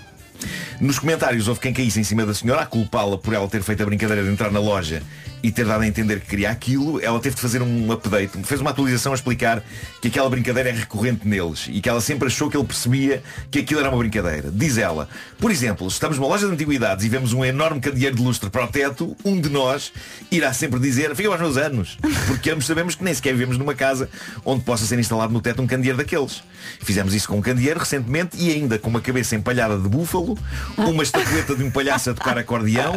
Nos 0.79 0.97
comentários 0.97 1.47
houve 1.49 1.59
quem 1.59 1.73
caísse 1.73 1.99
em 1.99 2.03
cima 2.03 2.25
da 2.25 2.33
senhora 2.33 2.61
a 2.61 2.65
culpá-la 2.65 3.17
por 3.17 3.33
ela 3.33 3.47
ter 3.49 3.61
feito 3.61 3.83
a 3.83 3.85
brincadeira 3.85 4.23
de 4.23 4.29
entrar 4.29 4.51
na 4.51 4.59
loja 4.59 5.03
e 5.41 5.51
ter 5.51 5.65
dado 5.65 5.81
a 5.81 5.87
entender 5.87 6.19
que 6.19 6.27
queria 6.27 6.49
aquilo. 6.49 6.99
Ela 7.01 7.19
teve 7.19 7.35
de 7.35 7.41
fazer 7.41 7.61
um 7.61 7.91
update, 7.91 8.31
fez 8.43 8.61
uma 8.61 8.71
atualização 8.71 9.11
a 9.11 9.15
explicar 9.15 9.63
que 10.01 10.07
aquela 10.07 10.29
brincadeira 10.29 10.69
é 10.69 10.73
recorrente 10.73 11.27
neles 11.27 11.67
e 11.69 11.81
que 11.81 11.89
ela 11.89 12.01
sempre 12.01 12.27
achou 12.27 12.49
que 12.49 12.57
ele 12.57 12.65
percebia 12.65 13.23
que 13.49 13.59
aquilo 13.59 13.79
era 13.79 13.89
uma 13.89 13.97
brincadeira. 13.97 14.51
Diz 14.51 14.77
ela, 14.77 15.07
por 15.39 15.51
exemplo, 15.51 15.89
se 15.89 15.95
estamos 15.95 16.17
numa 16.17 16.27
loja 16.27 16.47
de 16.47 16.53
antiguidades 16.53 17.05
e 17.05 17.09
vemos 17.09 17.33
um 17.33 17.43
enorme 17.43 17.79
candeeiro 17.79 18.15
de 18.15 18.21
lustre 18.21 18.49
para 18.49 18.65
o 18.65 18.67
teto, 18.67 19.15
um 19.23 19.39
de 19.39 19.49
nós 19.49 19.91
irá 20.31 20.53
sempre 20.53 20.79
dizer, 20.79 21.15
fica 21.15 21.29
aos 21.29 21.39
meus 21.39 21.57
anos, 21.57 21.97
porque 22.27 22.49
ambos 22.49 22.65
sabemos 22.65 22.95
que 22.95 23.03
nem 23.03 23.13
sequer 23.13 23.33
vivemos 23.33 23.57
numa 23.57 23.73
casa 23.73 24.09
onde 24.45 24.63
possa 24.63 24.85
ser 24.85 24.99
instalado 24.99 25.33
no 25.33 25.41
teto 25.41 25.61
um 25.61 25.67
candeeiro 25.67 25.97
daqueles. 25.97 26.43
Fizemos 26.81 27.13
isso 27.13 27.27
com 27.27 27.37
um 27.37 27.41
candeeiro 27.41 27.79
recentemente 27.79 28.37
e 28.37 28.51
ainda 28.51 28.77
com 28.77 28.89
uma 28.89 29.01
cabeça 29.01 29.35
empalhada 29.35 29.77
de 29.77 29.87
búfalo, 29.87 30.37
uma 30.77 31.03
estatueta 31.03 31.55
de 31.55 31.63
um 31.63 31.71
palhaço 31.71 32.09
a 32.09 32.13
tocar 32.13 32.37
acordeão, 32.37 32.95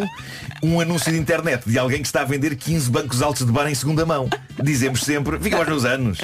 um 0.62 0.81
anúncio 0.81 1.12
de 1.12 1.18
internet 1.18 1.68
de 1.68 1.78
alguém 1.78 2.00
que 2.00 2.07
está 2.07 2.22
a 2.22 2.24
vender 2.33 2.57
15 2.57 2.90
bancos 2.90 3.21
altos 3.21 3.45
de 3.45 3.53
bar 3.53 3.68
em 3.68 3.75
segunda 3.75 4.07
mão. 4.07 4.27
Dizemos 4.62 5.03
sempre, 5.03 5.38
fica 5.38 5.59
aos 5.59 5.66
meus 5.66 5.85
anos. 5.85 6.18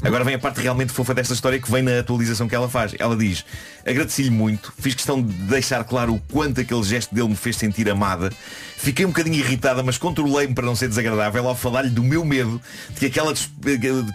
Agora 0.00 0.22
vem 0.22 0.36
a 0.36 0.38
parte 0.38 0.60
realmente 0.60 0.92
fofa 0.92 1.12
desta 1.12 1.34
história 1.34 1.58
que 1.60 1.70
vem 1.70 1.82
na 1.82 1.98
atualização 1.98 2.48
que 2.48 2.54
ela 2.54 2.68
faz. 2.68 2.94
Ela 2.98 3.16
diz, 3.16 3.44
agradeci-lhe 3.84 4.30
muito, 4.30 4.72
fiz 4.78 4.94
questão 4.94 5.20
de 5.20 5.32
deixar 5.32 5.82
claro 5.82 6.14
o 6.14 6.20
quanto 6.32 6.60
aquele 6.60 6.82
gesto 6.84 7.12
dele 7.12 7.28
me 7.28 7.36
fez 7.36 7.56
sentir 7.56 7.90
amada. 7.90 8.30
Fiquei 8.76 9.04
um 9.04 9.08
bocadinho 9.08 9.36
irritada, 9.36 9.82
mas 9.82 9.98
controlei-me 9.98 10.54
para 10.54 10.66
não 10.66 10.76
ser 10.76 10.88
desagradável 10.88 11.48
ao 11.48 11.56
falar-lhe 11.56 11.90
do 11.90 12.04
meu 12.04 12.24
medo, 12.24 12.60
de 12.90 13.00
que 13.00 13.06
aquela 13.06 13.34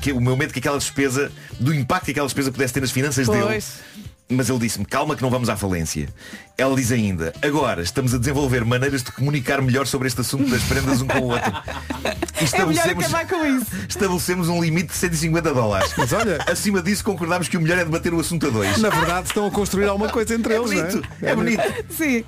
que 0.02 0.14
o 0.14 0.22
meu 0.22 0.38
medo 0.38 0.54
que 0.54 0.60
aquela 0.60 0.78
despesa, 0.78 1.30
do 1.60 1.74
impacto 1.74 2.06
que 2.06 2.12
aquela 2.12 2.28
despesa 2.28 2.50
pudesse 2.50 2.74
ter 2.74 2.82
nas 2.82 2.92
finanças 2.92 3.28
dele. 3.28 3.62
Mas 4.30 4.50
ele 4.50 4.60
disse-me, 4.60 4.84
calma 4.86 5.16
que 5.16 5.22
não 5.22 5.30
vamos 5.30 5.48
à 5.48 5.56
falência. 5.56 6.10
Ela 6.58 6.76
diz 6.76 6.92
ainda, 6.92 7.32
agora 7.42 7.82
estamos 7.82 8.14
a 8.14 8.18
desenvolver 8.18 8.66
maneiras 8.66 9.02
de 9.02 9.10
comunicar 9.10 9.62
melhor 9.62 9.88
sobre 9.88 10.10
este 10.10 10.20
assunto 10.20 10.50
das 10.50 10.62
prendas 10.64 11.02
um 11.02 11.08
com 11.08 11.20
o 11.20 11.24
outro. 11.32 11.50
E 11.50 11.56
é 12.54 12.66
melhor 12.66 12.84
estabelecemos- 12.84 13.06
acabar 13.06 13.28
com 13.28 13.46
isso. 13.46 13.66
estabelecemos 13.88 14.50
um 14.50 14.62
limite 14.62 14.88
de 14.88 14.96
150 14.96 15.54
dólares. 15.54 15.94
Mas 15.98 16.12
olha- 16.12 16.40
acima 16.46 16.82
disso 16.82 17.06
concordámos 17.06 17.48
que 17.48 17.56
o 17.56 17.62
melhor 17.62 17.78
é 17.78 17.86
debater 17.86 18.14
o 18.14 18.20
assunto 18.20 18.48
a 18.48 18.50
dois. 18.50 18.78
Na 18.80 18.90
verdade 18.90 19.28
estão 19.28 19.46
a 19.48 19.52
construir 19.52 19.88
alguma 19.88 20.10
coisa 20.10 20.36
entre 20.36 20.54
É 20.54 20.58
eles, 20.58 20.72
não 20.72 20.82
bonito, 20.84 21.08
é 21.22 21.36
bonito. 21.36 21.64
Sim. 21.98 22.26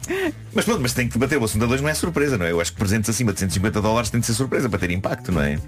Mas 0.53 0.63
pronto, 0.63 0.79
mas 0.81 0.93
tem 0.93 1.05
que 1.05 1.13
debater 1.13 1.37
o 1.37 1.43
assunto 1.43 1.65
a 1.65 1.67
dois 1.67 1.81
não 1.81 1.89
é 1.89 1.93
surpresa, 1.93 2.37
não 2.37 2.45
é? 2.45 2.51
Eu 2.51 2.61
acho 2.61 2.71
que 2.71 2.77
presentes 2.79 3.09
acima 3.09 3.33
de 3.33 3.39
150 3.41 3.81
dólares 3.81 4.09
tem 4.09 4.21
de 4.21 4.25
ser 4.25 4.35
surpresa 4.35 4.69
para 4.69 4.79
ter 4.79 4.91
impacto, 4.91 5.33
não 5.33 5.41
é? 5.41 5.59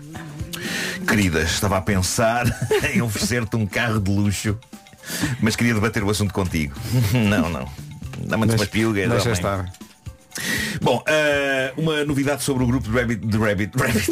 Querida, 1.05 1.41
estava 1.41 1.77
a 1.77 1.81
pensar 1.81 2.45
em 2.93 3.01
oferecer-te 3.01 3.55
um 3.57 3.65
carro 3.65 3.99
de 3.99 4.09
luxo, 4.11 4.57
mas 5.41 5.55
queria 5.55 5.73
debater 5.73 6.03
o 6.03 6.09
assunto 6.09 6.33
contigo. 6.33 6.75
Não, 7.13 7.49
não. 7.49 7.67
Dá-me 8.19 8.45
umas 8.45 8.67
piugas. 8.67 9.09
Deixa 9.09 9.23
homem. 9.23 9.33
estar. 9.33 9.71
Bom, 10.81 11.03
eh, 11.07 11.73
uma 11.77 12.05
novidade 12.05 12.43
sobre 12.43 12.63
o 12.63 12.67
grupo 12.67 12.89
de 12.89 12.97
Rabbit. 12.97 13.25
De 13.25 13.37
Rabbit. 13.37 13.77
Rabbit. 13.77 14.11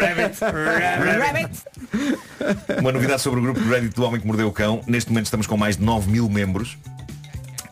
Rabbit. 0.00 0.40
Rabbit. 0.40 1.18
Rabbit. 1.18 2.80
Uma 2.80 2.92
novidade 2.92 3.22
sobre 3.22 3.40
o 3.40 3.42
grupo 3.42 3.60
de 3.60 3.68
Reddit 3.68 3.94
do 3.94 4.04
Homem 4.04 4.20
que 4.20 4.26
Mordeu 4.26 4.48
o 4.48 4.52
Cão. 4.52 4.80
Neste 4.86 5.10
momento 5.10 5.26
estamos 5.26 5.46
com 5.46 5.56
mais 5.56 5.76
de 5.76 5.82
9 5.82 6.10
mil 6.10 6.28
membros. 6.28 6.76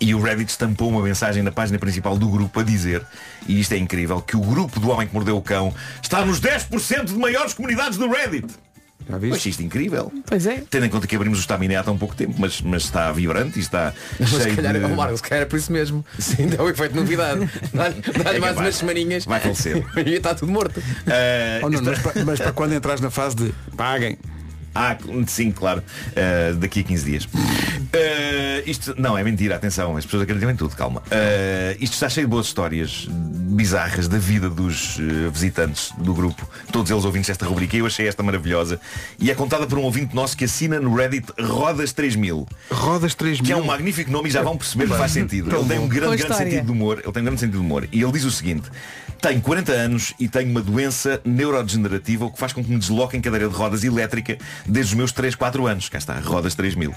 E 0.01 0.15
o 0.15 0.21
Reddit 0.21 0.51
estampou 0.51 0.89
uma 0.89 1.01
mensagem 1.01 1.43
na 1.43 1.53
página 1.53 1.79
principal 1.79 2.19
do 2.19 2.29
grupo 2.29 2.59
a 2.59 2.65
dizer, 2.65 3.07
e 3.47 3.61
isto 3.61 3.73
é 3.73 3.79
incrível, 3.79 4.21
que 4.21 4.37
o 4.37 4.41
grupo 4.41 4.81
do 4.81 4.91
Homem 4.91 5.07
que 5.07 5.15
Mordeu 5.15 5.37
o 5.37 5.43
Cão 5.43 5.73
está 6.03 6.25
nos 6.25 6.41
10% 6.41 7.05
de 7.05 7.15
maiores 7.15 7.55
comunidades 7.55 7.97
do 7.97 8.11
Reddit. 8.11 8.49
Já 9.09 9.13
Mas 9.19 9.21
viste? 9.21 9.49
isto 9.51 9.61
é 9.63 9.65
incrível. 9.65 10.13
Pois 10.27 10.47
é. 10.47 10.63
Tendo 10.71 10.87
em 10.87 10.89
conta 10.89 11.07
que 11.07 11.15
abrimos 11.17 11.39
o 11.39 11.41
Staminé 11.43 11.77
há 11.77 11.83
tão 11.83 11.97
pouco 11.99 12.15
tempo, 12.15 12.35
mas, 12.39 12.61
mas 12.61 12.85
está 12.85 13.11
vibrante 13.13 13.59
e 13.59 13.63
está 13.63 13.93
Mas 14.19 14.31
se 14.31 14.41
cheio 14.43 14.57
calhar, 14.57 14.73
de... 14.75 14.85
oh, 14.85 14.89
Marcos, 14.91 15.19
se 15.21 15.23
calhar 15.29 15.43
é 15.43 15.47
por 15.47 15.59
isso 15.59 15.73
mesmo. 15.73 16.05
Sim, 16.19 16.47
dá 16.49 16.63
o 16.63 16.69
efeito 16.69 16.93
de 16.93 17.01
novidade. 17.01 17.49
Dá-lhe 17.75 18.01
dá-lhe 18.23 18.37
É 18.37 18.41
mais 18.41 18.57
umas 18.57 18.75
semaninhas. 18.77 19.25
Vai 19.25 19.41
falecer. 19.41 19.85
e 20.07 20.11
está 20.15 20.35
tudo 20.35 20.51
morto. 20.53 20.83
Eh, 21.07 21.61
Oh, 21.63 21.69
não, 21.69 21.79
esta- 21.79 21.91
mas, 21.91 21.99
para, 22.01 22.25
mas 22.25 22.39
para 22.41 22.53
quando 22.53 22.73
entras 22.75 23.01
na 23.01 23.11
fase 23.11 23.37
de 23.37 23.55
paguem. 23.77 24.17
Ah, 24.75 24.97
sim, 25.27 25.51
claro. 25.51 25.83
Uh, 26.11 26.57
daqui 26.57 26.81
a 26.81 26.83
15 26.83 27.05
dias. 27.05 27.25
Uh, 27.25 28.63
isto, 28.67 28.95
não, 28.99 29.17
é 29.17 29.25
mentira, 29.25 29.57
atenção, 29.57 29.97
as 29.97 30.05
pessoas 30.05 30.23
acreditam 30.23 30.51
em 30.51 30.57
tudo, 30.57 30.75
calma. 30.75 31.01
Uh, 31.01 31.77
isto 31.81 31.95
está 31.95 32.09
cheio 32.09 32.27
de 32.27 32.31
boas 32.31 32.47
histórias. 32.47 33.07
bizarras 33.09 34.09
da 34.09 34.19
vida 34.19 34.49
dos 34.49 34.99
visitantes 35.31 35.93
do 35.99 36.15
grupo, 36.15 36.49
todos 36.73 36.91
eles 36.91 37.05
ouvintes 37.05 37.29
desta 37.29 37.45
rubrica, 37.45 37.77
eu 37.77 37.87
achei 37.87 38.09
esta 38.09 38.23
maravilhosa. 38.23 38.81
E 39.19 39.31
é 39.31 39.35
contada 39.35 39.67
por 39.67 39.79
um 39.79 39.83
ouvinte 39.83 40.15
nosso 40.15 40.37
que 40.37 40.45
assina 40.45 40.81
no 40.81 40.95
Reddit 40.95 41.27
Rodas 41.39 41.93
3000. 41.93 42.47
Rodas 42.71 43.15
3000. 43.15 43.45
Que 43.45 43.53
é 43.53 43.57
um 43.57 43.65
magnífico 43.65 44.11
nome 44.11 44.29
e 44.29 44.33
já 44.33 44.43
vão 44.43 44.57
perceber 44.57 44.89
que 44.89 44.97
faz 44.97 45.13
sentido. 45.13 45.55
Ele 45.55 45.69
tem 45.69 45.79
um 45.79 45.89
grande, 45.89 46.17
grande 46.17 46.37
sentido 46.37 46.65
de 46.65 46.73
humor. 46.73 47.01
Ele 47.03 47.13
tem 47.13 47.21
um 47.23 47.25
grande 47.25 47.41
sentido 47.41 47.59
de 47.59 47.65
humor. 47.65 47.89
E 47.93 48.03
ele 48.03 48.13
diz 48.13 48.25
o 48.25 48.31
seguinte. 48.31 48.71
Tenho 49.21 49.41
40 49.41 49.73
anos 49.73 50.15
e 50.19 50.27
tenho 50.27 50.51
uma 50.51 50.61
doença 50.61 51.21
neurodegenerativa, 51.25 52.25
o 52.25 52.31
que 52.33 52.39
faz 52.41 52.53
com 52.53 52.63
que 52.65 52.69
me 52.69 52.77
desloque 52.77 53.17
em 53.17 53.21
cadeira 53.21 53.49
de 53.49 53.55
rodas 53.55 53.85
elétrica 53.85 54.37
desde 54.67 54.93
os 54.93 54.97
meus 54.97 55.13
3, 55.13 55.35
4 55.35 55.67
anos. 55.67 55.89
Cá 55.89 55.99
está, 55.99 56.19
rodas 56.21 56.55
3000. 56.55 56.95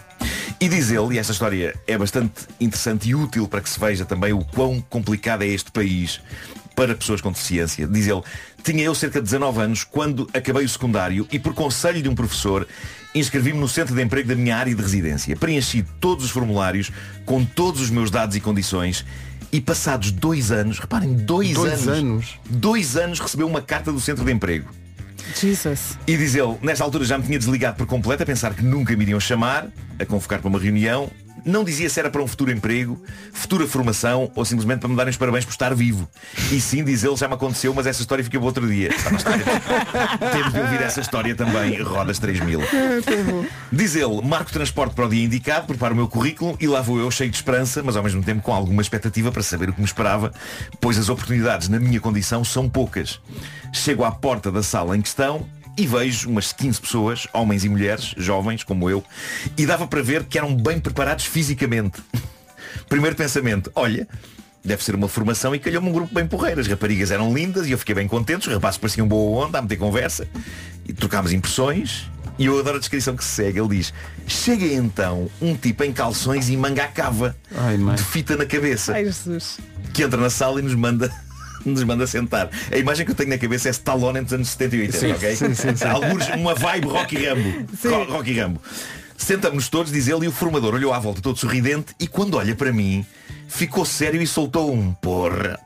E 0.60 0.70
diz 0.70 0.90
ele, 0.92 1.16
e 1.16 1.20
esta 1.20 1.34
história 1.34 1.76
é 1.88 1.98
bastante 1.98 2.46
interessante 2.60 3.10
e 3.10 3.16
útil 3.16 3.48
para 3.48 3.62
que 3.62 3.70
se 3.70 3.80
veja 3.80 4.06
também 4.06 4.32
o 4.34 4.44
quão 4.44 4.80
complicado 4.82 5.44
é 5.44 5.48
este 5.48 5.72
país 5.72 6.22
para 6.76 6.96
pessoas 6.96 7.22
com 7.22 7.32
deficiência. 7.32 7.88
Diz 7.88 8.08
ele, 8.08 8.22
tinha 8.64 8.84
eu 8.84 8.94
cerca 8.96 9.20
de 9.20 9.26
19 9.26 9.62
anos 9.62 9.84
quando 9.84 10.30
acabei 10.34 10.66
o 10.66 10.70
secundário 10.70 11.28
e 11.32 11.40
por 11.40 11.54
conselho 11.54 12.02
de 12.02 12.10
um 12.10 12.16
professor 12.16 12.68
inscrevi-me 13.14 13.60
no 13.60 13.68
centro 13.68 13.96
de 13.96 14.02
emprego 14.02 14.28
da 14.28 14.36
minha 14.36 14.58
área 14.58 14.74
de 14.76 14.82
residência. 14.82 15.36
Preenchi 15.38 15.86
todos 16.02 16.26
os 16.26 16.32
formulários 16.32 16.92
com 17.26 17.46
todos 17.46 17.82
os 17.82 17.90
meus 17.90 18.12
dados 18.12 18.36
e 18.36 18.40
condições 18.42 19.06
e 19.52 19.62
passados 19.62 20.12
dois 20.12 20.52
anos, 20.52 20.80
reparem, 20.80 21.14
dois, 21.16 21.54
Dois 21.54 21.88
anos, 21.88 21.88
anos? 21.88 22.40
dois 22.50 22.98
anos 22.98 23.20
recebeu 23.22 23.48
uma 23.48 23.62
carta 23.62 23.90
do 23.92 24.00
centro 24.02 24.26
de 24.26 24.32
emprego. 24.34 24.70
Jesus. 25.34 25.98
E 26.08 26.18
diz 26.18 26.36
ele, 26.36 26.58
nesta 26.62 26.84
altura 26.84 27.06
já 27.06 27.18
me 27.18 27.24
tinha 27.24 27.40
desligado 27.40 27.78
por 27.78 27.86
completo 27.86 28.24
a 28.24 28.26
pensar 28.26 28.54
que 28.54 28.64
nunca 28.64 28.96
me 28.96 29.04
iriam 29.04 29.20
chamar, 29.20 29.68
a 30.00 30.06
convocar 30.06 30.40
para 30.40 30.50
uma 30.50 30.60
reunião. 30.60 31.10
Não 31.46 31.64
dizia 31.64 31.88
se 31.88 32.00
era 32.00 32.10
para 32.10 32.24
um 32.24 32.28
futuro 32.28 32.52
emprego, 32.52 33.00
futura 33.32 33.68
formação 33.68 34.32
ou 34.34 34.44
simplesmente 34.44 34.80
para 34.80 34.90
me 34.90 34.96
darem 34.96 35.12
os 35.12 35.18
parabéns 35.18 35.46
por 35.46 35.52
estar 35.52 35.76
vivo. 35.76 36.10
E 36.52 36.60
sim, 36.60 36.84
diz 36.84 37.04
ele, 37.04 37.16
já 37.16 37.28
me 37.28 37.36
aconteceu, 37.36 37.72
mas 37.72 37.86
essa 37.86 38.02
história 38.02 38.24
fica 38.24 38.40
para 38.40 38.48
outro 38.48 38.68
dia. 38.68 38.90
Está 38.90 39.12
na 39.12 39.18
história. 39.18 39.46
Temos 40.34 40.54
de 40.54 40.60
ouvir 40.60 40.82
essa 40.82 41.02
história 41.02 41.36
também, 41.36 41.80
Rodas 41.84 42.18
3000. 42.18 42.62
Diz 43.72 43.96
ele, 43.96 44.22
marco 44.24 44.52
transporte 44.52 44.96
para 44.96 45.06
o 45.06 45.10
dia 45.10 45.24
indicado, 45.24 45.68
preparo 45.68 45.94
o 45.94 45.98
meu 45.98 46.08
currículo 46.08 46.58
e 46.60 46.66
lá 46.66 46.82
vou 46.82 46.98
eu 46.98 47.12
cheio 47.12 47.30
de 47.30 47.36
esperança, 47.36 47.84
mas 47.84 47.96
ao 47.96 48.02
mesmo 48.02 48.24
tempo 48.24 48.42
com 48.42 48.52
alguma 48.52 48.82
expectativa 48.82 49.32
para 49.32 49.44
saber 49.44 49.70
o 49.70 49.74
que 49.74 49.80
me 49.80 49.86
esperava, 49.86 50.34
pois 50.82 50.98
as 50.98 51.10
oportunidades 51.10 51.70
na 51.70 51.80
minha 51.80 52.00
condição 52.00 52.44
são 52.44 52.68
poucas. 52.68 53.20
Chego 53.76 54.06
à 54.06 54.12
porta 54.12 54.50
da 54.52 54.64
sala 54.64 54.96
em 54.96 55.02
questão 55.02 55.46
e 55.78 55.86
vejo 55.86 56.30
umas 56.30 56.54
15 56.54 56.80
pessoas, 56.80 57.28
homens 57.34 57.66
e 57.66 57.70
mulheres, 57.70 58.14
jovens 58.18 58.64
como 58.64 58.90
eu, 58.90 59.04
e 59.58 59.66
dava 59.66 59.86
para 59.86 60.02
ver 60.02 60.24
que 60.24 60.38
eram 60.38 60.56
bem 60.56 60.80
preparados 60.80 61.26
fisicamente. 61.26 62.02
Primeiro 62.88 63.18
pensamento, 63.18 63.70
olha, 63.76 64.08
deve 64.64 64.82
ser 64.82 64.96
uma 64.96 65.10
formação 65.10 65.54
e 65.54 65.60
calhou-me 65.60 65.90
um 65.90 65.92
grupo 65.92 66.14
bem 66.14 66.26
porreiro. 66.26 66.62
As 66.62 66.68
raparigas 66.68 67.12
eram 67.12 67.34
lindas 67.34 67.68
e 67.68 67.72
eu 67.72 67.78
fiquei 67.78 67.94
bem 67.94 68.08
contente, 68.08 68.48
os 68.48 68.54
rapazes 68.54 68.78
pareciam 68.78 69.08
boa 69.08 69.46
onda 69.46 69.60
a 69.60 69.62
meter 69.62 69.76
conversa 69.78 70.26
e 70.88 70.94
trocámos 70.94 71.34
impressões. 71.34 72.10
E 72.40 72.46
eu 72.46 72.58
adoro 72.58 72.78
a 72.78 72.80
descrição 72.80 73.16
que 73.16 73.24
se 73.24 73.32
segue. 73.32 73.60
Ele 73.60 73.78
diz, 73.78 73.94
chega 74.26 74.66
então 74.66 75.30
um 75.42 75.56
tipo 75.56 75.84
em 75.84 75.92
calções 75.94 76.50
e 76.50 76.56
manga 76.58 76.84
à 76.86 76.88
cava, 76.88 77.36
Ai, 77.54 77.78
mãe. 77.78 77.96
de 77.96 78.04
fita 78.04 78.36
na 78.38 78.46
cabeça 78.46 78.94
Ai, 78.94 79.06
Jesus. 79.06 79.58
que 79.94 80.02
entra 80.04 80.20
na 80.20 80.30
sala 80.30 80.60
e 80.60 80.64
nos 80.64 80.76
manda 80.76 81.14
nos 81.66 81.84
manda 81.84 82.06
sentar. 82.08 82.50
A 82.72 82.78
imagem 82.78 83.06
que 83.06 83.12
eu 83.12 83.16
tenho 83.16 83.30
na 83.30 83.38
cabeça 83.38 83.68
é 83.68 83.72
Stallone 83.72 84.20
entre 84.20 84.28
os 84.28 84.34
anos 84.34 84.50
70 84.50 84.76
e 84.76 84.82
80, 84.82 84.98
Sim, 85.00 85.12
ok? 85.14 85.36
sim, 85.36 85.54
sim, 85.54 85.76
sim. 85.76 85.86
Alguns, 85.86 86.28
uma 86.30 86.54
vibe 86.56 86.88
Rocky 86.88 87.26
Rambo. 87.26 87.66
Ro- 87.84 88.12
Rocky 88.18 88.40
Rambo. 88.40 88.62
Sentamos-nos 89.18 89.70
todos, 89.70 89.92
diz 89.92 90.08
ele, 90.08 90.26
e 90.26 90.28
o 90.28 90.32
formador 90.32 90.74
olhou 90.76 90.94
à 90.94 91.00
volta 91.00 91.22
todo 91.22 91.38
sorridente 91.38 91.96
e 92.00 92.08
quando 92.08 92.36
olha 92.36 92.54
para 92.56 92.72
mim, 92.74 93.06
ficou 93.48 93.86
sério 93.86 94.22
e 94.22 94.28
soltou 94.28 94.74
um 94.74 94.94
porra. 94.94 95.58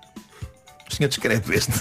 Senhor 0.90 1.10
discreto 1.10 1.52
este. 1.54 1.72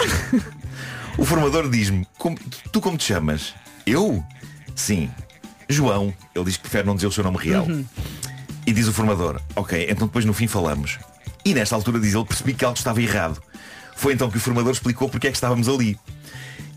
o 1.16 1.24
formador 1.24 1.68
diz-me, 1.70 2.06
"Como- 2.18 2.38
tu 2.72 2.80
como 2.80 2.96
te 2.96 3.04
chamas? 3.04 3.54
Eu? 3.86 4.22
Sim. 4.74 5.10
João. 5.68 6.12
Ele 6.34 6.44
diz 6.46 6.56
que 6.56 6.62
prefere 6.62 6.86
não 6.86 6.94
dizer 6.94 7.06
o 7.06 7.12
seu 7.12 7.22
nome 7.24 7.36
real. 7.38 7.66
E 8.66 8.72
diz 8.72 8.86
o 8.86 8.92
formador, 8.92 9.40
ok, 9.56 9.86
então 9.88 10.06
depois 10.06 10.24
no 10.26 10.32
fim 10.34 10.46
falamos. 10.46 10.98
E 11.44 11.54
nesta 11.54 11.74
altura, 11.74 11.98
diz 11.98 12.14
ele, 12.14 12.24
percebi 12.24 12.52
que 12.54 12.64
algo 12.64 12.76
estava 12.76 13.00
errado. 13.00 13.40
Foi 13.99 14.12
então 14.12 14.30
que 14.30 14.36
o 14.36 14.40
formador 14.40 14.72
explicou 14.72 15.09
porque 15.09 15.26
é 15.26 15.30
que 15.30 15.36
estávamos 15.36 15.68
ali. 15.68 15.99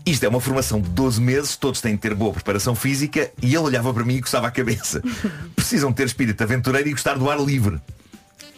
Isto 0.04 0.24
é 0.24 0.28
uma 0.28 0.40
formação 0.40 0.80
de 0.80 0.88
12 0.88 1.20
meses, 1.20 1.56
todos 1.56 1.80
têm 1.80 1.94
de 1.94 2.00
ter 2.00 2.14
boa 2.16 2.32
preparação 2.32 2.74
física 2.74 3.30
e 3.40 3.46
ele 3.46 3.58
olhava 3.58 3.94
para 3.94 4.02
mim 4.02 4.16
e 4.16 4.20
coçava 4.20 4.48
a 4.48 4.50
cabeça. 4.50 5.00
Precisam 5.54 5.92
ter 5.92 6.04
espírito 6.04 6.42
aventureiro 6.42 6.88
e 6.88 6.90
gostar 6.90 7.14
do 7.14 7.30
ar 7.30 7.38
livre. 7.38 7.80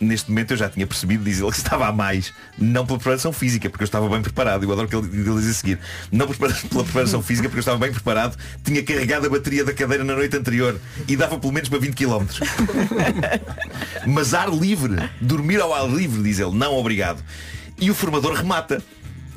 Neste 0.00 0.30
momento 0.30 0.52
eu 0.52 0.56
já 0.56 0.70
tinha 0.70 0.86
percebido, 0.86 1.22
diz 1.24 1.40
ele, 1.40 1.50
que 1.50 1.58
estava 1.58 1.86
a 1.86 1.92
mais. 1.92 2.32
Não 2.56 2.86
pela 2.86 2.98
preparação 2.98 3.34
física, 3.34 3.68
porque 3.68 3.82
eu 3.82 3.86
estava 3.86 4.08
bem 4.08 4.22
preparado. 4.22 4.62
Eu 4.62 4.72
adoro 4.72 4.86
o 4.86 4.90
que 4.90 4.96
ele, 4.96 5.30
ele 5.30 5.40
diz 5.40 5.50
a 5.50 5.52
seguir. 5.52 5.78
Não 6.10 6.26
pela 6.26 6.84
preparação 6.84 7.22
física, 7.22 7.50
porque 7.50 7.58
eu 7.58 7.60
estava 7.60 7.78
bem 7.78 7.92
preparado. 7.92 8.34
Tinha 8.64 8.82
carregado 8.82 9.26
a 9.26 9.28
bateria 9.28 9.62
da 9.62 9.74
cadeira 9.74 10.04
na 10.04 10.14
noite 10.14 10.34
anterior 10.34 10.80
e 11.06 11.16
dava 11.16 11.38
pelo 11.38 11.52
menos 11.52 11.68
para 11.68 11.78
20 11.78 11.94
km. 11.94 12.24
Mas 14.08 14.32
ar 14.32 14.48
livre, 14.48 14.96
dormir 15.20 15.60
ao 15.60 15.74
ar 15.74 15.86
livre, 15.86 16.22
diz 16.22 16.38
ele, 16.38 16.56
não 16.56 16.72
obrigado. 16.72 17.22
E 17.78 17.90
o 17.90 17.94
formador 17.94 18.34
remata. 18.34 18.82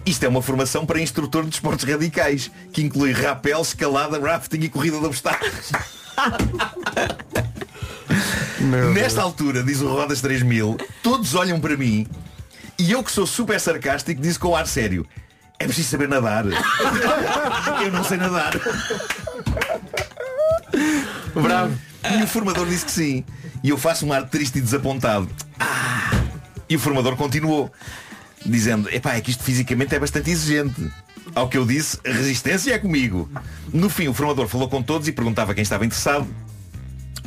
Isto 0.06 0.24
é 0.24 0.28
uma 0.28 0.42
formação 0.42 0.86
para 0.86 1.02
instrutor 1.02 1.44
de 1.44 1.56
esportes 1.56 1.84
radicais, 1.84 2.50
que 2.72 2.82
inclui 2.82 3.12
rapel, 3.12 3.62
escalada, 3.62 4.20
rafting 4.20 4.62
e 4.62 4.70
corrida 4.70 5.00
de 5.00 5.06
obstáculos. 5.06 5.72
Nesta 8.94 9.22
altura, 9.22 9.64
diz 9.64 9.82
o 9.82 9.88
Rodas 9.88 10.22
3000, 10.22 10.78
todos 11.04 11.36
olham 11.36 11.60
para 11.60 11.76
mim 11.76 12.08
e 12.80 12.92
eu 12.92 13.04
que 13.04 13.12
sou 13.12 13.26
super 13.26 13.60
sarcástico 13.60 14.22
disse 14.22 14.38
com 14.38 14.56
ar 14.56 14.68
sério, 14.68 15.06
é 15.60 15.66
preciso 15.66 15.90
saber 15.90 16.08
nadar. 16.08 16.46
eu 17.84 17.92
não 17.92 18.04
sei 18.04 18.18
nadar. 18.18 18.54
Bravo. 21.34 21.78
E 22.20 22.24
o 22.24 22.28
formador 22.28 22.68
disse 22.68 22.86
que 22.86 22.92
sim. 22.92 23.26
E 23.64 23.70
eu 23.70 23.78
faço 23.78 24.06
um 24.06 24.14
ar 24.14 24.30
triste 24.30 24.60
e 24.60 24.62
desapontado. 24.62 25.28
Ah! 25.60 26.12
E 26.70 26.76
o 26.76 26.80
formador 26.80 27.16
continuou, 27.16 27.72
dizendo, 28.48 28.90
epá, 28.90 29.16
é 29.16 29.22
que 29.22 29.32
isto 29.32 29.44
fisicamente 29.44 29.94
é 29.96 30.00
bastante 30.00 30.32
exigente. 30.32 30.90
Ao 31.36 31.48
que 31.48 31.58
eu 31.58 31.66
disse, 31.66 32.00
resistência 32.04 32.74
é 32.74 32.80
comigo. 32.80 33.30
No 33.72 33.90
fim, 33.90 34.08
o 34.08 34.14
formador 34.14 34.48
falou 34.48 34.70
com 34.70 34.82
todos 34.82 35.08
e 35.08 35.12
perguntava 35.12 35.54
quem 35.54 35.62
estava 35.62 35.86
interessado. 35.86 36.28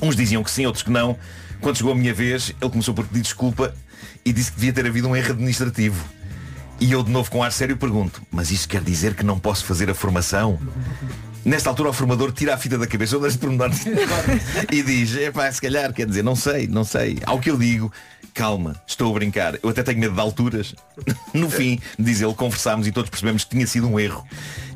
Uns 0.00 0.16
diziam 0.16 0.42
que 0.42 0.50
sim, 0.50 0.66
outros 0.66 0.82
que 0.82 0.90
não. 0.90 1.16
Quando 1.60 1.76
chegou 1.76 1.92
a 1.92 1.94
minha 1.94 2.14
vez, 2.14 2.54
ele 2.60 2.70
começou 2.70 2.94
por 2.94 3.06
pedir 3.06 3.20
desculpa 3.20 3.74
e 4.24 4.32
disse 4.32 4.50
que 4.50 4.56
devia 4.56 4.72
ter 4.72 4.86
havido 4.86 5.08
um 5.08 5.14
erro 5.14 5.32
administrativo. 5.32 6.02
E 6.80 6.92
eu 6.92 7.02
de 7.02 7.10
novo 7.10 7.30
com 7.30 7.42
ar 7.42 7.52
sério 7.52 7.76
pergunto, 7.76 8.22
mas 8.30 8.50
isso 8.50 8.66
quer 8.66 8.82
dizer 8.82 9.14
que 9.14 9.22
não 9.22 9.38
posso 9.38 9.66
fazer 9.66 9.90
a 9.90 9.94
formação? 9.94 10.58
Nesta 11.44 11.68
altura 11.68 11.90
o 11.90 11.92
formador 11.92 12.32
tira 12.32 12.54
a 12.54 12.58
fita 12.58 12.78
da 12.78 12.86
cabeça 12.86 13.18
onde 13.18 13.36
pormenores 13.36 13.84
e 14.72 14.82
diz, 14.82 15.14
epá, 15.16 15.50
se 15.52 15.60
calhar, 15.60 15.92
quer 15.92 16.06
dizer, 16.06 16.22
não 16.22 16.34
sei, 16.34 16.66
não 16.66 16.84
sei. 16.84 17.18
Ao 17.26 17.38
que 17.38 17.50
eu 17.50 17.58
digo, 17.58 17.92
calma, 18.32 18.80
estou 18.86 19.10
a 19.10 19.14
brincar, 19.14 19.58
eu 19.62 19.68
até 19.70 19.82
tenho 19.82 19.98
medo 19.98 20.14
de 20.14 20.20
alturas. 20.20 20.74
No 21.32 21.48
fim, 21.48 21.78
diz 21.98 22.20
ele, 22.20 22.34
conversámos 22.34 22.86
e 22.86 22.92
todos 22.92 23.08
percebemos 23.08 23.44
que 23.44 23.50
tinha 23.50 23.66
sido 23.66 23.88
um 23.88 23.98
erro. 24.00 24.26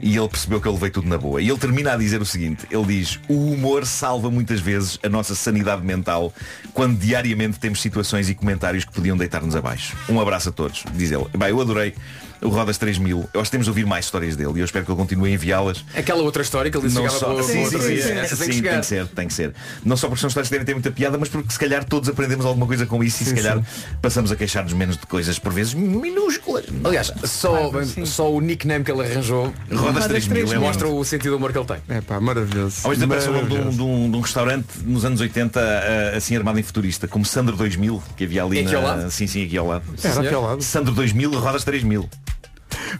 E 0.00 0.16
ele 0.16 0.28
percebeu 0.28 0.60
que 0.60 0.68
eu 0.68 0.72
levei 0.72 0.88
tudo 0.88 1.08
na 1.08 1.18
boa. 1.18 1.42
E 1.42 1.48
ele 1.48 1.58
termina 1.58 1.92
a 1.92 1.96
dizer 1.96 2.22
o 2.22 2.24
seguinte, 2.24 2.64
ele 2.70 2.84
diz, 2.84 3.18
o 3.28 3.50
humor 3.52 3.84
salva 3.84 4.30
muitas 4.30 4.60
vezes 4.60 4.98
a 5.02 5.08
nossa 5.08 5.34
sanidade 5.34 5.82
mental 5.82 6.32
quando 6.72 6.96
diariamente 6.96 7.58
temos 7.58 7.82
situações 7.82 8.30
e 8.30 8.34
comentários 8.34 8.84
que 8.84 8.92
podiam 8.92 9.16
deitar-nos 9.16 9.56
abaixo. 9.56 9.96
Um 10.08 10.20
abraço 10.20 10.50
a 10.50 10.52
todos, 10.52 10.84
diz 10.94 11.10
ele. 11.10 11.26
Bem, 11.36 11.48
eu 11.48 11.60
adorei 11.60 11.94
o 12.40 12.48
Rodas 12.48 12.78
3000. 12.78 13.28
Eu 13.32 13.40
acho 13.40 13.48
que 13.48 13.52
temos 13.52 13.66
de 13.66 13.70
ouvir 13.70 13.86
mais 13.86 14.04
histórias 14.04 14.36
dele 14.36 14.52
e 14.56 14.58
eu 14.60 14.64
espero 14.64 14.84
que 14.84 14.90
ele 14.90 14.98
continue 14.98 15.30
a 15.30 15.34
enviá-las. 15.34 15.84
Aquela 15.94 16.22
outra 16.22 16.42
história 16.42 16.70
que 16.70 16.76
ele 16.76 16.86
disse 16.86 16.98
Não 16.98 17.06
que 17.06 17.12
só, 17.12 17.42
sim, 17.42 17.64
sim, 17.66 17.78
sim, 17.78 17.78
sim, 17.78 18.14
tem 18.14 18.22
que 18.22 18.36
sim, 18.36 18.52
chegar. 18.52 18.70
tem 18.70 18.80
que 18.80 18.86
ser, 18.86 19.06
tem 19.08 19.28
que 19.28 19.34
ser. 19.34 19.54
Não 19.84 19.96
só 19.96 20.08
porque 20.08 20.20
são 20.20 20.28
histórias 20.28 20.48
que 20.48 20.52
devem 20.52 20.66
ter 20.66 20.74
muita 20.74 20.90
piada, 20.90 21.18
mas 21.18 21.28
porque 21.28 21.52
se 21.52 21.58
calhar 21.58 21.84
todos 21.84 22.08
aprendemos 22.08 22.44
alguma 22.44 22.66
coisa 22.66 22.86
com 22.86 23.02
isso 23.02 23.22
e 23.22 23.26
se 23.26 23.34
calhar 23.34 23.62
passamos 24.00 24.30
a 24.32 24.36
queixar-nos 24.36 24.72
menos 24.72 24.96
de 24.96 25.06
coisas 25.06 25.38
por 25.38 25.52
vezes 25.52 25.74
minúsculas. 25.74 26.64
Aliás, 26.82 27.12
só, 27.24 27.70
só 28.04 28.32
o 28.32 28.40
nickname 28.40 28.84
que 28.84 28.90
ele 28.90 29.02
arranjou 29.02 29.52
Rodas 29.70 30.06
3000 30.06 30.52
é 30.52 30.58
mostra 30.58 30.88
o 30.88 31.04
sentido 31.04 31.32
do 31.32 31.36
humor 31.36 31.52
que 31.52 31.58
ele 31.58 31.66
tem. 31.66 31.76
É 31.88 32.00
pá, 32.00 32.20
maravilhoso. 32.20 32.80
Ao 32.84 32.90
mesmo 32.90 33.02
tempo 33.02 33.08
parece 33.10 33.28
o 33.28 33.32
nome 33.32 33.48
de 33.48 33.54
um, 33.56 33.70
de, 33.70 33.82
um, 33.82 34.10
de 34.10 34.16
um 34.16 34.20
restaurante 34.20 34.66
nos 34.84 35.04
anos 35.04 35.20
80 35.20 35.60
uh, 35.60 36.16
assim 36.16 36.36
armado 36.36 36.58
em 36.58 36.62
futurista, 36.62 37.08
como 37.08 37.24
Sandro 37.24 37.56
2000, 37.56 38.02
que 38.16 38.24
havia 38.24 38.44
ali 38.44 38.58
E 38.58 38.60
aqui 38.60 38.72
na... 38.72 38.78
ao 38.78 38.84
lado? 38.84 39.10
Sim, 39.10 39.26
sim, 39.26 39.44
aqui 39.44 39.56
ao 39.56 39.66
lado. 39.66 39.84
Era 40.02 40.20
aqui 40.20 40.34
ao 40.34 40.42
lado. 40.42 40.62
Sandro 40.62 40.92
2000, 40.94 41.30
Rodas 41.38 41.64
3000. 41.64 42.08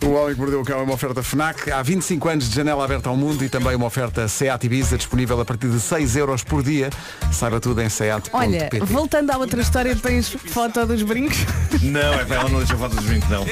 O 0.05 0.11
Homem 0.13 0.35
que 0.35 0.41
Mordeu 0.41 0.61
o 0.61 0.65
Cão 0.65 0.81
é 0.81 0.83
uma 0.83 0.95
oferta 0.95 1.23
FNAC. 1.23 1.71
Há 1.71 1.83
25 1.83 2.29
anos 2.29 2.49
de 2.49 2.55
janela 2.55 2.85
aberta 2.85 3.09
ao 3.09 3.17
mundo 3.17 3.45
e 3.45 3.49
também 3.49 3.75
uma 3.75 3.87
oferta 3.87 4.27
SEAT 4.29 4.65
Ibiza 4.65 4.97
disponível 4.97 5.41
a 5.41 5.45
partir 5.45 5.69
de 5.69 5.81
6 5.81 6.17
euros 6.17 6.43
por 6.43 6.63
dia. 6.63 6.91
Saiba 7.33 7.61
tudo 7.61 7.81
em 7.81 7.89
SEAT.pt. 7.89 8.31
Olha, 8.37 8.69
voltando 8.85 9.31
à 9.31 9.39
outra 9.39 9.61
história, 9.61 9.95
tens 9.97 10.29
foto 10.29 10.87
dos 10.87 11.03
brincos? 11.03 11.39
Não, 11.83 12.15
é 12.15 12.25
para 12.25 12.37
ela 12.37 12.49
não 12.49 12.59
deixa 12.59 12.77
fotos 12.77 12.97
dos 12.97 13.07
brincos, 13.07 13.29
não. 13.29 13.45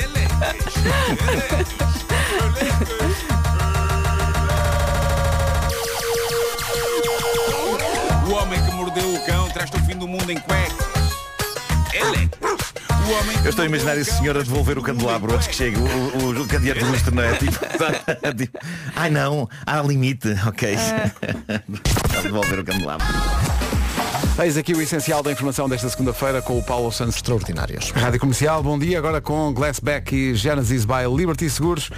O 8.27 8.35
homem 8.35 8.65
que 8.65 8.71
mordeu 8.73 9.15
o 9.15 9.27
cão 9.27 9.49
traz-te 9.51 9.77
o 9.77 9.81
fim 9.85 9.97
do 9.97 10.09
mundo 10.09 10.31
em 10.31 10.39
cuecas. 10.39 10.87
Ele. 11.93 12.31
Eu 13.45 13.51
estou 13.51 13.65
a 13.65 13.67
imaginar 13.67 13.99
esse 13.99 14.13
senhor 14.13 14.37
a 14.37 14.43
devolver 14.43 14.79
o 14.79 14.83
candelabro 14.83 15.35
antes 15.35 15.49
que 15.49 15.55
chegue 15.55 15.77
o, 15.77 15.83
o, 15.85 16.43
o 16.43 16.47
candeeiro 16.47 16.79
de 16.79 16.85
lustre, 16.87 17.15
não 17.15 17.23
é? 17.23 17.35
Tipo, 17.35 17.59
tipo, 18.37 18.59
ai 18.95 19.11
não, 19.11 19.49
há 19.67 19.83
limite, 19.83 20.29
ok. 20.47 20.77
a 22.17 22.21
devolver 22.23 22.61
o 22.61 22.65
candelabro. 22.65 23.07
Eis 24.43 24.57
aqui 24.57 24.73
o 24.73 24.81
essencial 24.81 25.23
da 25.23 25.31
informação 25.31 25.69
desta 25.69 25.89
segunda-feira 25.89 26.41
com 26.41 26.59
o 26.59 26.63
Paulo 26.63 26.91
Santos. 26.91 27.17
Extraordinárias. 27.17 27.91
Rádio 27.91 28.19
Comercial, 28.19 28.63
bom 28.63 28.79
dia. 28.79 28.99
Agora 28.99 29.21
com 29.21 29.53
Glassback 29.53 30.15
e 30.15 30.35
Genesis 30.35 30.85
by 30.85 31.05
Liberty 31.15 31.51
Seguros. 31.51 31.91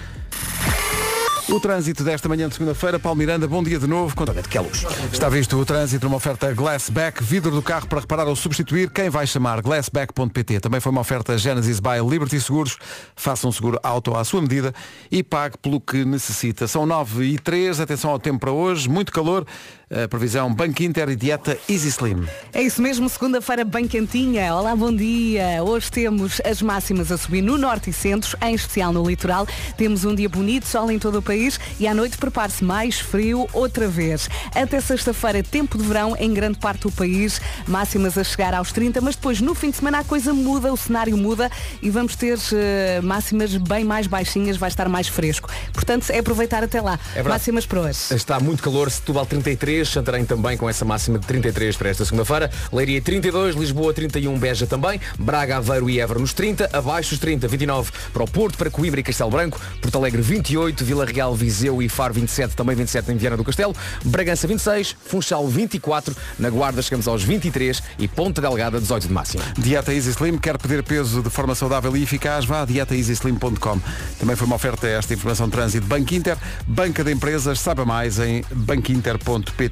O 1.50 1.60
trânsito 1.60 2.02
desta 2.02 2.26
manhã 2.26 2.48
de 2.48 2.54
segunda-feira, 2.54 2.98
Paulo 2.98 3.18
Miranda, 3.18 3.46
bom 3.46 3.62
dia 3.62 3.78
de 3.78 3.86
novo. 3.86 4.16
Conta 4.16 4.32
que 4.34 4.56
é 4.56 4.60
luz. 4.62 4.84
Está 5.12 5.28
visto 5.28 5.58
o 5.58 5.64
trânsito 5.64 6.06
numa 6.06 6.16
oferta 6.16 6.52
Glassback, 6.54 7.22
vidro 7.22 7.50
do 7.50 7.60
carro 7.60 7.86
para 7.86 8.00
reparar 8.00 8.26
ou 8.26 8.34
substituir. 8.34 8.90
Quem 8.90 9.10
vai 9.10 9.26
chamar 9.26 9.60
glassback.pt. 9.60 10.60
Também 10.60 10.80
foi 10.80 10.90
uma 10.90 11.02
oferta 11.02 11.36
Genesis 11.36 11.80
by 11.80 12.00
Liberty 12.08 12.40
Seguros. 12.40 12.78
Faça 13.14 13.46
um 13.46 13.52
seguro 13.52 13.78
auto 13.82 14.16
à 14.16 14.24
sua 14.24 14.40
medida 14.40 14.74
e 15.10 15.22
pague 15.22 15.58
pelo 15.58 15.80
que 15.80 16.02
necessita. 16.04 16.66
São 16.66 16.86
9 16.86 17.24
e 17.24 17.38
3, 17.38 17.78
atenção 17.78 18.10
ao 18.10 18.18
tempo 18.18 18.40
para 18.40 18.52
hoje, 18.52 18.88
muito 18.88 19.12
calor. 19.12 19.46
A 19.90 20.08
previsão 20.08 20.52
Banco 20.52 20.82
Inter 20.82 21.10
e 21.10 21.16
dieta 21.16 21.58
Easy 21.68 21.88
Slim. 21.88 22.26
É 22.52 22.62
isso 22.62 22.80
mesmo, 22.80 23.06
segunda-feira 23.08 23.64
bem 23.64 23.86
quentinha. 23.86 24.54
Olá, 24.54 24.74
bom 24.74 24.94
dia. 24.94 25.62
Hoje 25.62 25.90
temos 25.90 26.40
as 26.42 26.62
máximas 26.62 27.12
a 27.12 27.18
subir 27.18 27.42
no 27.42 27.58
norte 27.58 27.90
e 27.90 27.92
centro, 27.92 28.36
em 28.42 28.54
especial 28.54 28.92
no 28.92 29.06
litoral. 29.06 29.46
Temos 29.76 30.04
um 30.06 30.14
dia 30.14 30.28
bonito, 30.28 30.66
sol 30.66 30.90
em 30.90 30.98
todo 30.98 31.18
o 31.18 31.22
país 31.22 31.60
e 31.78 31.86
à 31.86 31.92
noite 31.92 32.16
prepare-se 32.16 32.64
mais 32.64 32.98
frio 32.98 33.46
outra 33.52 33.86
vez. 33.86 34.28
Até 34.54 34.80
sexta-feira, 34.80 35.42
tempo 35.42 35.76
de 35.76 35.84
verão 35.84 36.16
em 36.18 36.32
grande 36.32 36.58
parte 36.58 36.82
do 36.82 36.92
país, 36.92 37.40
máximas 37.68 38.16
a 38.16 38.24
chegar 38.24 38.54
aos 38.54 38.72
30, 38.72 39.02
mas 39.02 39.16
depois 39.16 39.40
no 39.40 39.54
fim 39.54 39.70
de 39.70 39.76
semana 39.76 39.98
a 39.98 40.04
coisa 40.04 40.32
muda, 40.32 40.72
o 40.72 40.76
cenário 40.78 41.16
muda 41.16 41.50
e 41.82 41.90
vamos 41.90 42.16
ter 42.16 42.38
eh, 42.52 43.00
máximas 43.02 43.54
bem 43.56 43.84
mais 43.84 44.06
baixinhas, 44.06 44.56
vai 44.56 44.70
estar 44.70 44.88
mais 44.88 45.08
fresco. 45.08 45.50
Portanto, 45.74 46.08
é 46.10 46.18
aproveitar 46.20 46.64
até 46.64 46.80
lá. 46.80 46.98
verdade. 47.12 47.28
máximas 47.28 47.66
para 47.66 47.80
hoje. 47.80 47.98
Está 48.14 48.40
muito 48.40 48.62
calor, 48.62 48.90
Setúbal 48.90 49.26
33, 49.26 49.73
Santarém 49.82 50.24
também 50.24 50.56
com 50.56 50.68
essa 50.68 50.84
máxima 50.84 51.18
de 51.18 51.26
33 51.26 51.76
para 51.76 51.88
esta 51.88 52.04
segunda-feira, 52.04 52.50
Leiria 52.72 53.00
32, 53.00 53.56
Lisboa 53.56 53.94
31, 53.94 54.38
Beja 54.38 54.66
também, 54.66 55.00
Braga, 55.18 55.56
Aveiro 55.56 55.88
e 55.88 55.98
Évora 55.98 56.18
nos 56.20 56.32
30, 56.32 56.70
abaixo 56.72 57.10
dos 57.10 57.18
30, 57.18 57.48
29 57.48 57.90
para 58.12 58.22
o 58.22 58.30
Porto, 58.30 58.58
para 58.58 58.70
Coimbra 58.70 59.00
e 59.00 59.02
Castelo 59.02 59.30
Branco, 59.30 59.60
Porto 59.80 59.96
Alegre 59.96 60.22
28, 60.22 60.84
Vila 60.84 61.04
Real, 61.04 61.34
Viseu 61.34 61.82
e 61.82 61.88
Faro 61.88 62.14
27, 62.14 62.54
também 62.54 62.76
27 62.76 63.10
em 63.10 63.16
Viana 63.16 63.36
do 63.36 63.44
Castelo, 63.44 63.74
Bragança 64.04 64.46
26, 64.46 64.96
Funchal 65.06 65.48
24, 65.48 66.14
na 66.38 66.50
Guarda 66.50 66.82
chegamos 66.82 67.08
aos 67.08 67.22
23 67.22 67.82
e 67.98 68.06
Ponta 68.06 68.40
Delgada 68.40 68.80
18 68.80 69.08
de 69.08 69.12
máxima. 69.12 69.44
Dieta 69.58 69.92
Easy 69.92 70.10
Slim, 70.10 70.38
quer 70.38 70.58
perder 70.58 70.82
peso 70.82 71.22
de 71.22 71.30
forma 71.30 71.54
saudável 71.54 71.96
e 71.96 72.02
eficaz? 72.02 72.44
Vá 72.44 72.62
a 72.62 72.64
dietaeasyslim.com. 72.64 73.80
Também 74.18 74.36
foi 74.36 74.46
uma 74.46 74.56
oferta 74.56 74.86
esta 74.86 75.14
informação 75.14 75.46
de 75.46 75.52
trânsito 75.52 75.86
Banco 75.86 76.14
Inter, 76.14 76.36
banca 76.66 77.02
de 77.02 77.12
empresas, 77.12 77.58
saiba 77.60 77.84
mais 77.84 78.18
em 78.18 78.44
banquinter.pt. 78.52 79.63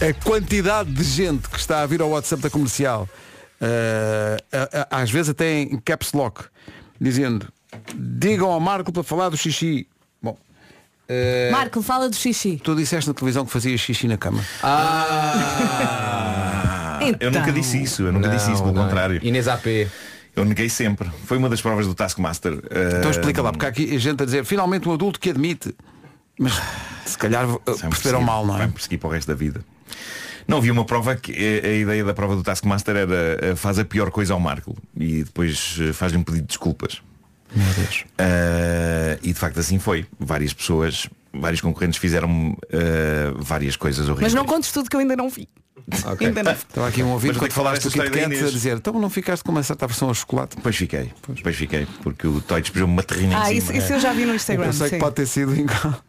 A 0.00 0.12
quantidade 0.24 0.90
de 0.92 1.02
gente 1.04 1.48
que 1.48 1.58
está 1.58 1.82
a 1.82 1.86
vir 1.86 2.00
ao 2.02 2.10
WhatsApp 2.10 2.42
da 2.42 2.50
comercial, 2.50 3.08
a- 4.90 5.02
às 5.02 5.10
vezes 5.10 5.30
até 5.30 5.60
em 5.62 5.78
caps 5.78 6.12
lock, 6.12 6.44
dizendo 7.00 7.46
digam 7.94 8.50
ao 8.50 8.60
Marco 8.60 8.92
para 8.92 9.02
falar 9.02 9.28
do 9.30 9.36
xixi. 9.36 9.86
Bom, 10.22 10.36
eh, 11.08 11.50
Marco, 11.50 11.82
fala 11.82 12.08
do 12.08 12.14
xixi. 12.16 12.60
tu 12.62 12.74
disseste 12.76 13.08
na 13.08 13.14
televisão 13.14 13.44
que 13.44 13.50
fazia 13.52 13.76
xixi 13.76 14.06
na 14.06 14.16
cama. 14.16 14.44
Ah, 15.64 16.98
eu 17.02 17.28
Então. 17.28 17.30
nunca 17.32 17.52
disse 17.52 17.82
isso, 17.82 18.02
eu 18.02 18.12
nunca 18.12 18.28
disse 18.28 18.52
isso, 18.52 18.62
pelo 18.62 18.72
Não, 18.74 18.82
não. 18.82 18.88
contrário. 18.88 19.20
Inês 19.24 19.48
AP. 19.48 19.88
Eu 20.36 20.44
neguei 20.44 20.68
sempre. 20.68 21.08
Foi 21.26 21.36
uma 21.38 21.48
das 21.48 21.60
provas 21.60 21.86
do 21.86 21.94
Taskmaster. 21.94 22.54
Então 22.54 23.08
Ah, 23.08 23.10
explica 23.10 23.40
lá, 23.42 23.52
porque 23.52 23.66
há 23.66 23.68
aqui 23.68 23.96
gente 23.98 24.22
a 24.22 24.26
dizer 24.26 24.44
finalmente 24.44 24.88
um 24.88 24.92
adulto 24.92 25.18
que 25.20 25.30
admite. 25.30 25.74
Mas 26.38 26.60
se 27.06 27.18
calhar 27.18 27.48
uh, 27.48 27.60
perceberam 27.60 28.22
mal, 28.22 28.46
não 28.46 28.54
é? 28.54 28.58
Vai-me 28.58 28.72
perseguir 28.72 28.98
para 28.98 29.08
o 29.08 29.12
resto 29.12 29.28
da 29.28 29.34
vida. 29.34 29.64
Não 30.46 30.58
havia 30.58 30.72
uma 30.72 30.84
prova 30.84 31.16
que 31.16 31.32
a, 31.32 31.66
a 31.66 31.72
ideia 31.72 32.04
da 32.04 32.12
prova 32.12 32.36
do 32.36 32.42
Taskmaster 32.42 32.96
era 32.96 33.52
uh, 33.52 33.56
faz 33.56 33.78
a 33.78 33.84
pior 33.84 34.10
coisa 34.10 34.34
ao 34.34 34.40
Marco 34.40 34.76
e 34.96 35.24
depois 35.24 35.78
faz-lhe 35.94 36.18
um 36.18 36.22
pedido 36.22 36.42
de 36.42 36.48
desculpas. 36.48 37.00
Meu 37.54 37.72
Deus. 37.74 38.04
Uh, 38.18 39.18
e 39.22 39.32
de 39.32 39.38
facto 39.38 39.60
assim 39.60 39.78
foi. 39.78 40.06
Várias 40.18 40.52
pessoas, 40.52 41.08
vários 41.32 41.60
concorrentes 41.60 41.98
fizeram 41.98 42.50
uh, 42.52 42.56
várias 43.38 43.76
coisas 43.76 44.08
horríveis. 44.08 44.32
Mas 44.32 44.34
não 44.34 44.44
contes 44.44 44.72
tudo 44.72 44.90
que 44.90 44.96
eu 44.96 45.00
ainda 45.00 45.16
não 45.16 45.28
vi. 45.28 45.48
Ainda 46.18 46.42
não 46.42 46.54
vi. 46.54 46.58
Estava 46.58 46.88
aqui 46.88 47.02
um 47.02 47.10
ouvido 47.10 47.38
quando 47.38 47.50
que 47.50 47.54
falar 47.54 47.76
falaste 47.76 47.84
do 47.84 47.90
Kit 47.90 48.10
Kat 48.10 48.24
a 48.24 48.50
dizer 48.50 48.76
então 48.76 48.94
não 48.94 49.10
ficaste 49.10 49.44
com 49.44 49.52
uma 49.52 49.62
certa 49.62 49.86
versão 49.86 50.08
ao 50.08 50.14
chocolate. 50.14 50.56
Depois 50.56 50.74
fiquei. 50.74 51.12
Depois 51.28 51.56
fiquei. 51.56 51.86
Porque 52.02 52.26
o 52.26 52.40
Toy 52.40 52.62
despejou-me 52.62 52.94
uma 52.94 53.02
terrina 53.02 53.42
Ah, 53.42 53.52
em 53.52 53.58
isso, 53.58 53.70
isso 53.70 53.92
eu 53.92 54.00
já 54.00 54.14
vi 54.14 54.24
no 54.24 54.34
Instagram. 54.34 54.66
Eu 54.66 54.72
sei 54.72 54.88
sim. 54.88 54.94
que 54.94 55.00
pode 55.00 55.16
ter 55.16 55.26
sido 55.26 55.54
igual. 55.54 56.00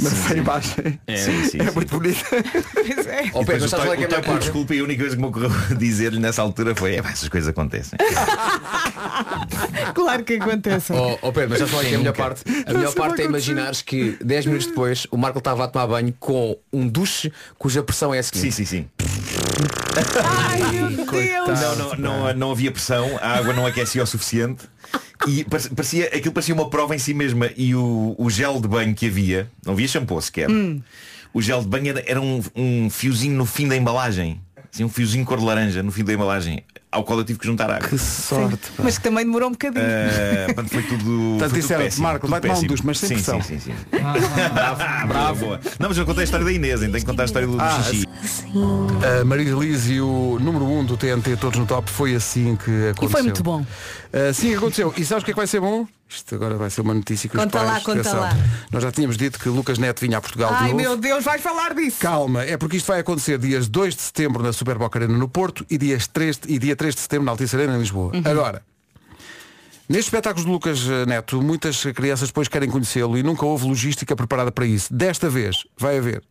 Mas 0.00 0.30
a 0.30 0.34
imagem 0.36 1.00
É, 1.06 1.16
sim, 1.16 1.44
sim, 1.44 1.58
é 1.60 1.64
sim. 1.66 1.74
muito 1.74 1.98
bonita. 1.98 2.24
Pois 2.72 3.06
é. 3.06 3.24
E 3.26 3.44
Pedro, 3.44 3.64
o 3.64 3.68
sabes 3.68 3.84
qual 3.86 3.94
é 3.94 3.96
que 3.96 4.04
é 4.04 4.06
o 4.06 4.06
a 4.06 4.08
Toy 4.08 4.08
melhor 4.08 4.08
pediu 4.08 4.22
parte? 4.32 4.42
desculpa 4.44 4.74
e 4.74 4.80
a 4.80 4.84
única 4.84 5.00
coisa 5.02 5.16
que 5.16 5.22
me 5.22 5.28
ocorreu 5.28 5.50
dizer-lhe 5.78 6.18
nessa 6.18 6.42
altura 6.42 6.74
foi 6.74 6.94
é, 6.94 6.98
essas 6.98 7.28
coisas 7.28 7.48
acontecem. 7.48 7.98
Claro 9.94 10.24
que 10.24 10.34
acontece. 10.34 10.92
Ó 10.92 11.18
ó 11.22 11.32
Pedro, 11.32 11.50
mas 11.50 11.58
sabes 11.58 11.72
qual 11.72 11.82
é 11.82 11.86
que 11.86 11.92
é 11.92 11.96
a 11.96 11.98
melhor 11.98 12.14
parte? 12.16 12.42
A 12.66 12.72
melhor 12.72 12.94
parte 12.94 13.22
é 13.22 13.24
imaginares 13.24 13.82
que 13.82 14.16
10 14.22 14.46
minutos 14.46 14.66
depois 14.68 15.06
o 15.10 15.16
Marco 15.16 15.38
estava 15.38 15.64
a 15.64 15.68
tomar 15.68 15.86
banho 15.86 16.14
com 16.18 16.56
um 16.72 16.86
duche 16.88 17.32
cuja 17.58 17.82
pressão 17.82 18.12
é 18.14 18.18
a 18.18 18.22
seguinte. 18.22 18.52
Sim, 18.52 18.64
sim, 18.64 18.64
sim. 18.64 18.88
Ai 20.24 20.90
meu 20.90 21.06
Deus. 21.10 21.60
Não, 21.60 21.76
não, 21.76 21.94
não, 21.96 22.34
não 22.34 22.50
havia 22.52 22.70
pressão, 22.70 23.18
a 23.20 23.36
água 23.38 23.52
não 23.52 23.66
aquecia 23.66 24.02
o 24.02 24.06
suficiente. 24.06 24.64
E 25.26 25.44
par- 25.44 25.60
parecia, 25.74 26.06
aquilo 26.06 26.32
parecia 26.32 26.54
uma 26.54 26.68
prova 26.68 26.94
em 26.94 26.98
si 26.98 27.14
mesma. 27.14 27.50
E 27.56 27.74
o, 27.74 28.14
o 28.18 28.28
gel 28.30 28.60
de 28.60 28.68
banho 28.68 28.94
que 28.94 29.06
havia, 29.06 29.48
não 29.64 29.72
havia 29.74 29.86
shampoo 29.88 30.20
sequer, 30.20 30.48
o 31.34 31.40
gel 31.42 31.60
de 31.60 31.68
banho 31.68 31.88
era, 31.90 32.02
era 32.06 32.20
um, 32.20 32.42
um 32.54 32.90
fiozinho 32.90 33.36
no 33.36 33.46
fim 33.46 33.68
da 33.68 33.76
embalagem, 33.76 34.40
assim, 34.72 34.84
um 34.84 34.88
fiozinho 34.88 35.24
cor 35.24 35.38
de 35.38 35.44
laranja 35.44 35.82
no 35.82 35.92
fim 35.92 36.04
da 36.04 36.12
embalagem, 36.12 36.64
ao 36.92 37.02
qual 37.04 37.18
eu 37.18 37.24
tive 37.24 37.38
que 37.38 37.46
juntar 37.46 37.70
água. 37.70 37.88
Que 37.88 37.98
sorte. 37.98 38.70
pá. 38.76 38.82
Mas 38.84 38.98
que 38.98 39.04
também 39.04 39.24
demorou 39.24 39.48
um 39.48 39.52
bocadinho. 39.52 39.82
Eh, 39.82 40.44
portanto, 40.46 40.68
foi 40.70 40.82
tudo. 40.82 41.02
Portanto, 41.02 41.38
foi 41.38 41.48
tudo 41.48 41.60
disseram-te, 41.60 41.84
péssimo, 41.84 42.02
Marco, 42.02 42.28
vai 42.28 42.40
tomar 42.40 42.58
um 42.58 42.62
duche, 42.62 42.82
mas 42.84 42.98
sem 42.98 43.08
sim, 43.08 43.14
pressão. 43.14 43.40
Sim, 43.40 43.58
sim, 43.58 43.72
sim. 43.72 43.74
bravo, 44.54 45.08
bravo. 45.08 45.46
Não, 45.80 45.88
mas 45.88 45.96
eu 45.96 46.04
contei 46.04 46.22
a 46.22 46.24
história 46.24 46.44
da 46.44 46.52
Inês, 46.52 46.82
então 46.82 46.92
tenho 46.92 47.04
que 47.04 47.10
contar 47.10 47.22
a 47.22 47.26
história 47.26 47.48
do, 47.48 47.56
do 47.56 47.62
Ah, 47.62 47.82
xixi. 47.82 48.06
A 49.20 49.24
Maria 49.24 49.54
Liz 49.54 49.88
e 49.88 50.00
o 50.00 50.38
número 50.38 50.66
1 50.66 50.78
um 50.78 50.84
do 50.84 50.96
TNT 50.96 51.36
Todos 51.36 51.58
no 51.58 51.66
Top 51.66 51.90
foi 51.90 52.14
assim 52.14 52.56
que 52.56 52.90
aconteceu. 52.90 53.08
E 53.08 53.12
foi 53.12 53.22
muito 53.22 53.42
bom. 53.42 53.64
Assim 54.28 54.50
que 54.50 54.56
aconteceu. 54.56 54.92
E 54.96 55.04
sabes 55.04 55.22
o 55.22 55.24
que 55.24 55.30
é 55.30 55.34
que 55.34 55.40
vai 55.40 55.46
ser 55.46 55.60
bom? 55.60 55.86
Isto 56.14 56.34
agora 56.34 56.56
vai 56.56 56.68
ser 56.70 56.80
uma 56.82 56.94
notícia 56.94 57.28
que 57.28 57.36
os 57.36 57.42
Conta 57.42 57.58
pais, 57.58 57.70
lá, 57.70 57.80
conta 57.80 58.00
atenção, 58.00 58.20
lá. 58.20 58.36
Nós 58.70 58.82
já 58.82 58.92
tínhamos 58.92 59.16
dito 59.16 59.38
que 59.38 59.48
Lucas 59.48 59.78
Neto 59.78 60.00
vinha 60.00 60.18
a 60.18 60.20
Portugal 60.20 60.50
de 60.50 60.56
Ai 60.56 60.62
novo. 60.72 60.76
meu 60.76 60.96
Deus, 60.96 61.24
vais 61.24 61.40
falar 61.40 61.74
disso. 61.74 61.98
Calma, 62.00 62.42
é 62.44 62.56
porque 62.56 62.76
isto 62.76 62.86
vai 62.86 63.00
acontecer 63.00 63.38
dias 63.38 63.68
2 63.68 63.94
de 63.96 64.02
setembro 64.02 64.42
na 64.42 64.52
Super 64.52 64.76
Boca 64.78 64.98
Arena 64.98 65.16
no 65.16 65.28
Porto 65.28 65.64
e, 65.70 65.78
dias 65.78 66.06
3, 66.06 66.38
de- 66.38 66.52
e 66.54 66.58
dia 66.58 66.76
3 66.76 66.94
de 66.94 67.00
setembro 67.00 67.24
na 67.26 67.32
Altice 67.32 67.56
Arena 67.56 67.76
em 67.76 67.78
Lisboa. 67.78 68.12
Agora, 68.24 68.62
nestes 69.88 70.06
espetáculos 70.06 70.44
de 70.44 70.50
Lucas 70.50 70.80
eh, 70.88 71.06
Neto, 71.06 71.40
muitas 71.42 71.82
crianças 71.94 72.28
depois 72.28 72.48
querem 72.48 72.68
conhecê-lo 72.70 73.16
e 73.18 73.22
nunca 73.22 73.44
houve 73.44 73.66
logística 73.66 74.14
preparada 74.14 74.50
para 74.52 74.66
isso. 74.66 74.92
Desta 74.92 75.28
vez 75.30 75.56
vai 75.78 75.98
haver. 75.98 76.22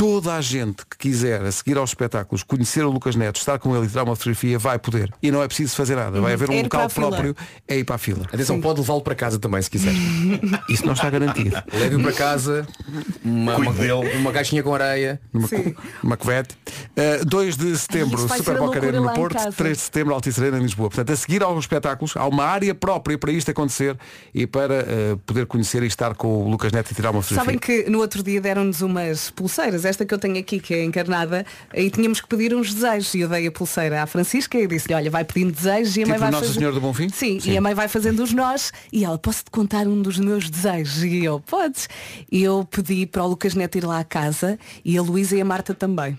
Toda 0.00 0.34
a 0.34 0.40
gente 0.40 0.86
que 0.86 0.96
quiser 0.96 1.42
a 1.42 1.52
seguir 1.52 1.76
aos 1.76 1.90
espetáculos 1.90 2.42
conhecer 2.42 2.82
o 2.86 2.90
Lucas 2.90 3.14
Neto, 3.14 3.36
estar 3.36 3.58
com 3.58 3.76
ele 3.76 3.84
e 3.84 3.88
tirar 3.90 4.04
uma 4.04 4.16
fotografia, 4.16 4.58
vai 4.58 4.78
poder. 4.78 5.12
E 5.22 5.30
não 5.30 5.42
é 5.42 5.46
preciso 5.46 5.76
fazer 5.76 5.94
nada. 5.94 6.18
Vai 6.22 6.32
haver 6.32 6.48
um 6.48 6.54
É 6.54 6.62
local 6.62 6.80
para 6.80 6.86
a 6.86 6.88
fila. 6.88 7.08
próprio, 7.10 7.36
é 7.68 7.76
ir 7.76 7.84
para 7.84 7.96
a 7.96 7.98
fila. 7.98 8.24
Atenção, 8.32 8.58
pode 8.62 8.80
levá-lo 8.80 9.02
para 9.02 9.14
casa 9.14 9.38
também 9.38 9.60
se 9.60 9.68
quiser. 9.68 9.92
Isso 10.70 10.86
não 10.86 10.94
está 10.94 11.10
garantido. 11.10 11.54
Leve-o 11.70 12.02
para 12.02 12.12
casa, 12.14 12.66
uma, 13.22 13.56
uma, 13.56 13.72
uma 14.18 14.32
caixinha 14.32 14.62
com 14.62 14.72
areia. 14.74 15.20
numa, 15.34 15.46
uma 16.02 16.16
covete. 16.16 16.56
Uh, 17.20 17.26
2 17.26 17.58
de 17.58 17.76
setembro, 17.76 18.26
Ai, 18.30 18.38
Super 18.38 18.56
Boca 18.56 18.78
Arena 18.78 19.00
no 19.02 19.12
Porto, 19.12 19.34
casa. 19.34 19.52
3 19.52 19.76
de 19.76 19.82
setembro, 19.82 20.14
Altice 20.14 20.40
Arena 20.40 20.56
em 20.56 20.62
Lisboa. 20.62 20.88
Portanto, 20.88 21.12
a 21.12 21.16
seguir 21.16 21.42
aos 21.42 21.58
espetáculos, 21.58 22.16
há 22.16 22.26
uma 22.26 22.46
área 22.46 22.74
própria 22.74 23.18
para 23.18 23.32
isto 23.32 23.50
acontecer 23.50 23.98
e 24.34 24.46
para 24.46 24.82
uh, 24.82 25.18
poder 25.26 25.44
conhecer 25.44 25.82
e 25.82 25.86
estar 25.88 26.14
com 26.14 26.46
o 26.46 26.48
Lucas 26.48 26.72
Neto 26.72 26.90
e 26.90 26.94
tirar 26.94 27.10
uma 27.10 27.20
fotografia. 27.20 27.52
Sabem 27.52 27.58
que 27.58 27.90
no 27.90 27.98
outro 27.98 28.22
dia 28.22 28.40
deram-nos 28.40 28.80
umas 28.80 29.28
pulseiras, 29.28 29.89
esta 29.90 30.04
que 30.06 30.14
eu 30.14 30.18
tenho 30.18 30.38
aqui, 30.38 30.58
que 30.58 30.72
é 30.72 30.84
encarnada, 30.84 31.44
e 31.74 31.90
tínhamos 31.90 32.20
que 32.20 32.28
pedir 32.28 32.54
uns 32.54 32.72
desejos. 32.72 33.12
E 33.14 33.20
eu 33.20 33.28
dei 33.28 33.46
a 33.46 33.52
pulseira 33.52 34.02
à 34.02 34.06
Francisca 34.06 34.58
e 34.58 34.66
disse-lhe, 34.66 34.94
olha, 34.94 35.10
vai 35.10 35.24
pedindo 35.24 35.52
desejos 35.52 35.96
e 35.96 36.00
a 36.00 36.04
Tipo 36.04 36.10
mãe 36.10 36.18
vai 36.18 36.30
Nossa 36.30 36.46
fazer... 36.46 36.58
Senhora 36.58 36.74
do 36.74 36.80
Bonfim? 36.80 37.08
Sim, 37.10 37.38
Sim. 37.40 37.52
e 37.52 37.56
a 37.56 37.60
mãe 37.60 37.74
vai 37.74 37.88
fazendo 37.88 38.22
os 38.22 38.32
nós 38.32 38.72
e 38.92 39.04
ela, 39.04 39.18
posso-te 39.18 39.50
contar 39.50 39.86
um 39.86 40.00
dos 40.00 40.18
meus 40.18 40.48
desejos? 40.48 41.02
E 41.04 41.24
eu, 41.24 41.40
podes. 41.40 41.88
E 42.30 42.42
eu 42.42 42.66
pedi 42.70 43.06
para 43.06 43.24
o 43.24 43.28
Lucas 43.28 43.54
Neto 43.54 43.76
ir 43.76 43.84
lá 43.84 43.98
à 43.98 44.04
casa 44.04 44.58
e 44.84 44.96
a 44.96 45.02
Luísa 45.02 45.36
e 45.36 45.40
a 45.40 45.44
Marta 45.44 45.74
também. 45.74 46.18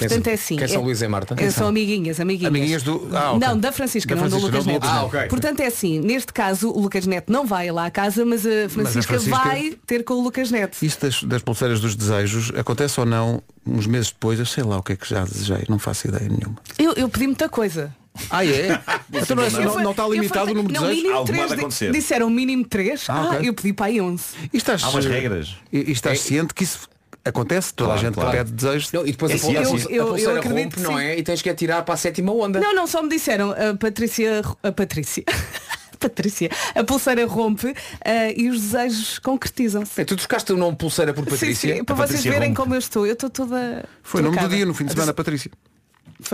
Quem 0.00 0.08
Portanto 0.08 0.26
é 0.28 0.32
assim. 0.34 0.56
quem 0.56 0.66
são 0.68 0.80
é- 0.80 0.84
Luísa 0.84 1.04
e 1.04 1.08
Marta? 1.08 1.34
é- 1.38 1.50
São 1.50 1.68
amiguinhas, 1.68 2.18
amiguinhas. 2.20 2.48
Amiguinhas 2.48 2.82
do- 2.82 3.08
ah, 3.12 3.32
ok. 3.32 3.46
Não, 3.48 3.58
da 3.58 3.70
Francisca, 3.72 4.14
Da 4.14 4.20
não 4.22 4.28
Francisca, 4.30 4.50
do 4.50 4.56
Lucas 4.56 4.66
não 4.66 4.72
Neto. 4.74 4.86
Ah, 4.86 5.04
ok. 5.04 5.20
Portanto 5.28 5.60
é 5.60 5.66
assim, 5.66 6.00
neste 6.00 6.32
caso 6.32 6.70
o 6.70 6.80
Lucas 6.80 7.06
Neto 7.06 7.30
não 7.32 7.46
vai 7.46 7.70
lá 7.70 7.86
à 7.86 7.90
casa, 7.90 8.24
mas 8.24 8.44
a 8.46 8.68
Francisca, 8.68 9.02
Francisca- 9.14 9.36
vai 9.38 9.74
ter 9.86 10.02
com 10.04 10.14
o 10.14 10.22
Lucas 10.22 10.50
Neto. 10.50 10.78
Isso 10.82 11.00
das, 11.00 11.22
das 11.22 11.42
pulseiras 11.42 11.80
dos 11.80 11.94
desejos 11.94 12.50
acontece 12.56 12.98
ou 12.98 13.06
não 13.06 13.42
uns 13.66 13.86
meses 13.86 14.08
depois, 14.10 14.38
eu 14.38 14.46
sei 14.46 14.64
lá 14.64 14.78
o 14.78 14.82
que 14.82 14.92
é 14.92 14.96
que 14.96 15.08
já 15.08 15.24
desejei, 15.24 15.64
não 15.68 15.78
faço 15.78 16.08
ideia 16.08 16.28
nenhuma. 16.28 16.56
Eu, 16.78 16.92
eu 16.94 17.08
pedi 17.08 17.26
muita 17.26 17.48
coisa. 17.48 17.94
Ah, 18.28 18.44
é? 18.44 18.80
então 19.12 19.36
não, 19.36 19.44
é- 19.44 19.46
Eu 19.46 19.64
não- 19.64 19.82
não 19.82 19.90
está 19.92 20.06
limitado 20.08 20.50
o 20.50 20.54
número 20.54 20.68
de 20.68 20.74
não, 20.74 20.80
desejos? 20.82 21.02
mínimo 21.02 21.16
Alguma 21.18 21.46
de 21.46 21.54
acontecer. 21.54 21.92
Disseram 21.92 22.28
mínimo 22.28 22.64
3. 22.66 23.04
Ah, 23.08 23.14
Ah, 23.14 23.36
ok. 23.36 23.48
eu 23.48 23.54
pedi 23.54 23.72
para 23.72 23.86
aí 23.86 24.00
11. 24.00 24.24
E 24.52 24.56
estás, 24.56 24.82
Há 24.82 24.88
umas 24.88 25.06
eh, 25.06 25.08
regras. 25.08 25.54
E, 25.72 25.78
e 25.78 25.92
estás 25.92 26.18
É- 26.18 26.22
ciente 26.22 26.52
que 26.52 26.64
isso 26.64 26.88
acontece? 27.24 27.72
Toda 27.74 27.88
Claro, 27.90 28.00
a 28.00 28.04
gente 28.04 28.14
claro. 28.14 28.30
que 28.30 28.36
pede 28.38 28.52
desejos. 28.52 28.92
Não, 28.92 29.06
e 29.06 29.12
depois 29.12 29.32
É 29.32 29.34
a, 29.34 29.38
pul- 29.38 29.50
a, 29.50 29.52
ciência. 29.64 29.78
pul- 29.88 29.92
a 29.92 29.94
Eu- 29.96 30.02
eu 30.04 30.08
pulseira 30.08 30.38
acredito 30.40 30.76
rompe, 30.76 30.80
não 30.80 30.98
é? 30.98 31.18
E 31.18 31.22
tens 31.22 31.42
que 31.42 31.50
atirar 31.50 31.84
para 31.84 31.94
a 31.94 31.96
sétima 31.96 32.32
onda. 32.32 32.60
Não, 32.60 32.74
não, 32.74 32.86
só 32.86 33.02
me 33.02 33.08
disseram 33.08 33.50
a 33.52 33.74
Patrícia. 33.76 34.42
A 34.62 34.72
Patrícia. 34.72 35.24
Patrícia. 36.00 36.48
A 36.74 36.82
pulseira 36.82 37.26
rompe 37.26 37.74
ah, 38.04 38.32
e 38.34 38.48
os 38.48 38.58
desejos 38.60 39.18
concretizam-se. 39.18 39.94
Bem, 39.96 40.04
tu 40.06 40.16
trocaste 40.16 40.50
o 40.50 40.56
nome 40.56 40.74
pulseira 40.76 41.12
por 41.12 41.24
Patrícia. 41.24 41.54
Sim, 41.74 41.76
sim, 41.78 41.84
para 41.84 41.94
A 41.94 41.96
vocês 41.98 42.08
Patrícia 42.10 42.30
verem 42.32 42.48
rompe. 42.48 42.56
como 42.62 42.74
eu 42.74 42.78
estou. 42.78 43.06
Eu 43.06 43.12
estou 43.12 43.28
toda. 43.28 43.84
Foi 44.02 44.20
o 44.22 44.24
nome 44.24 44.38
do 44.38 44.48
dia 44.48 44.64
no 44.64 44.72
fim 44.72 44.86
de 44.86 44.92
semana, 44.92 45.12
Patrícia. 45.12 45.50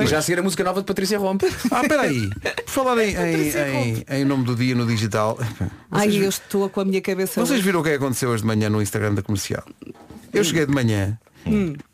E 0.01 0.07
já 0.07 0.19
a 0.19 0.23
seguir 0.23 0.39
a 0.41 0.43
música 0.43 0.63
nova 0.65 0.81
de 0.81 0.87
Patrícia 0.87 1.19
Rompe. 1.19 1.47
Ah, 1.71 1.81
peraí. 1.89 2.29
Por 2.65 2.69
falar 2.69 2.99
em, 3.05 3.11
em, 3.11 3.15
Patrícia 3.15 3.69
em, 3.69 4.05
em 4.09 4.25
nome 4.25 4.45
do 4.45 4.55
dia 4.57 4.75
no 4.75 4.87
digital. 4.87 5.39
Ai, 5.91 6.11
Vocês, 6.11 6.23
eu 6.23 6.29
estou 6.29 6.69
com 6.71 6.81
a 6.81 6.85
minha 6.85 7.01
cabeça. 7.01 7.45
vocês 7.45 7.61
viram 7.61 7.81
o 7.83 7.87
é 7.87 7.91
que 7.91 7.97
aconteceu 7.97 8.31
hoje 8.31 8.43
de 8.43 8.47
manhã 8.49 8.69
no 8.69 8.81
Instagram 8.83 9.15
da 9.15 9.23
comercial? 9.23 9.65
Eu 10.37 10.45
cheguei 10.45 10.67
de 10.67 10.73
manhã 10.73 11.19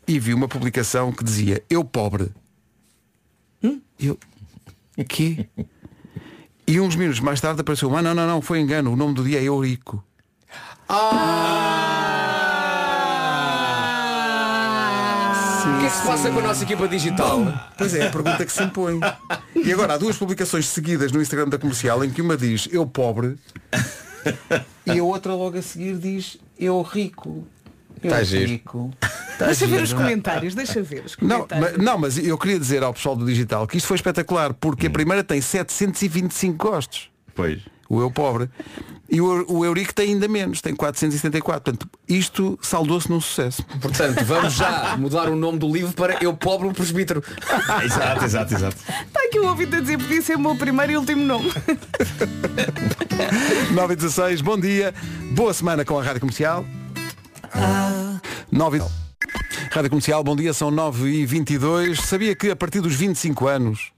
e 0.05 0.19
vi 0.19 0.33
uma 0.33 0.49
publicação 0.49 1.13
que 1.13 1.23
dizia 1.23 1.63
Eu 1.69 1.81
pobre. 1.85 2.29
Eu. 3.97 4.19
Que? 5.07 5.47
E 6.67 6.77
uns 6.77 6.97
minutos 6.97 7.21
mais 7.21 7.39
tarde 7.39 7.61
apareceu, 7.61 7.95
ah 7.95 8.01
não, 8.01 8.13
não, 8.13 8.27
não, 8.27 8.41
foi 8.41 8.59
engano, 8.59 8.91
o 8.91 8.97
nome 8.97 9.13
do 9.13 9.23
dia 9.23 9.39
é 9.39 9.43
Eurico. 9.43 10.03
O 10.89 10.93
que 15.79 15.85
é 15.85 15.89
que 15.89 15.95
se 15.95 16.05
passa 16.05 16.29
com 16.29 16.39
a 16.39 16.41
nossa 16.41 16.63
equipa 16.65 16.85
digital? 16.85 17.39
Pois 17.77 17.95
é, 17.95 18.07
a 18.07 18.11
pergunta 18.11 18.45
que 18.45 18.51
se 18.51 18.61
impõe. 18.61 18.99
E 19.55 19.71
agora 19.71 19.93
há 19.93 19.97
duas 19.97 20.17
publicações 20.17 20.65
seguidas 20.67 21.13
no 21.13 21.21
Instagram 21.21 21.47
da 21.47 21.57
comercial 21.57 22.03
em 22.03 22.11
que 22.11 22.21
uma 22.21 22.35
diz 22.35 22.67
eu 22.73 22.85
pobre 22.85 23.37
e 24.85 24.99
a 24.99 25.03
outra 25.03 25.33
logo 25.33 25.57
a 25.57 25.61
seguir 25.61 25.97
diz 25.97 26.37
eu 26.59 26.81
rico. 26.81 27.47
Eu 28.03 28.09
Tá 28.09 28.23
giro. 28.23 28.59
Tá 29.37 29.47
Deixa 29.47 29.65
ver 29.65 29.71
giro. 29.71 29.83
os 29.85 29.93
comentários, 29.93 30.53
deixa 30.53 30.79
ver 30.83 31.05
os 31.05 31.17
Não, 31.19 31.47
comentários. 31.47 31.77
mas, 31.77 31.83
não, 31.85 31.97
mas 31.97 32.17
eu 32.19 32.37
queria 32.37 32.59
dizer 32.59 32.83
ao 32.83 32.93
pessoal 32.93 33.15
do 33.15 33.25
digital 33.25 33.65
que 33.65 33.77
isto 33.77 33.87
foi 33.87 33.95
espetacular, 33.95 34.53
porque 34.53 34.85
a 34.85 34.89
primeira 34.91 35.23
tem 35.23 35.41
725 35.41 36.55
gostos, 36.69 37.09
Pois. 37.33 37.61
o 37.89 37.99
eu 37.99 38.11
pobre, 38.11 38.47
e 39.09 39.19
o, 39.19 39.43
o 39.51 39.65
Eurico 39.65 39.91
tem 39.91 40.09
ainda 40.13 40.27
menos, 40.27 40.61
tem 40.61 40.75
474. 40.75 41.63
Portanto, 41.63 41.89
isto 42.07 42.59
saldou-se 42.61 43.09
num 43.09 43.19
sucesso. 43.19 43.63
Portanto, 43.81 44.23
vamos 44.23 44.53
já 44.53 44.95
mudar 44.97 45.27
o 45.29 45.35
nome 45.35 45.57
do 45.57 45.67
livro 45.71 45.93
para 45.93 46.23
Eu 46.23 46.35
Pobre 46.35 46.67
o 46.67 46.71
Presbítero. 46.73 47.23
exato, 47.83 48.23
exato, 48.25 48.53
exato. 48.53 48.75
Está 48.77 49.19
aqui 49.25 49.39
um 49.39 49.47
ouvido 49.47 49.77
a 49.77 49.79
dizer 49.79 49.97
podia 49.97 50.21
ser 50.21 50.35
o 50.35 50.39
meu 50.39 50.55
primeiro 50.55 50.91
e 50.93 50.97
último 50.97 51.23
nome. 51.25 51.51
9 53.73 53.93
e 53.93 53.95
16, 53.95 54.41
bom 54.41 54.59
dia, 54.59 54.93
boa 55.31 55.53
semana 55.55 55.83
com 55.83 55.99
a 55.99 56.03
Rádio 56.03 56.19
Comercial. 56.21 56.63
9 58.51 58.77
e... 58.77 58.81
Rádio 59.71 59.89
Comercial, 59.89 60.23
bom 60.23 60.35
dia, 60.35 60.53
são 60.53 60.69
9 60.69 61.09
e 61.09 61.25
22 61.25 61.99
Sabia 62.01 62.35
que 62.35 62.49
a 62.49 62.55
partir 62.55 62.81
dos 62.81 62.95
25 62.95 63.47
anos 63.47 63.92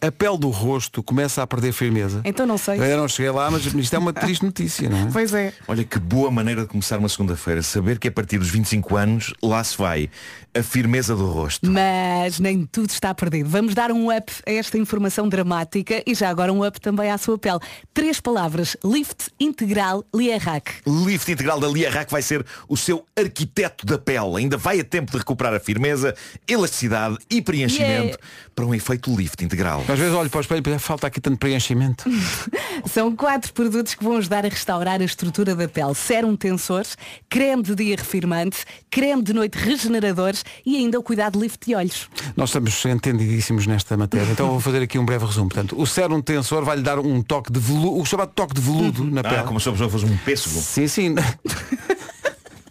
a 0.00 0.12
pele 0.12 0.38
do 0.38 0.48
rosto 0.50 1.02
começa 1.02 1.42
a 1.42 1.46
perder 1.46 1.72
firmeza? 1.72 2.20
Então 2.24 2.46
não 2.46 2.56
sei. 2.58 2.78
Eu 2.78 2.82
ainda 2.84 2.96
não 2.98 3.08
cheguei 3.08 3.30
lá, 3.30 3.50
mas 3.50 3.64
isto 3.66 3.94
é 3.94 3.98
uma 3.98 4.12
triste 4.14 4.44
notícia, 4.44 4.88
não 4.88 5.08
é? 5.08 5.10
Pois 5.12 5.34
é. 5.34 5.52
Olha 5.66 5.84
que 5.84 5.98
boa 5.98 6.30
maneira 6.30 6.62
de 6.62 6.68
começar 6.68 6.98
uma 6.98 7.08
segunda-feira. 7.08 7.62
Saber 7.62 7.98
que 7.98 8.08
a 8.08 8.12
partir 8.12 8.38
dos 8.38 8.48
25 8.50 8.96
anos 8.96 9.32
lá 9.42 9.62
se 9.64 9.76
vai 9.76 10.08
a 10.54 10.62
firmeza 10.62 11.14
do 11.14 11.26
rosto. 11.30 11.70
Mas 11.70 12.38
nem 12.40 12.64
tudo 12.64 12.90
está 12.90 13.14
perdido. 13.14 13.48
Vamos 13.48 13.74
dar 13.74 13.90
um 13.92 14.14
up 14.16 14.32
a 14.46 14.50
esta 14.52 14.78
informação 14.78 15.28
dramática 15.28 16.02
e 16.06 16.14
já 16.14 16.28
agora 16.30 16.52
um 16.52 16.66
up 16.66 16.80
também 16.80 17.10
à 17.10 17.18
sua 17.18 17.38
pele. 17.38 17.58
Três 17.92 18.20
palavras. 18.20 18.76
Lift 18.84 19.28
Integral 19.38 20.04
Lierac. 20.14 20.72
Lift 20.86 21.30
integral 21.30 21.60
da 21.60 21.68
Liarac 21.68 22.10
vai 22.10 22.22
ser 22.22 22.44
o 22.68 22.76
seu 22.76 23.04
arquiteto 23.16 23.84
da 23.86 23.98
pele. 23.98 24.36
Ainda 24.38 24.56
vai 24.56 24.80
a 24.80 24.84
tempo 24.84 25.12
de 25.12 25.18
recuperar 25.18 25.54
a 25.54 25.60
firmeza, 25.60 26.14
elasticidade 26.46 27.18
e 27.30 27.40
preenchimento 27.42 27.88
Yeah. 27.88 28.18
para 28.54 28.66
um 28.66 28.74
efeito 28.74 29.14
lift 29.14 29.42
integral. 29.42 29.84
Às 29.88 29.98
vezes 29.98 30.14
olho 30.14 30.28
para 30.28 30.38
o 30.38 30.40
espelho 30.42 30.58
e 30.58 30.62
penso, 30.62 30.84
falta 30.84 31.06
aqui 31.06 31.18
tanto 31.18 31.38
preenchimento. 31.38 32.04
São 32.86 33.16
quatro 33.16 33.52
produtos 33.54 33.94
que 33.94 34.04
vão 34.04 34.18
ajudar 34.18 34.44
a 34.44 34.48
restaurar 34.48 35.00
a 35.00 35.04
estrutura 35.04 35.54
da 35.54 35.66
pele. 35.66 35.94
Sérum 35.94 36.36
tensores, 36.36 36.96
creme 37.28 37.62
de 37.62 37.74
dia 37.74 37.96
refirmante, 37.96 38.64
creme 38.90 39.22
de 39.22 39.32
noite 39.32 39.56
regeneradores 39.56 40.44
e 40.64 40.76
ainda 40.76 40.98
o 40.98 41.02
cuidado 41.02 41.40
lift 41.40 41.66
de 41.66 41.74
olhos. 41.74 42.08
Nós 42.36 42.50
estamos 42.50 42.84
entendidíssimos 42.84 43.66
nesta 43.66 43.96
matéria. 43.96 44.30
Então 44.30 44.50
vou 44.50 44.60
fazer 44.60 44.82
aqui 44.82 44.98
um 44.98 45.06
breve 45.06 45.24
resumo. 45.24 45.48
Portanto, 45.48 45.74
o 45.80 45.86
sérum 45.86 46.20
tensor 46.20 46.64
vai-lhe 46.64 46.82
dar 46.82 46.98
um 46.98 47.22
toque 47.22 47.50
de 47.50 47.58
veludo, 47.58 47.98
o 47.98 48.04
chamado 48.04 48.30
toque 48.34 48.54
de 48.54 48.60
veludo 48.60 49.04
na 49.04 49.22
pele. 49.22 49.36
Ah, 49.36 49.42
como 49.44 49.58
se 49.58 49.70
a 49.70 49.72
pessoa 49.72 49.88
fosse 49.88 50.04
um 50.04 50.16
pêssego. 50.18 50.60
Sim, 50.60 50.86
sim. 50.86 51.14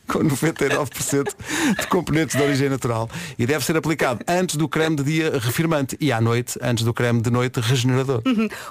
Com 0.12 0.20
99% 0.20 1.36
de 1.80 1.88
componentes 1.88 2.36
de 2.36 2.42
origem 2.42 2.70
natural. 2.70 3.10
E 3.38 3.46
deve 3.46 3.64
ser 3.66 3.76
aplicado 3.78 4.24
antes 4.28 4.56
do 4.56 4.68
creme 4.68 4.96
de 4.96 5.04
dia 5.04 5.38
refirmante 5.38 5.98
e 6.00 6.12
à 6.12 6.22
noite, 6.22 6.58
antes 6.62 6.84
do 6.84 6.94
creme 6.94 7.22
de 7.22 7.30
noite 7.30 7.60
regenerador. 7.60 8.22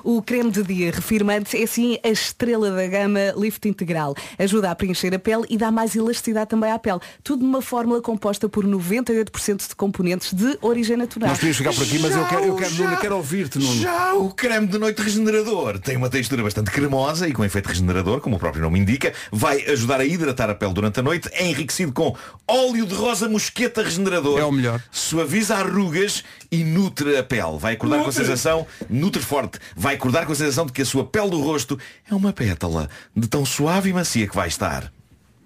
O 0.02 0.22
creme 0.22 0.50
de 0.50 0.62
dia 0.62 0.90
refirmante 0.90 1.56
é 1.56 1.64
assim 1.64 1.98
a 2.02 2.08
estrela 2.08 2.70
da 2.70 2.86
gama 2.86 3.34
Lift 3.36 3.68
Integral. 3.68 4.14
Ajuda 4.38 4.70
a 4.70 4.74
preencher 4.74 5.14
a 5.14 5.18
pele 5.18 5.44
e 5.48 5.56
dá 5.56 5.70
mais 5.70 5.94
elasticidade 5.94 6.50
também 6.50 6.70
à 6.70 6.78
pele. 6.78 7.00
Tudo 7.22 7.44
numa 7.44 7.60
fórmula 7.60 8.00
composta 8.00 8.48
por 8.48 8.64
98% 8.64 9.68
de 9.68 9.76
componentes 9.76 10.32
de 10.32 10.58
origem 10.60 10.96
natural. 10.96 11.28
Nós 11.28 11.38
podíamos 11.38 11.58
ficar 11.58 11.72
por 11.74 11.82
aqui, 11.82 11.98
mas 11.98 12.16
eu 12.16 12.26
quero, 12.26 12.44
eu 12.44 12.56
quero, 12.56 12.74
Já, 12.74 12.84
Nuno, 12.84 12.96
quero 12.98 13.16
ouvir-te, 13.16 13.58
Nuno. 13.58 13.80
Já 13.80 14.14
o 14.14 14.30
creme 14.30 14.66
de 14.66 14.78
noite 14.78 15.02
regenerador 15.02 15.78
tem 15.78 15.96
uma 15.96 16.08
textura 16.08 16.42
bastante 16.42 16.70
cremosa 16.70 17.28
e 17.28 17.32
com 17.32 17.44
efeito 17.44 17.66
regenerador, 17.66 18.20
como 18.20 18.36
o 18.36 18.38
próprio 18.38 18.62
nome 18.62 18.78
indica, 18.78 19.12
vai 19.30 19.64
ajudar 19.66 20.00
a 20.00 20.04
hidratar 20.04 20.50
a 20.50 20.54
pele 20.54 20.72
durante 20.72 21.00
a 21.00 21.02
noite, 21.02 21.25
é 21.32 21.46
enriquecido 21.46 21.92
com 21.92 22.16
óleo 22.46 22.86
de 22.86 22.94
rosa 22.94 23.28
mosqueta 23.28 23.82
regenerador. 23.82 24.38
É 24.38 24.44
o 24.44 24.52
melhor. 24.52 24.82
Suaviza 24.90 25.56
arrugas 25.56 26.24
e 26.50 26.64
nutre 26.64 27.16
a 27.16 27.22
pele. 27.22 27.58
Vai 27.58 27.74
acordar 27.74 28.02
com 28.02 28.08
a 28.08 28.12
sensação, 28.12 28.66
nutre 28.88 29.22
forte, 29.22 29.58
vai 29.76 29.94
acordar 29.94 30.26
com 30.26 30.32
a 30.32 30.36
sensação 30.36 30.66
de 30.66 30.72
que 30.72 30.82
a 30.82 30.86
sua 30.86 31.04
pele 31.04 31.30
do 31.30 31.40
rosto 31.40 31.78
é 32.10 32.14
uma 32.14 32.32
pétala 32.32 32.88
de 33.14 33.28
tão 33.28 33.44
suave 33.44 33.90
e 33.90 33.92
macia 33.92 34.26
que 34.26 34.36
vai 34.36 34.48
estar. 34.48 34.92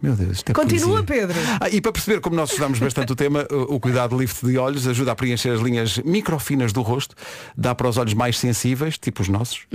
Meu 0.02 0.14
Deus, 0.14 0.38
isto 0.38 0.50
é 0.50 0.54
Continua, 0.54 1.02
poesia. 1.02 1.26
Pedro. 1.26 1.38
Ah, 1.60 1.68
e 1.68 1.80
para 1.80 1.92
perceber 1.92 2.20
como 2.20 2.34
nós 2.34 2.50
estudamos 2.50 2.78
bastante 2.78 3.12
o 3.12 3.16
tema, 3.16 3.46
o 3.68 3.78
cuidado 3.78 4.18
lift 4.18 4.44
de 4.44 4.56
olhos 4.56 4.86
ajuda 4.86 5.12
a 5.12 5.14
preencher 5.14 5.50
as 5.50 5.60
linhas 5.60 5.98
microfinas 5.98 6.72
do 6.72 6.80
rosto, 6.80 7.14
dá 7.56 7.74
para 7.74 7.88
os 7.88 7.96
olhos 7.96 8.14
mais 8.14 8.38
sensíveis, 8.38 8.96
tipo 8.96 9.20
os 9.20 9.28
nossos, 9.28 9.66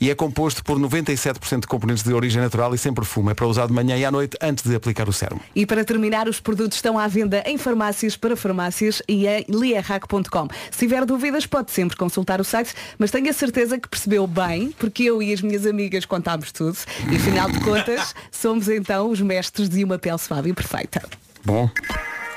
e 0.00 0.10
é 0.10 0.14
composto 0.14 0.64
por 0.64 0.78
97% 0.78 1.60
de 1.60 1.66
componentes 1.66 2.02
de 2.02 2.12
origem 2.12 2.40
natural 2.40 2.74
e 2.74 2.78
sem 2.78 2.92
perfume. 2.94 3.32
É 3.32 3.34
para 3.34 3.46
usar 3.46 3.66
de 3.66 3.72
manhã 3.72 3.96
e 3.96 4.04
à 4.04 4.10
noite 4.10 4.36
antes 4.40 4.64
de 4.64 4.74
aplicar 4.74 5.08
o 5.08 5.12
sérum. 5.12 5.38
E 5.54 5.66
para 5.66 5.84
terminar, 5.84 6.28
os 6.28 6.40
produtos 6.40 6.78
estão 6.78 6.98
à 6.98 7.06
venda 7.06 7.42
em 7.46 7.58
farmácias 7.58 8.16
para 8.16 8.36
farmácias 8.36 9.02
e 9.08 9.26
em 9.26 9.44
liarrac.com. 9.48 10.48
Se 10.70 10.78
tiver 10.78 11.04
dúvidas, 11.04 11.46
pode 11.46 11.70
sempre 11.70 11.96
consultar 11.96 12.40
o 12.40 12.44
site, 12.44 12.74
mas 12.98 13.10
tenho 13.10 13.28
a 13.28 13.32
certeza 13.32 13.78
que 13.78 13.88
percebeu 13.88 14.26
bem, 14.26 14.72
porque 14.78 15.04
eu 15.04 15.22
e 15.22 15.32
as 15.32 15.42
minhas 15.42 15.66
amigas 15.66 16.04
contámos 16.06 16.52
tudo. 16.52 16.76
E 17.10 17.16
afinal 17.16 17.50
de 17.50 17.60
contas, 17.60 18.14
somos 18.30 18.68
então 18.68 19.10
os 19.10 19.20
mestres 19.20 19.68
de 19.68 19.73
uma 19.82 19.98
pele 19.98 20.18
suave 20.18 20.50
e 20.50 20.52
perfeita. 20.52 21.02
Bom. 21.44 21.68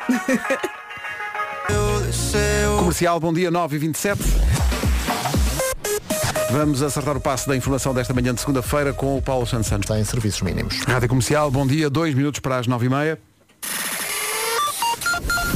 Comercial, 2.79 3.19
bom 3.19 3.33
dia, 3.33 3.51
9 3.51 3.75
e 3.75 3.79
27 3.79 4.23
Vamos 6.49 6.81
acertar 6.81 7.17
o 7.17 7.19
passo 7.19 7.47
da 7.49 7.57
informação 7.57 7.93
desta 7.93 8.13
manhã 8.13 8.33
de 8.33 8.39
segunda-feira 8.39 8.93
com 8.93 9.17
o 9.17 9.21
Paulo 9.21 9.45
Santos 9.45 9.67
Santos. 9.67 9.89
Tem 9.89 10.01
serviços 10.05 10.41
mínimos. 10.41 10.79
Rádio 10.87 11.09
Comercial, 11.09 11.51
bom 11.51 11.67
dia, 11.67 11.89
dois 11.89 12.15
minutos 12.15 12.39
para 12.39 12.57
as 12.57 12.67
nove 12.67 12.85
e 12.85 12.89
meia. 12.89 13.19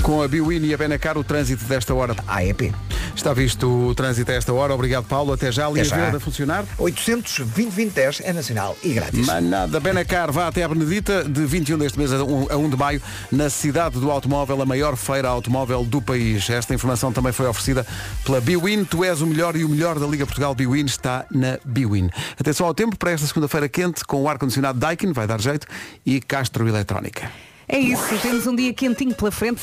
Com 0.02 0.22
a 0.22 0.28
Biwin 0.28 0.66
e 0.66 0.74
a 0.74 0.78
Benacar, 0.78 1.18
o 1.18 1.24
trânsito 1.24 1.64
desta 1.66 1.94
hora. 1.94 2.16
AEP. 2.28 2.74
Está 3.16 3.34
visto 3.34 3.68
o 3.90 3.94
trânsito 3.94 4.32
a 4.32 4.34
esta 4.34 4.52
hora. 4.52 4.74
Obrigado, 4.74 5.06
Paulo. 5.06 5.34
Até 5.34 5.52
já. 5.52 5.70
Linha 5.70 5.84
já. 5.84 5.96
verde 5.96 6.18
a 6.18 6.20
funcionar. 6.20 6.66
820 6.78 8.22
é 8.24 8.34
nacional 8.34 8.76
e 8.84 8.94
grátis. 8.94 9.26
Mas 9.28 9.44
nada, 9.44 9.80
Benacar 9.80 10.32
vá 10.32 10.48
até 10.48 10.64
a 10.64 10.68
Benedita 10.68 11.24
de 11.24 11.46
21 11.46 11.78
deste 11.78 12.00
mês 12.00 12.12
a 12.12 12.24
1, 12.24 12.48
a 12.50 12.58
1 12.58 12.70
de 12.70 12.78
maio 12.78 13.02
na 13.32 13.50
cidade 13.50 14.00
do 14.00 14.10
automóvel, 14.10 14.62
a 14.62 14.66
maior 14.66 14.96
feira 14.96 15.28
automóvel 15.28 15.84
do 15.84 16.02
país. 16.02 16.50
Esta 16.50 16.74
informação 16.74 17.12
também 17.12 17.32
foi 17.32 17.46
oferecida 17.46 17.86
pela 18.26 18.42
Biwin. 18.42 18.84
Tu 18.86 19.04
és 19.04 19.22
o 19.22 19.28
melhor 19.28 19.56
e 19.56 19.64
o 19.64 19.70
melhor 19.70 20.00
da 20.00 20.08
Liga 20.08 20.26
Portugal 20.26 20.56
Biwin 20.56 20.86
está 20.86 21.26
na 21.30 21.60
Biwin. 21.64 22.10
Atenção 22.40 22.66
ao 22.66 22.74
tempo 22.74 22.98
para 22.98 23.12
esta 23.12 23.28
segunda-feira 23.28 23.70
quente 23.70 24.04
com 24.04 24.24
o 24.24 24.30
ar-condicionado 24.30 24.80
Daikin, 24.80 25.12
vai 25.12 25.28
dar 25.28 25.40
jeito, 25.40 25.68
e 26.06 26.20
Castro 26.20 26.68
Eletrónica. 26.68 27.51
É 27.68 27.80
isso, 27.80 28.04
temos 28.22 28.48
um 28.48 28.56
dia 28.56 28.74
quentinho 28.74 29.16
pela 29.16 29.32
frente. 29.32 29.62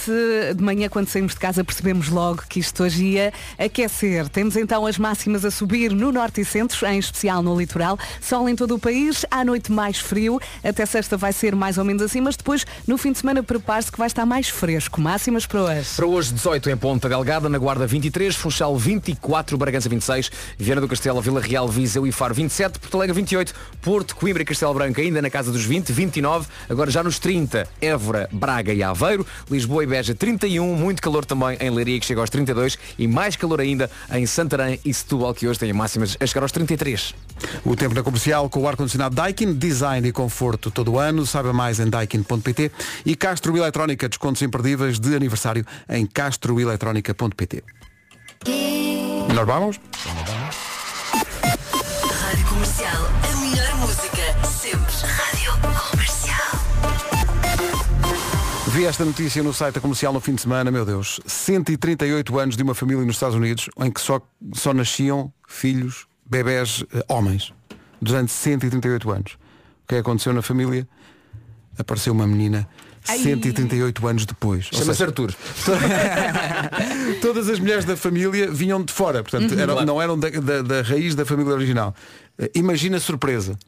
De 0.56 0.62
manhã, 0.62 0.88
quando 0.88 1.08
saímos 1.08 1.34
de 1.34 1.40
casa, 1.40 1.62
percebemos 1.62 2.08
logo 2.08 2.42
que 2.48 2.60
isto 2.60 2.82
hoje 2.82 3.04
ia 3.04 3.32
aquecer. 3.58 4.28
Temos 4.28 4.56
então 4.56 4.86
as 4.86 4.96
máximas 4.98 5.44
a 5.44 5.50
subir 5.50 5.92
no 5.92 6.10
norte 6.10 6.40
e 6.40 6.44
centro, 6.44 6.86
em 6.86 6.98
especial 6.98 7.42
no 7.42 7.58
litoral. 7.58 7.98
Sol 8.20 8.48
em 8.48 8.56
todo 8.56 8.74
o 8.74 8.78
país, 8.78 9.26
à 9.30 9.44
noite 9.44 9.70
mais 9.70 9.98
frio. 9.98 10.40
Até 10.64 10.86
sexta 10.86 11.16
vai 11.16 11.32
ser 11.32 11.54
mais 11.54 11.76
ou 11.76 11.84
menos 11.84 12.02
assim, 12.02 12.20
mas 12.20 12.36
depois, 12.36 12.64
no 12.86 12.96
fim 12.96 13.12
de 13.12 13.18
semana, 13.18 13.42
prepare-se 13.42 13.92
que 13.92 13.98
vai 13.98 14.06
estar 14.06 14.24
mais 14.24 14.48
fresco. 14.48 15.00
Máximas 15.00 15.44
para 15.44 15.62
hoje. 15.62 15.88
Para 15.96 16.06
hoje, 16.06 16.32
18 16.32 16.70
em 16.70 16.76
Ponta 16.76 17.08
Delgada, 17.08 17.48
na 17.48 17.58
Guarda 17.58 17.86
23, 17.86 18.34
Funchal 18.34 18.76
24, 18.76 19.58
Bragança 19.58 19.88
26, 19.88 20.30
Viana 20.56 20.80
do 20.80 20.88
Castelo, 20.88 21.20
Vila 21.20 21.40
Real, 21.40 21.68
Viseu 21.68 22.06
e 22.06 22.12
Faro 22.12 22.34
27, 22.34 22.78
Porto 22.78 22.96
Alegre 22.96 23.14
28, 23.14 23.54
Porto, 23.82 24.16
Coimbra 24.16 24.42
e 24.42 24.46
Castelo 24.46 24.72
Branco 24.72 25.00
ainda 25.00 25.20
na 25.20 25.28
casa 25.30 25.52
dos 25.52 25.64
20, 25.64 25.92
29, 25.92 26.46
agora 26.68 26.90
já 26.90 27.02
nos 27.02 27.18
30, 27.18 27.68
Évora, 27.98 28.28
Braga 28.32 28.72
e 28.72 28.82
Aveiro, 28.82 29.26
Lisboa 29.50 29.82
e 29.82 29.86
Beja 29.86 30.14
31, 30.14 30.74
muito 30.76 31.02
calor 31.02 31.24
também 31.24 31.58
em 31.60 31.68
Leiria 31.68 31.98
que 31.98 32.06
chega 32.06 32.20
aos 32.20 32.30
32 32.30 32.78
e 32.96 33.08
mais 33.08 33.34
calor 33.34 33.60
ainda 33.60 33.90
em 34.12 34.24
Santarém 34.24 34.80
e 34.84 34.94
Setúbal 34.94 35.34
que 35.34 35.48
hoje 35.48 35.58
tem 35.58 35.72
máximas 35.72 36.16
a 36.20 36.26
chegar 36.26 36.42
aos 36.42 36.52
33. 36.52 37.14
O 37.64 37.74
tempo 37.74 37.94
na 37.94 38.02
comercial 38.02 38.48
com 38.48 38.60
o 38.60 38.68
ar-condicionado 38.68 39.14
Daikin, 39.14 39.52
design 39.52 40.06
e 40.06 40.12
conforto 40.12 40.70
todo 40.70 40.92
o 40.92 40.98
ano. 40.98 41.26
Saiba 41.26 41.52
mais 41.52 41.80
em 41.80 41.90
daikin.pt 41.90 42.70
e 43.04 43.16
Castro 43.16 43.56
Eletrónica, 43.56 44.08
descontos 44.08 44.40
imperdíveis 44.42 45.00
de 45.00 45.14
aniversário 45.14 45.66
em 45.88 46.06
castroeletrónica.pt. 46.06 47.64
Nós 49.34 49.46
vamos? 49.46 49.80
Vi 58.78 58.84
esta 58.84 59.04
notícia 59.04 59.42
no 59.42 59.52
site 59.52 59.74
da 59.74 59.80
comercial 59.80 60.12
no 60.12 60.20
fim 60.20 60.36
de 60.36 60.40
semana, 60.42 60.70
meu 60.70 60.84
Deus. 60.86 61.18
138 61.26 62.38
anos 62.38 62.56
de 62.56 62.62
uma 62.62 62.76
família 62.76 63.04
nos 63.04 63.16
Estados 63.16 63.34
Unidos 63.34 63.68
em 63.80 63.90
que 63.90 64.00
só, 64.00 64.20
só 64.54 64.72
nasciam 64.72 65.32
filhos, 65.48 66.06
bebés, 66.24 66.84
eh, 66.94 67.04
homens. 67.08 67.52
Durante 68.00 68.30
138 68.30 69.10
anos. 69.10 69.32
O 69.32 69.88
que 69.88 69.94
é 69.96 69.96
que 69.96 70.00
aconteceu 70.02 70.32
na 70.32 70.42
família? 70.42 70.86
Apareceu 71.76 72.12
uma 72.12 72.24
menina 72.24 72.68
138 73.02 74.06
anos 74.06 74.24
depois. 74.24 74.68
Chama-se 74.72 75.02
Artur. 75.02 75.34
Todas 77.20 77.48
as 77.48 77.58
mulheres 77.58 77.84
da 77.84 77.96
família 77.96 78.48
vinham 78.48 78.80
de 78.84 78.92
fora, 78.92 79.24
portanto, 79.24 79.54
Uhum, 79.54 79.58
eram- 79.60 79.72
claro. 79.74 79.86
não 79.88 80.00
eram 80.00 80.16
da, 80.16 80.30
da- 80.30 80.62
da 80.62 80.82
raiz 80.82 81.16
da 81.16 81.26
família 81.26 81.52
original. 81.52 81.92
Eh, 82.38 82.48
Imagina 82.54 82.98
a 82.98 83.00
surpresa. 83.00 83.58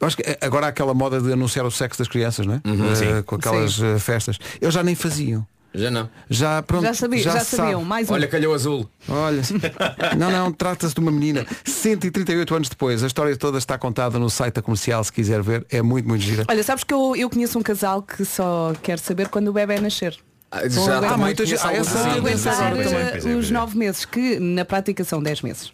Eu 0.00 0.06
acho 0.06 0.16
que 0.16 0.22
eh, 0.22 0.38
agora 0.40 0.66
há 0.66 0.68
aquela 0.68 0.94
moda 0.94 1.20
de 1.20 1.32
anunciar 1.32 1.64
o 1.66 1.70
sexo 1.70 1.98
das 1.98 2.08
crianças, 2.08 2.46
não 2.46 2.54
é? 2.54 2.60
Uhum, 2.68 2.94
sim. 2.94 3.22
com 3.24 3.36
aquelas 3.36 3.74
Sim. 3.74 3.86
eh, 3.94 3.98
festas. 3.98 4.38
Eles 4.60 4.74
já 4.74 4.82
nem 4.82 4.94
faziam. 4.94 5.46
Já 5.76 5.90
não. 5.90 6.08
Já, 6.30 6.62
pronto, 6.62 6.84
Já 6.84 6.94
sabia- 6.94 7.20
já 7.20 7.40
se 7.40 7.56
sabiam, 7.56 7.80
sabe. 7.80 7.84
mais 7.88 8.08
um. 8.08 8.12
Olha, 8.12 8.28
calhou 8.28 8.54
azul. 8.54 8.88
Olha, 9.08 9.42
não, 10.16 10.30
não, 10.30 10.52
trata-se 10.52 10.94
de 10.94 11.00
uma 11.00 11.10
menina. 11.10 11.44
138 11.64 12.54
anos 12.54 12.68
depois, 12.68 13.02
a 13.02 13.08
história 13.08 13.36
toda 13.36 13.58
está 13.58 13.76
contada 13.76 14.16
no 14.16 14.30
site 14.30 14.54
da 14.54 14.62
comercial, 14.62 15.02
se 15.02 15.12
quiser 15.12 15.42
ver. 15.42 15.66
É 15.68 15.82
muito, 15.82 16.06
muito 16.08 16.22
gira. 16.22 16.44
Olha, 16.48 16.62
sabes 16.62 16.84
que 16.84 16.94
eu, 16.94 17.16
eu 17.16 17.28
conheço 17.28 17.58
um 17.58 17.62
casal 17.62 18.02
que 18.02 18.24
só 18.24 18.72
quer 18.84 19.00
saber 19.00 19.28
quando 19.28 19.48
o 19.48 19.52
bebê 19.52 19.80
nascer. 19.80 20.16
Ah, 20.48 20.68
já 20.68 21.00
também 21.00 21.18
muita 21.18 21.44
gente- 21.44 21.60
aguentar 21.60 22.76
é, 22.76 23.36
os 23.36 23.50
é. 23.50 23.52
nove 23.52 23.76
meses, 23.76 24.04
que 24.04 24.38
na 24.38 24.64
prática 24.64 25.02
são 25.02 25.20
10 25.20 25.42
meses. 25.42 25.72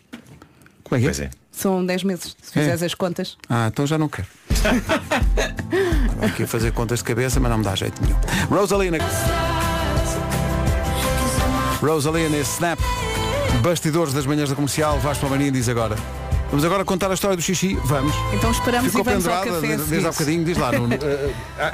Como 0.82 0.96
é 0.98 1.12
que 1.12 1.22
é? 1.22 1.30
É. 1.60 1.62
São 1.62 1.84
10 1.84 2.04
meses, 2.04 2.36
se 2.42 2.58
É. 2.58 2.62
fizeres 2.62 2.82
as 2.82 2.94
contas. 2.94 3.36
Ah, 3.48 3.66
então 3.68 3.86
já 3.86 3.98
não 3.98 4.08
quero. 4.08 4.26
Vou 6.16 6.26
aqui 6.26 6.46
fazer 6.46 6.72
contas 6.72 7.00
de 7.00 7.04
cabeça, 7.04 7.38
mas 7.38 7.50
não 7.50 7.58
me 7.58 7.64
dá 7.64 7.74
jeito 7.74 8.00
nenhum. 8.02 8.16
Rosalina. 8.50 8.98
Rosalina 11.82 12.36
e 12.36 12.40
Snap. 12.42 12.78
Bastidores 13.62 14.12
das 14.14 14.24
manhãs 14.26 14.48
da 14.48 14.54
comercial. 14.56 14.98
Vasco 15.00 15.20
Palmeirinho 15.22 15.52
diz 15.52 15.68
agora. 15.68 15.96
Vamos 16.50 16.64
agora 16.64 16.84
contar 16.84 17.08
a 17.12 17.14
história 17.14 17.36
do 17.36 17.42
xixi. 17.42 17.78
Vamos. 17.84 18.12
Então 18.34 18.50
esperamos 18.50 18.88
Ficou 18.90 19.02
e 19.02 19.04
vamos 19.04 19.24
ao 19.28 19.40
pendurada 19.44 19.60
café. 19.60 19.72
a 19.72 19.76
desde, 19.76 19.90
desde 19.90 20.08
há 20.08 20.10
bocadinho. 20.10 20.44
Diz 20.44 20.58
lá. 20.58 20.72
Nuno. 20.72 20.88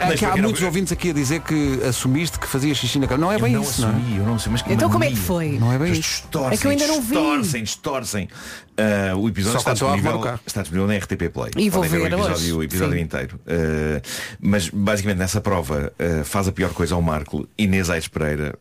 Mas 0.07 0.18
que 0.18 0.24
há 0.27 0.37
não- 0.37 0.43
muitos 0.43 0.62
ouvintes 0.62 0.93
aqui 0.93 1.11
a 1.11 1.12
dizer 1.14 1.41
que 1.41 1.81
assumiste 1.83 2.39
que 2.39 2.47
fazia 2.47 2.74
xixi 2.74 2.99
na 2.99 3.07
cama. 3.07 3.20
Não 3.22 3.33
é 3.33 3.37
Eu 3.37 3.41
bem 3.41 3.53
não 3.55 3.62
isso, 3.62 3.81
não 3.81 3.89
é? 3.89 3.93
assumi, 3.93 4.16
eu 4.18 4.24
não 4.27 4.39
sei, 4.39 4.53
mas 4.53 4.61
que 4.62 4.72
Então 4.74 4.91
como 4.91 5.03
é 5.05 5.07
que 5.07 5.12
mania. 5.14 5.27
foi? 5.27 5.59
Não 5.59 5.72
é 5.72 5.79
bem 5.79 5.87
Eles 5.89 5.99
isso. 6.01 6.09
distorcem, 6.22 6.53
É 6.53 6.57
que 6.61 6.66
eu 6.66 6.70
ainda 6.70 6.87
não 6.89 7.01
vi. 7.01 7.07
distorcem, 7.07 7.62
distorcem. 7.62 8.29
Ah, 8.77 9.16
o 9.16 9.27
episódio 9.29 9.53
Só 9.55 9.59
está 9.61 9.72
disponível, 9.72 10.16
o 10.16 10.20
carro. 10.20 10.41
está 10.47 10.61
disponível 10.61 10.89
na 10.89 10.99
RTP 10.99 11.31
Play. 11.33 11.51
E 11.57 11.70
vou 11.70 11.83
ver 11.83 11.89
ver 11.89 12.03
o 12.03 12.07
episódio, 12.07 12.35
hoje. 12.35 12.53
o 12.53 12.62
episódio 12.62 12.95
Sim. 12.99 13.01
inteiro. 13.01 13.41
Ah, 13.49 14.03
mas 14.39 14.68
basicamente 14.68 15.18
nessa 15.18 15.41
prova 15.41 15.91
ah, 15.99 16.22
faz 16.22 16.49
a 16.49 16.53
pior 16.53 16.74
coisa 16.74 16.95
ao 16.95 17.01
Marco. 17.01 17.49
Inês 17.57 17.89
Aires 17.89 18.09
Pereira 18.09 18.55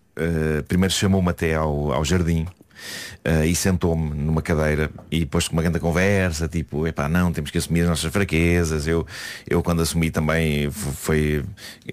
primeiro 0.70 0.94
chamou-me 0.94 1.30
até 1.30 1.56
ao, 1.56 1.92
ao 1.92 2.06
jardim. 2.06 2.48
Ah, 3.28 3.44
e 3.44 3.56
sentou-me 3.56 4.16
numa 4.16 4.40
cadeira 4.40 4.92
e 5.10 5.22
depois 5.22 5.48
com 5.48 5.54
uma 5.54 5.64
grande 5.64 5.80
conversa, 5.80 6.48
tipo, 6.48 6.86
epá, 6.86 7.10
não, 7.10 7.34
temos 7.34 7.50
que 7.50 7.58
assumir 7.58 7.82
as 7.82 7.90
nossas 7.90 8.12
fraquezas. 8.12 8.86
Eu, 8.86 9.04
eu 9.50 9.64
quando 9.64 9.82
assumi 9.82 10.12
também 10.12 10.70
foi 10.70 11.44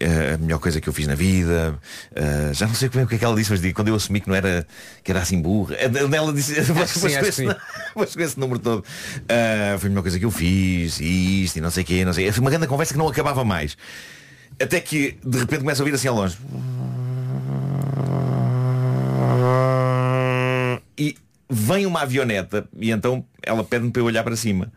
ah, 0.03 0.35
a 0.35 0.39
melhor 0.39 0.59
coisa 0.59 0.79
que 0.79 0.87
eu 0.87 0.93
fiz 0.93 1.07
na 1.07 1.15
vida. 1.15 1.79
Ah, 2.15 2.53
já 2.53 2.67
não 2.67 2.75
sei 2.75 2.91
como 2.91 3.01
é- 3.01 3.05
o 3.05 3.09
que 3.09 3.15
é 3.15 3.19
que 3.19 3.25
ela 3.25 3.35
disse, 3.35 3.51
mas 3.51 3.63
digo, 3.63 3.75
quando 3.75 3.89
eu 3.89 3.95
assumi 3.95 4.21
que 4.21 4.29
não 4.29 4.35
era, 4.37 4.67
que 5.03 5.11
era 5.11 5.21
assim 5.23 5.41
burra. 5.41 5.75
Ela 5.77 6.33
disse, 6.35 6.55
mas 6.75 6.93
com 8.15 8.21
esse 8.21 8.39
número 8.39 8.59
todo 8.59 8.85
foi 9.79 9.87
a 9.87 9.89
melhor 9.89 10.03
coisa 10.03 10.19
que 10.19 10.25
eu 10.27 10.31
fiz 10.31 11.01
e 11.01 11.45
isto 11.45 11.57
e 11.57 11.61
não 11.63 11.71
sei 11.71 11.83
o 11.83 11.87
quê, 11.87 12.05
não 12.05 12.13
sei. 12.13 12.31
Foi 12.31 12.43
uma 12.43 12.51
grande 12.51 12.67
conversa 12.67 12.93
que 12.93 12.99
não 12.99 13.09
acabava 13.09 13.43
mais. 13.43 13.75
Até 14.61 14.81
que 14.81 15.17
de 15.25 15.39
repente 15.39 15.61
começa 15.61 15.81
a 15.81 15.85
ouvir 15.85 15.95
assim 15.95 16.09
ao 16.09 16.15
longe. 16.15 16.37
E 20.99 21.17
vem 21.53 21.87
uma 21.87 22.01
avioneta 22.03 22.67
e 22.79 22.91
então 22.91 23.25
ela 23.43 23.63
pede-me 23.63 23.91
para 23.91 24.01
eu 24.03 24.07
olhar 24.07 24.25
para 24.25 24.35
cima. 24.37 24.73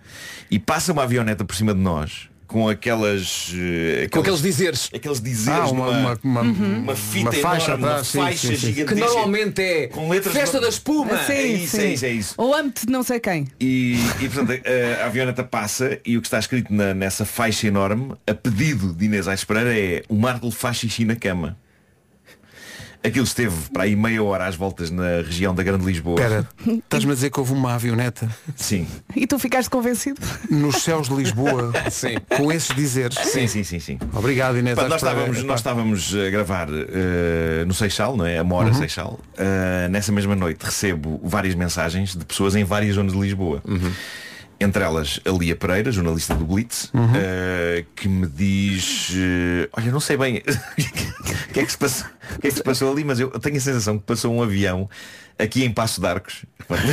E 0.52 0.60
passa 0.60 0.92
uma 0.94 1.04
avioneta 1.04 1.44
por 1.46 1.56
cima 1.56 1.74
de 1.74 1.80
nós 1.80 2.30
com 2.48 2.70
aquelas. 2.70 3.52
eh, 3.56 4.08
Com 4.12 4.20
aqueles 4.20 4.42
dizeres. 4.42 4.90
Aqueles 4.94 5.20
dizeres 5.20 5.62
Ah, 5.62 5.68
uma- 5.72 5.86
numa, 5.92 6.20
uma- 6.24 6.42
uma- 6.42 6.78
uma 6.78 6.96
fita 6.96 7.30
uma 7.32 7.34
faixa 7.34 7.72
enorme, 7.72 7.86
atrás, 7.86 7.98
uma 7.98 8.04
sim, 8.06 8.18
faixa 8.20 8.48
sim, 8.48 8.56
sim. 8.56 8.68
gigantesca. 8.74 8.94
Que 8.96 9.02
normalmente 9.02 9.62
é 9.62 9.88
Com 9.88 10.10
letras 10.10 10.34
Festa 10.34 10.58
no- 10.58 10.64
da 10.64 10.70
Espuma. 10.70 11.18
Sim, 11.24 11.32
é 11.34 11.48
isso, 11.48 11.76
sim. 11.78 11.82
é 11.82 11.94
isso, 11.94 12.06
é 12.06 12.10
isso. 12.12 12.34
Ou 12.38 12.54
de 12.62 12.72
não 12.88 13.02
sei 13.02 13.20
quem. 13.20 13.48
E, 13.60 13.96
e 14.22 14.30
portanto 14.30 14.52
a, 14.52 15.04
a 15.04 15.06
avioneta 15.08 15.44
passa 15.44 16.00
e 16.06 16.18
o 16.18 16.22
que 16.22 16.28
está 16.28 16.38
escrito 16.38 16.72
na- 16.74 16.94
nessa 16.94 17.26
faixa 17.26 17.66
enorme, 17.68 18.14
a 18.28 18.34
pedido 18.34 18.94
de 18.94 19.06
Inês 19.06 19.28
Aires 19.28 19.44
Pereira 19.44 19.78
é 19.78 20.04
o 20.08 20.16
Marco 20.16 20.52
faz 20.52 20.78
xixi 20.78 21.04
na 21.04 21.16
cama. 21.16 21.58
Aquilo 23.06 23.24
esteve 23.26 23.56
para 23.72 23.84
aí 23.84 23.96
meia 23.96 24.24
hora 24.24 24.46
às 24.48 24.56
voltas 24.56 24.90
na 24.90 25.18
região 25.18 25.54
da 25.54 25.64
Grande 25.64 25.86
Lisboa. 25.86 26.16
Espera, 26.20 26.48
estás-me 26.68 27.12
a 27.12 27.16
dizer 27.16 27.30
que 27.30 27.40
houve 27.40 27.54
uma 27.54 27.74
avioneta 27.74 28.30
Sim. 28.56 28.88
E 29.16 29.28
tu 29.28 29.38
ficaste 29.40 29.70
convencido? 29.70 30.20
nos 30.50 30.82
céus 30.84 31.08
de 31.08 31.16
Lisboa 31.16 31.72
Sim. 31.92 32.16
com 32.36 32.52
esses 32.52 32.76
dizeres? 32.76 33.18
Sim, 33.18 33.48
sim, 33.48 33.64
sim, 33.64 33.80
sim. 33.80 34.00
Obrigado, 34.14 34.58
Inês. 34.58 34.76
Pá, 34.76 34.88
nós, 34.88 35.02
estávamos, 35.02 35.44
nós 35.44 35.60
estávamos 35.60 36.16
a 36.16 36.30
gravar 36.30 36.68
eh, 36.72 37.64
no 37.66 37.74
Seixal, 37.74 38.16
não 38.18 38.26
é? 38.26 38.38
A 38.38 38.44
Mora 38.44 38.74
Seixal. 38.74 39.20
Eh, 39.38 39.88
nessa 39.90 40.12
mesma 40.12 40.36
noite 40.36 40.64
recebo 40.64 41.20
várias 41.24 41.56
mensagens 41.56 42.16
de 42.16 42.26
pessoas 42.26 42.56
em 42.56 42.64
várias 42.64 42.96
zonas 42.96 43.14
de 43.14 43.20
Lisboa. 43.20 43.62
Entre 44.60 44.82
elas 44.84 45.20
a 45.26 45.30
Lia 45.32 45.56
Pereira, 45.56 45.92
jornalista 45.92 46.34
do 46.34 46.46
Blitz, 46.46 46.90
eh, 47.16 47.84
que 47.96 48.08
me 48.08 48.26
diz 48.26 49.12
eh, 49.14 49.68
Olha, 49.74 49.92
não 49.92 50.00
sei 50.00 50.16
bem 50.16 50.38
o 51.50 51.54
que, 51.54 51.60
é 51.60 51.66
que 51.66 51.72
se 51.72 51.78
passou, 51.78 52.08
o 52.38 52.40
que 52.40 52.48
é 52.48 52.50
que 52.52 52.56
se 52.58 52.64
passou 52.64 52.92
ali, 52.92 53.04
mas 53.04 53.20
eu 53.20 53.30
tenho 53.32 53.58
a 53.58 53.60
sensação 53.60 53.98
que 54.00 54.06
passou 54.06 54.34
um 54.34 54.42
avião 54.42 54.90
aqui 55.38 55.64
em 55.66 55.72
Passo 55.72 56.00
de 56.00 56.08
Arcos. 56.08 56.46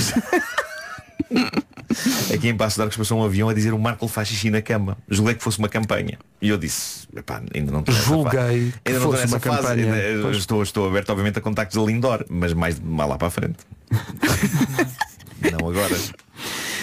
Aqui 2.35 2.49
em 2.49 2.57
Passo 2.57 2.77
de 2.77 2.83
Arcos 2.83 2.97
passou 2.97 3.19
um 3.21 3.25
avião 3.25 3.49
a 3.49 3.55
dizer 3.55 3.73
o 3.75 3.79
Marco 3.79 4.09
faz 4.09 4.29
xixi 4.29 4.51
na 4.51 4.63
cama. 4.63 4.97
Julguei 5.09 5.35
que 5.35 5.43
fosse 5.43 5.59
uma 5.59 5.69
campanha. 5.69 6.19
E 6.41 6.49
eu 6.49 6.57
disse, 6.59 7.07
"Epá, 7.15 7.43
ainda 7.55 7.71
não 7.71 7.81
estou 7.81 7.95
Julguei 7.95 8.41
Ainda 8.41 8.73
não 8.87 8.97
estou 8.97 9.13
fosse 9.13 9.27
uma 9.27 9.39
fase. 9.41 9.57
campanha. 9.63 9.93
Ainda- 9.95 10.23
Pois. 10.23 10.37
Estou, 10.39 10.63
estou 10.63 10.89
aberto 10.89 11.11
obviamente 11.11 11.39
a 11.39 11.43
contactos 11.43 11.77
da 11.79 11.85
Lindor, 11.87 12.25
mas 12.31 12.53
mais 12.55 12.81
mal 12.81 13.09
lá 13.09 13.19
para 13.19 13.29
a 13.29 13.31
frente. 13.31 13.59
não 15.53 15.69
agora. 15.69 15.97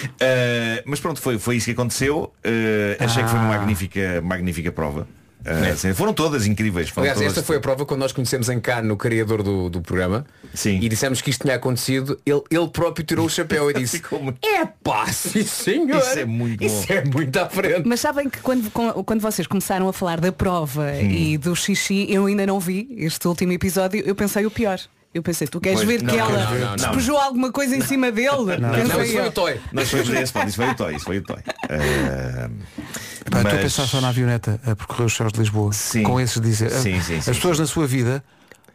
Uh, 0.06 0.82
mas 0.86 1.00
pronto, 1.00 1.20
foi, 1.20 1.38
foi 1.38 1.56
isso 1.56 1.66
que 1.66 1.72
aconteceu. 1.72 2.32
Uh, 2.44 3.02
achei 3.04 3.22
que 3.22 3.28
foi 3.30 3.38
uma 3.38 3.54
Ah. 3.54 3.58
magnífica, 3.58 4.20
magnífica 4.22 4.72
prova. 4.72 5.06
Uh, 5.40 5.74
sim, 5.74 5.94
foram 5.94 6.12
todas 6.12 6.46
incríveis. 6.46 6.90
Foram 6.90 7.04
Aliás, 7.04 7.16
todas- 7.18 7.32
esta 7.32 7.42
foi 7.42 7.56
a 7.56 7.60
prova 7.60 7.86
quando 7.86 8.00
nós 8.00 8.12
conhecemos 8.12 8.50
em 8.50 8.60
cá 8.60 8.82
no 8.82 8.94
criador 8.94 9.42
do, 9.42 9.70
do 9.70 9.80
programa 9.80 10.26
Sim. 10.52 10.78
e 10.82 10.86
dissemos 10.86 11.22
que 11.22 11.30
isto 11.30 11.40
tinha 11.44 11.54
acontecido, 11.54 12.20
ele, 12.26 12.42
ele 12.50 12.68
próprio 12.68 13.06
tirou 13.06 13.24
o 13.24 13.30
chapéu 13.30 13.70
e 13.70 13.72
disse 13.80 14.02
muito- 14.20 14.38
É 14.46 14.66
pá, 14.66 15.06
sim 15.06 15.42
senhor 15.42 15.96
Isso 15.98 16.18
é 16.18 16.24
muito 16.26 16.62
Isso 16.62 16.86
bom. 16.86 16.92
é 16.94 17.04
muito 17.06 17.36
à 17.38 17.48
frente 17.48 17.88
Mas 17.88 18.00
sabem 18.00 18.28
que 18.28 18.38
quando, 18.40 18.70
quando 18.70 19.20
vocês 19.22 19.46
começaram 19.46 19.88
a 19.88 19.94
falar 19.94 20.20
da 20.20 20.30
prova 20.30 20.92
Hum. 20.92 21.10
e 21.10 21.38
do 21.38 21.56
xixi, 21.56 22.06
eu 22.10 22.26
ainda 22.26 22.44
não 22.44 22.60
vi 22.60 22.94
este 22.98 23.26
último 23.26 23.52
episódio, 23.52 24.02
eu 24.04 24.14
pensei 24.14 24.44
o 24.44 24.50
pior. 24.50 24.78
Eu 25.12 25.22
pensei, 25.24 25.48
tu 25.48 25.60
queres 25.60 25.80
Pois, 25.82 25.88
ver 25.88 26.02
não, 26.04 26.14
que 26.14 26.20
ela 26.20 26.30
não, 26.30 26.54
não, 26.54 26.66
não. 26.68 26.76
despejou 26.76 27.18
alguma 27.18 27.50
coisa 27.50 27.76
em 27.76 27.80
cima 27.80 28.12
dele? 28.12 28.30
Não, 28.60 28.70
não, 28.70 28.78
isso 28.82 28.92
foi 28.92 29.18
eu. 29.18 29.24
o 29.26 29.32
Toy. 29.32 29.60
Não, 29.72 29.82
isso 29.82 29.90
foi 29.90 30.00
esse, 30.22 30.22
isso 30.22 30.56
foi 30.56 30.68
o 30.68 30.74
Toy, 30.76 30.94
isso 30.94 31.04
foi 31.04 31.18
o 31.18 31.22
Toy. 31.22 31.36
Pá, 31.60 33.38
Estou 33.38 33.40
a 33.40 33.42
mas- 33.44 33.62
pensar 33.62 33.86
só 33.86 34.00
na 34.00 34.08
avioneta 34.08 34.60
a 34.64 34.76
percorrer 34.76 35.04
os 35.06 35.14
céus 35.16 35.32
de 35.32 35.40
Lisboa. 35.40 35.70
Com 36.04 36.20
esses 36.20 36.40
dizer. 36.40 36.70
Sim, 36.70 37.00
sim, 37.00 37.16
As 37.16 37.24
sim, 37.24 37.32
pessoas 37.32 37.58
na 37.58 37.66
sua 37.66 37.86
vida. 37.86 38.22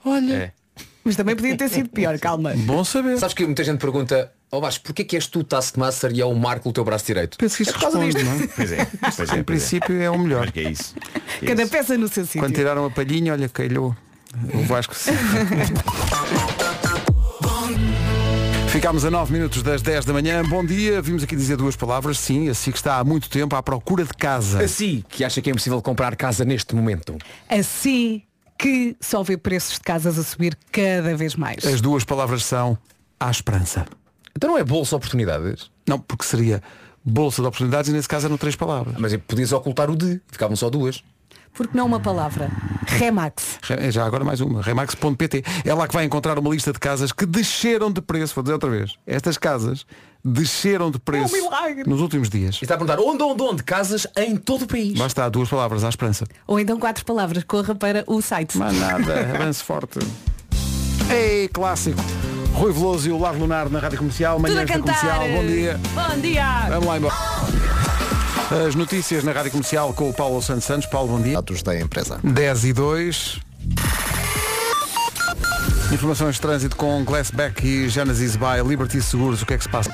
Olha. 0.03 0.33
É. 0.33 0.51
Mas 1.03 1.15
também 1.15 1.35
podia 1.35 1.55
ter 1.55 1.69
sido 1.69 1.87
pior, 1.89 2.17
calma. 2.19 2.53
Bom 2.55 2.83
saber. 2.83 3.17
Sabes 3.17 3.33
que 3.33 3.45
muita 3.45 3.63
gente 3.63 3.79
pergunta, 3.79 4.31
ó 4.51 4.57
oh, 4.57 4.61
Vasco, 4.61 4.83
porquê 4.85 5.03
que 5.03 5.15
és 5.15 5.27
tu 5.27 5.43
Taskmaster 5.43 6.11
e 6.13 6.19
é 6.21 6.25
o 6.25 6.33
Marco 6.33 6.67
o 6.69 6.73
teu 6.73 6.83
braço 6.83 7.05
direito? 7.05 7.37
Penso 7.37 7.55
que 7.57 7.63
isso 7.63 7.71
é 7.71 7.79
responde, 7.79 8.05
disto. 8.13 8.23
não 8.25 8.33
é? 8.33 8.47
Pois 8.55 8.71
é, 8.71 8.85
pois 8.85 9.19
é, 9.19 9.23
Em 9.23 9.25
pois 9.25 9.31
é. 9.39 9.43
princípio 9.43 10.01
é 10.01 10.09
o 10.09 10.17
melhor. 10.17 10.51
É 10.55 10.61
isso. 10.63 10.95
Que 11.39 11.45
é 11.45 11.47
Cada 11.49 11.63
isso. 11.63 11.71
peça 11.71 11.97
no 11.97 12.07
seu 12.07 12.25
sítio. 12.25 12.41
Quando 12.41 12.55
tiraram 12.55 12.85
a 12.85 12.89
palhinha, 12.91 13.33
olha, 13.33 13.47
calhou. 13.47 13.95
O 14.53 14.63
Vasco. 14.63 14.95
Ficámos 18.69 19.05
a 19.05 19.11
9 19.11 19.31
minutos 19.31 19.63
das 19.63 19.81
10 19.81 20.05
da 20.05 20.13
manhã. 20.13 20.43
Bom 20.43 20.65
dia. 20.65 21.01
Vimos 21.01 21.23
aqui 21.23 21.35
dizer 21.35 21.55
duas 21.55 21.75
palavras. 21.75 22.19
Sim, 22.19 22.49
assim 22.49 22.71
que 22.71 22.77
está 22.77 22.97
há 22.97 23.03
muito 23.03 23.29
tempo 23.29 23.55
à 23.55 23.63
procura 23.63 24.03
de 24.03 24.13
casa. 24.13 24.61
Assim 24.61 25.03
que 25.07 25.23
acha 25.23 25.41
que 25.41 25.49
é 25.49 25.51
impossível 25.51 25.81
comprar 25.81 26.15
casa 26.15 26.43
neste 26.43 26.75
momento. 26.75 27.17
Assim 27.47 28.23
que 28.57 28.95
só 28.99 29.23
vê 29.23 29.37
preços 29.37 29.75
de 29.75 29.79
casas 29.81 30.19
a 30.19 30.23
subir 30.23 30.57
cada 30.71 31.15
vez 31.15 31.35
mais. 31.35 31.65
As 31.65 31.79
duas 31.79 32.03
palavras 32.03 32.43
são 32.43 32.77
à 33.19 33.31
esperança. 33.31 33.85
Então 34.35 34.49
não 34.49 34.57
é 34.57 34.63
bolsa 34.63 34.95
oportunidades? 34.95 35.71
Não, 35.87 35.97
porque 35.97 36.25
seria 36.25 36.61
bolsa 37.03 37.41
de 37.41 37.47
oportunidades 37.47 37.89
e 37.89 37.93
nesse 37.93 38.07
caso 38.07 38.27
eram 38.27 38.37
três 38.37 38.55
palavras. 38.55 38.95
Mas 38.97 39.15
podias 39.17 39.51
ocultar 39.53 39.89
o 39.89 39.95
de, 39.95 40.19
ficavam 40.29 40.55
só 40.55 40.69
duas. 40.69 41.03
Porque 41.55 41.75
não 41.77 41.85
uma 41.85 41.99
palavra. 41.99 42.49
Remax. 42.85 43.59
Re- 43.63 43.89
Já 43.91 44.05
agora 44.05 44.23
mais 44.23 44.41
uma, 44.41 44.61
remax.pt. 44.61 45.43
É 45.63 45.73
lá 45.73 45.87
que 45.87 45.93
vai 45.93 46.05
encontrar 46.05 46.37
uma 46.37 46.49
lista 46.49 46.71
de 46.71 46.79
casas 46.79 47.11
que 47.11 47.25
desceram 47.25 47.91
de 47.91 48.01
preço. 48.01 48.35
Vou 48.35 48.43
dizer 48.43 48.53
outra 48.53 48.69
vez. 48.69 48.95
Estas 49.07 49.37
casas 49.37 49.85
desceram 50.23 50.91
de 50.91 50.99
preço 50.99 51.33
milagre. 51.33 51.83
nos 51.89 52.01
últimos 52.01 52.29
dias. 52.29 52.55
E 52.61 52.65
está 52.65 52.75
a 52.75 52.77
perguntar 52.77 52.99
onde, 53.01 53.23
onde, 53.23 53.41
onde? 53.41 53.63
Casas 53.63 54.05
em 54.17 54.35
todo 54.35 54.63
o 54.63 54.67
país. 54.67 54.99
Está, 54.99 55.29
duas 55.29 55.49
palavras 55.49 55.83
à 55.83 55.89
esperança. 55.89 56.25
Ou 56.45 56.59
então 56.59 56.79
quatro 56.79 57.05
palavras. 57.05 57.43
Corra 57.43 57.73
para 57.73 58.03
o 58.07 58.21
site. 58.21 58.57
Mas 58.57 58.77
nada, 58.77 59.31
avance 59.35 59.63
forte. 59.63 59.99
Ei, 61.09 61.47
clássico. 61.49 61.99
Rui 62.53 62.71
Veloso 62.71 63.09
e 63.09 63.11
o 63.11 63.19
Lar 63.19 63.35
Lunar 63.35 63.69
na 63.69 63.79
Rádio 63.79 63.97
Comercial. 63.97 64.37
Tudo 64.37 64.47
a 64.47 64.49
Manhãs 64.53 64.67
da 64.69 64.73
cantar. 64.73 65.19
Comercial. 65.19 65.41
Bom 65.41 65.47
dia. 65.47 65.79
Bom 65.93 66.21
dia. 66.21 66.45
Vamos 66.69 66.85
lá 66.87 66.97
embora. 66.97 67.34
As 68.51 68.75
notícias 68.75 69.23
na 69.23 69.31
Rádio 69.31 69.51
Comercial 69.51 69.91
com 69.93 70.07
o 70.07 70.13
Paulo 70.13 70.39
Santos 70.39 70.65
Santos. 70.65 70.85
Paulo, 70.87 71.17
bom 71.17 71.21
dia. 71.21 71.33
Dados 71.33 71.63
da 71.63 71.79
empresa. 71.79 72.19
10 72.23 72.65
e 72.65 72.73
2. 72.73 73.39
Informações 75.91 76.35
de 76.35 76.41
trânsito 76.41 76.75
com 76.75 77.03
Glassback 77.03 77.65
e 77.65 77.89
Genesis 77.89 78.35
by 78.35 78.67
Liberty 78.67 79.01
Seguros. 79.01 79.41
O 79.41 79.47
que 79.47 79.55
é 79.55 79.57
que 79.57 79.63
se 79.63 79.69
passa? 79.69 79.91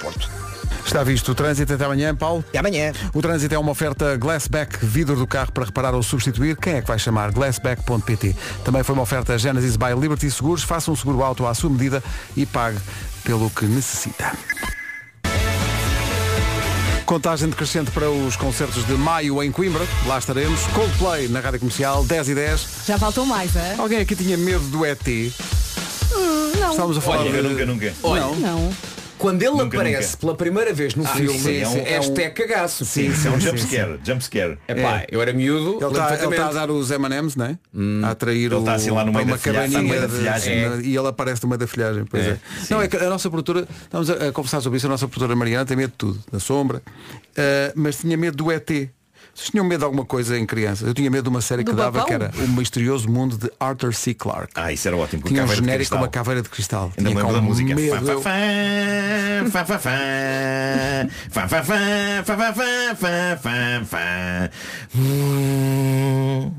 Está 0.86 1.02
visto 1.02 1.32
o 1.32 1.36
trânsito 1.36 1.74
até 1.74 1.86
amanhã, 1.86 2.14
Paulo? 2.14 2.44
E 2.54 2.58
amanhã. 2.58 2.92
O 3.14 3.22
trânsito 3.22 3.56
é 3.56 3.58
uma 3.58 3.72
oferta 3.72 4.18
Glassback, 4.18 4.86
vidro 4.86 5.16
do 5.16 5.26
carro 5.26 5.54
para 5.54 5.64
reparar 5.64 5.96
ou 5.96 6.04
substituir. 6.04 6.58
Quem 6.58 6.74
é 6.74 6.82
que 6.82 6.88
vai 6.88 7.00
chamar? 7.00 7.32
Glassback.pt. 7.32 8.36
Também 8.66 8.84
foi 8.84 8.94
uma 8.94 9.04
oferta 9.04 9.38
Genesis 9.38 9.78
by 9.78 9.94
Liberty 9.98 10.30
Seguros. 10.30 10.64
Faça 10.64 10.92
um 10.92 10.96
seguro 10.96 11.24
auto 11.24 11.48
à 11.48 11.54
sua 11.54 11.70
medida 11.70 12.04
e 12.36 12.46
pague 12.46 12.80
pelo 13.24 13.50
que 13.50 13.66
necessita. 13.66 14.34
Contagem 17.12 17.50
decrescente 17.50 17.92
para 17.92 18.10
os 18.10 18.38
concertos 18.38 18.88
de 18.88 18.94
maio 18.94 19.44
em 19.44 19.52
Coimbra. 19.52 19.86
Lá 20.08 20.18
estaremos. 20.18 20.62
Coldplay 20.68 21.28
na 21.28 21.42
Rádio 21.42 21.60
Comercial, 21.60 22.06
10 22.06 22.30
e 22.30 22.36
10. 22.36 22.68
Já 22.88 22.98
faltam 22.98 23.26
mais, 23.26 23.54
é? 23.54 23.76
Alguém 23.78 24.00
aqui 24.00 24.16
tinha 24.16 24.38
medo 24.38 24.64
do 24.70 24.86
ET? 24.86 25.06
Hum, 25.06 26.52
não. 26.58 26.72
Estamos 26.72 26.98
a 26.98 27.02
falar 27.02 27.20
Olha, 27.24 27.32
de... 27.34 27.50
nunca, 27.50 27.66
nunca. 27.66 27.94
Olha, 28.02 28.22
Não. 28.22 28.36
Não. 28.38 28.74
Quando 29.22 29.42
ele 29.44 29.52
Nunca, 29.52 29.78
aparece 29.78 30.08
nunca. 30.10 30.18
pela 30.18 30.36
primeira 30.36 30.74
vez 30.74 30.96
no 30.96 31.06
Ah, 31.06 31.10
filme, 31.10 31.40
sim, 31.40 31.62
é 31.62 31.68
um- 31.68 31.76
é, 31.78 31.94
é 31.94 32.00
um- 32.00 32.04
este 32.04 32.22
é 32.24 32.30
cagaço. 32.30 32.84
Sim, 32.86 33.08
isso 33.10 33.28
é 33.28 33.32
um 33.32 33.40
jumpscare. 33.40 34.00
Jumpscare. 34.04 34.58
É 34.68 34.74
pá, 34.76 35.06
eu 35.10 35.22
era 35.22 35.32
miúdo, 35.32 35.78
Ele 35.80 35.92
está, 35.92 36.14
está 36.16 36.48
a 36.48 36.52
dar 36.54 36.72
os 36.72 36.90
M&M's, 36.92 37.36
não 37.36 37.46
é? 37.46 37.58
A 38.04 38.10
atrair 38.12 38.46
Ele 38.46 38.56
o, 38.56 38.60
está 38.60 38.74
assim 38.74 38.90
lá 38.92 39.06
no 39.06 39.12
para 39.14 39.24
meio 39.24 39.36
uma 39.36 39.38
cabaninha 39.38 39.82
no 39.82 39.88
meio 39.88 40.02
da 40.02 40.08
de- 40.08 40.14
folhagem. 40.14 40.54
é, 40.54 40.80
e 40.84 40.98
ele 40.98 41.08
aparece 41.08 41.44
no 41.44 41.50
meio 41.50 41.60
da 41.60 41.68
folhagem. 41.68 42.04
Pois 42.06 42.26
é. 42.26 42.30
É, 42.32 42.38
Não, 42.70 42.82
é 42.82 42.88
que 42.88 42.98
a 42.98 43.10
nossa 43.10 43.30
produtora, 43.30 43.68
estamos 43.84 44.10
a, 44.10 44.14
a 44.28 44.32
conversar 44.32 44.60
sobre 44.62 44.78
isso, 44.78 44.88
a 44.88 44.90
nossa 44.90 45.08
produtora 45.08 45.36
Mariana 45.36 45.66
tem 45.66 45.78
medo 45.78 45.92
de 45.92 45.98
tudo, 45.98 46.20
da 46.32 46.40
sombra, 46.40 46.82
Ah, 47.38 47.72
mas 47.76 47.98
tinha 47.98 48.18
medo 48.18 48.36
do 48.38 48.52
ET. 48.52 48.90
Vocês 49.34 49.50
tinham 49.50 49.66
medo 49.66 49.80
de 49.80 49.86
alguma 49.86 50.04
coisa 50.06 50.38
em 50.38 50.46
criança? 50.46 50.86
Eu 50.86 50.94
tinha 50.94 51.10
medo 51.10 51.24
de 51.24 51.30
uma 51.30 51.42
série 51.42 51.64
Do 51.64 51.72
que 51.72 51.78
dava 51.78 51.92
babão? 51.92 52.06
que 52.06 52.14
era 52.14 52.32
O 52.44 52.48
Misterioso 52.50 53.10
Mundo 53.10 53.38
de 53.38 53.50
Arthur 53.60 53.94
C. 53.94 54.14
Clarke. 54.14 54.52
Ah, 54.56 54.72
isso 54.74 54.88
era 54.88 54.98
ótimo. 54.98 55.22
com 55.24 55.30
Tinha 55.30 55.42
um 55.44 55.46
caveira 55.48 55.62
de 55.62 55.66
genérico 55.68 55.90
com 55.90 55.96
cristal. 55.96 56.00
uma 56.00 56.08
caveira 56.10 56.42
de 56.42 56.50
cristal. 56.50 56.92
Ainda 56.98 57.10
me 57.10 57.16
Tinha 57.16 57.24
lembro 57.26 57.34
da 57.34 57.42
música. 57.42 57.74
medo. 57.76 58.22
Fá, 58.22 59.66
fá, 59.66 59.66
fá, 59.66 59.80
fá, 61.32 61.48
fá, 61.48 61.48
fá, 61.48 61.64
fá, 61.64 61.64
fá, 61.64 62.24
fá, 62.24 62.54
fá, 62.54 62.54
fá, 62.54 62.54
fá, 62.54 63.38
fá, 63.38 63.40
fá, 63.42 63.86
fá. 63.86 64.50
Hum. 64.96 66.52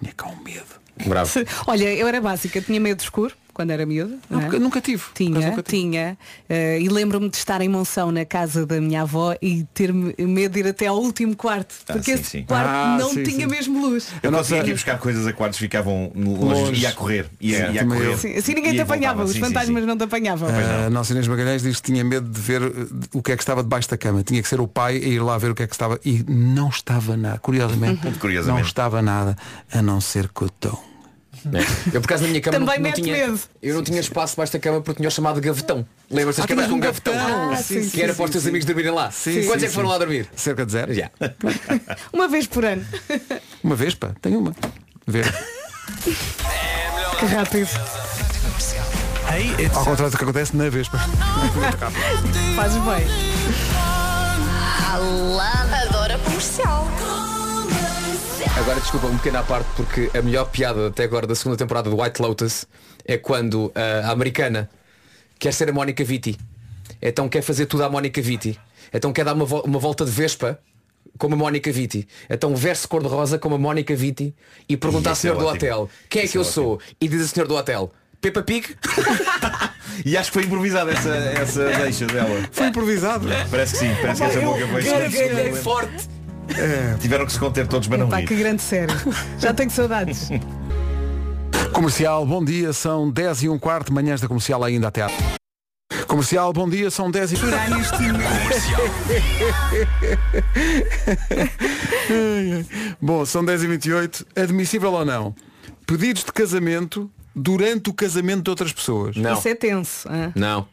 Tinha 0.00 0.12
com 0.16 0.36
medo. 0.44 0.64
Bravo. 1.06 1.30
Olha, 1.66 1.94
eu 1.94 2.06
era 2.06 2.20
básica, 2.20 2.60
tinha 2.60 2.78
medo 2.78 3.00
escuro 3.00 3.34
quando 3.52 3.70
era 3.70 3.84
miúda. 3.86 4.16
não 4.28 4.40
é? 4.40 4.58
Nunca, 4.58 4.80
tive. 4.80 5.02
Tinha, 5.14 5.30
nunca 5.50 5.62
tive. 5.62 5.78
tinha. 5.82 6.18
Eh, 6.48 6.80
e 6.80 6.88
lembro-me 6.88 7.28
de 7.28 7.36
estar 7.36 7.60
em 7.60 7.68
Monção 7.68 8.10
na 8.10 8.24
casa 8.24 8.64
da 8.66 8.80
minha 8.80 9.02
avó 9.02 9.34
e 9.42 9.64
ter 9.74 9.92
me- 9.92 10.14
medo 10.18 10.52
de 10.52 10.60
ir 10.60 10.66
até 10.68 10.86
ao 10.86 10.98
último 10.98 11.34
quarto. 11.36 11.74
Ah, 11.88 11.92
porque 11.94 12.16
sim, 12.16 12.20
esse 12.20 12.30
sim. 12.30 12.42
quarto 12.44 12.68
Ah, 12.68 12.96
não 12.98 13.10
sim, 13.10 13.22
tinha 13.22 13.46
sim. 13.48 13.54
mesmo 13.54 13.80
luz. 13.80 14.08
Eu 14.22 14.30
conseguia 14.30 14.58
nossa- 14.58 14.70
ir 14.70 14.72
buscar 14.74 14.98
coisas 14.98 15.26
a 15.26 15.32
quartos 15.32 15.58
ficavam 15.58 16.10
longe, 16.14 16.60
Longe. 16.62 16.80
ia 16.82 16.88
a 16.88 16.92
correr. 16.92 17.26
Ia, 17.40 17.66
Sim, 17.68 17.72
ia 17.74 17.82
a 17.82 17.86
correr. 17.86 18.16
Sim, 18.18 18.34
assim 18.36 18.54
ninguém 18.54 18.72
te 18.72 18.78
e 18.78 18.80
apanhava, 18.80 19.24
voltava. 19.24 19.30
os 19.30 19.48
fantasmas 19.48 19.84
não 19.84 19.96
te 19.96 20.04
apanhavam. 20.04 20.48
A 20.86 20.90
nossa 20.90 21.12
Inês 21.12 21.26
Magalhães 21.28 21.62
diz 21.62 21.80
que 21.80 21.92
tinha 21.92 22.04
medo 22.04 22.28
de 22.28 22.40
ver 22.40 22.62
uh, 22.62 22.88
o 23.14 23.22
que 23.22 23.32
é 23.32 23.36
que 23.36 23.42
estava 23.42 23.62
debaixo 23.62 23.88
da 23.90 23.96
cama. 23.96 24.22
Tinha 24.22 24.42
que 24.42 24.48
ser 24.48 24.60
o 24.60 24.68
pai 24.68 24.96
a 24.96 24.98
ir 25.06 25.20
lá 25.20 25.36
ver 25.38 25.50
o 25.50 25.54
que 25.54 25.62
é 25.62 25.66
que 25.66 25.74
estava. 25.74 25.98
E 26.04 26.24
não 26.28 26.68
estava 26.68 27.16
nada. 27.16 27.38
Curiosamente, 27.38 28.00
Curiosamente. 28.18 28.60
não 28.62 28.66
estava 28.66 29.02
nada 29.02 29.36
a 29.72 29.82
não 29.82 30.00
ser 30.00 30.28
cotão. 30.28 30.78
É. 31.46 31.96
Eu 31.96 32.00
por 32.00 32.06
acaso 32.06 32.22
na 32.24 32.28
minha 32.28 32.40
cama 32.40 32.58
Também 32.58 32.78
não, 32.80 32.88
não 32.90 32.92
tinha, 32.94 33.12
medo. 33.16 33.40
eu 33.62 33.74
não 33.74 33.82
tinha 33.82 34.00
espaço 34.00 34.34
debaixo 34.34 34.52
da 34.52 34.58
cama 34.58 34.80
porque 34.80 34.98
tinha 34.98 35.08
o 35.08 35.10
chamado 35.12 35.40
gavetão. 35.40 35.86
Lembras-te 36.10 36.38
das 36.38 36.44
Ah, 36.44 36.48
camas 36.48 36.66
com 36.66 36.74
um 36.74 36.80
gavetão? 36.80 37.14
gavetão. 37.14 37.52
Ah, 37.52 37.56
sim, 37.56 37.74
que 37.80 37.84
sim, 37.84 38.02
era 38.02 38.12
sim, 38.12 38.16
para 38.16 38.24
os 38.26 38.30
teus 38.30 38.46
amigos 38.46 38.66
dormirem 38.66 38.92
lá. 38.92 39.10
Sim, 39.10 39.44
Quantos 39.44 39.60
sim, 39.60 39.66
é 39.66 39.68
que 39.68 39.74
foram 39.74 39.88
sim. 39.88 39.92
lá 39.92 39.98
dormir? 39.98 40.28
Cerca 40.36 40.66
de 40.66 40.72
zero. 40.72 40.92
Já. 40.94 41.10
Uma 42.12 42.28
vez 42.28 42.46
por 42.46 42.64
ano. 42.64 42.84
Uma 43.64 43.74
vez, 43.76 43.94
pá, 43.94 44.10
tem 44.20 44.36
uma. 44.36 44.54
Ver. 45.06 45.24
que 47.18 47.26
rápido. 47.26 47.68
Ao 49.74 49.84
contrário 49.84 50.10
do 50.10 50.16
que 50.18 50.24
acontece 50.24 50.56
na 50.56 50.68
vez. 50.68 50.88
pá. 50.88 50.98
Fazes 52.56 52.82
bem. 52.82 53.06
Adora 55.88 56.18
comercial. 56.18 56.86
Agora 58.56 58.80
desculpa 58.80 59.06
um 59.06 59.16
pequeno 59.16 59.38
à 59.38 59.42
parte 59.42 59.68
porque 59.76 60.10
a 60.16 60.22
melhor 60.22 60.46
piada 60.46 60.88
até 60.88 61.04
agora 61.04 61.26
da 61.26 61.34
segunda 61.34 61.56
temporada 61.56 61.90
do 61.90 62.00
White 62.00 62.20
Lotus 62.22 62.66
é 63.04 63.16
quando 63.18 63.72
ah, 63.74 64.08
a 64.08 64.10
americana 64.12 64.68
quer 65.38 65.52
ser 65.52 65.68
a 65.68 65.72
Mónica 65.72 66.04
Vitti. 66.04 66.36
Então 67.00 67.28
quer 67.28 67.42
fazer 67.42 67.66
tudo 67.66 67.84
à 67.84 67.88
Mónica 67.90 68.20
Vitti. 68.20 68.58
Então 68.92 69.12
quer 69.12 69.24
dar 69.24 69.34
uma, 69.34 69.44
vo- 69.44 69.62
uma 69.62 69.78
volta 69.78 70.04
de 70.04 70.10
Vespa 70.10 70.58
como 71.18 71.34
a 71.34 71.38
Mónica 71.38 71.70
Vitti. 71.72 72.06
Então 72.28 72.54
veste 72.56 72.86
cor-de-rosa 72.88 73.38
como 73.38 73.54
a 73.54 73.58
Mónica 73.58 73.94
Vitti 73.94 74.34
e 74.68 74.76
pergunta 74.76 75.10
ao 75.10 75.14
senhor 75.16 75.36
é 75.36 75.38
do 75.38 75.46
hotel 75.46 75.90
quem 76.08 76.22
é 76.22 76.26
que 76.28 76.36
é 76.36 76.40
eu 76.40 76.44
sou? 76.44 76.80
E 77.00 77.08
diz 77.08 77.22
o 77.22 77.28
senhor 77.28 77.46
do 77.46 77.54
hotel 77.56 77.92
Peppa 78.20 78.42
Pig? 78.42 78.66
E 80.04 80.16
acho 80.16 80.30
que 80.30 80.34
foi 80.34 80.44
improvisada 80.44 80.92
essa, 80.92 81.10
essa 81.14 81.64
deixa 81.82 82.06
dela. 82.06 82.48
Foi 82.52 82.68
improvisado. 82.68 83.28
Parece 83.50 83.72
que 83.74 83.78
sim, 83.80 83.94
parece 84.00 84.22
que 84.22 84.28
essa 84.28 84.40
boca 84.40 84.66
foi 84.68 84.82
Gargalhei 84.82 85.52
forte. 86.54 87.00
Tiveram 87.00 87.26
que 87.26 87.32
se 87.32 87.38
conter 87.38 87.66
todos 87.66 87.88
para 87.88 87.98
não 87.98 88.08
Pá, 88.08 88.22
que 88.22 88.34
rir. 88.34 88.40
grande 88.42 88.62
série. 88.62 88.92
Já 89.38 89.52
tenho 89.54 89.70
saudades. 89.70 90.28
Comercial, 91.72 92.26
bom 92.26 92.44
dia, 92.44 92.72
são 92.72 93.10
10 93.10 93.44
e 93.44 93.48
um 93.48 93.58
quarto, 93.58 93.92
manhãs 93.92 94.20
da 94.20 94.26
comercial 94.26 94.62
ainda 94.64 94.88
até 94.88 95.02
à... 95.02 95.10
Comercial, 96.06 96.52
bom 96.52 96.68
dia, 96.68 96.90
são 96.90 97.08
10 97.10 97.32
e 97.32 97.36
Bom, 103.00 103.24
são 103.24 103.44
10 103.44 103.62
e 103.62 103.66
28 103.68 104.26
Admissível 104.34 104.92
ou 104.92 105.04
não? 105.04 105.32
Pedidos 105.86 106.24
de 106.24 106.32
casamento 106.32 107.08
durante 107.34 107.88
o 107.90 107.94
casamento 107.94 108.42
de 108.42 108.50
outras 108.50 108.72
pessoas. 108.72 109.16
Não. 109.16 109.34
Isso 109.34 109.48
é 109.48 109.54
tenso. 109.54 110.08
Não. 110.34 110.66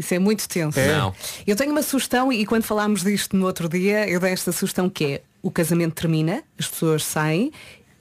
Isso 0.00 0.14
é 0.14 0.18
muito 0.18 0.48
tenso. 0.48 0.78
É? 0.80 0.96
Não. 0.98 1.14
Eu 1.46 1.54
tenho 1.54 1.70
uma 1.70 1.82
sugestão 1.82 2.32
e 2.32 2.44
quando 2.46 2.64
falámos 2.64 3.02
disto 3.02 3.36
no 3.36 3.46
outro 3.46 3.68
dia, 3.68 4.08
eu 4.08 4.18
dei 4.18 4.32
esta 4.32 4.50
sugestão 4.52 4.88
que 4.90 5.04
é 5.04 5.22
o 5.42 5.50
casamento 5.50 5.94
termina, 5.94 6.42
as 6.58 6.66
pessoas 6.68 7.04
saem 7.04 7.52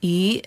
e 0.02 0.41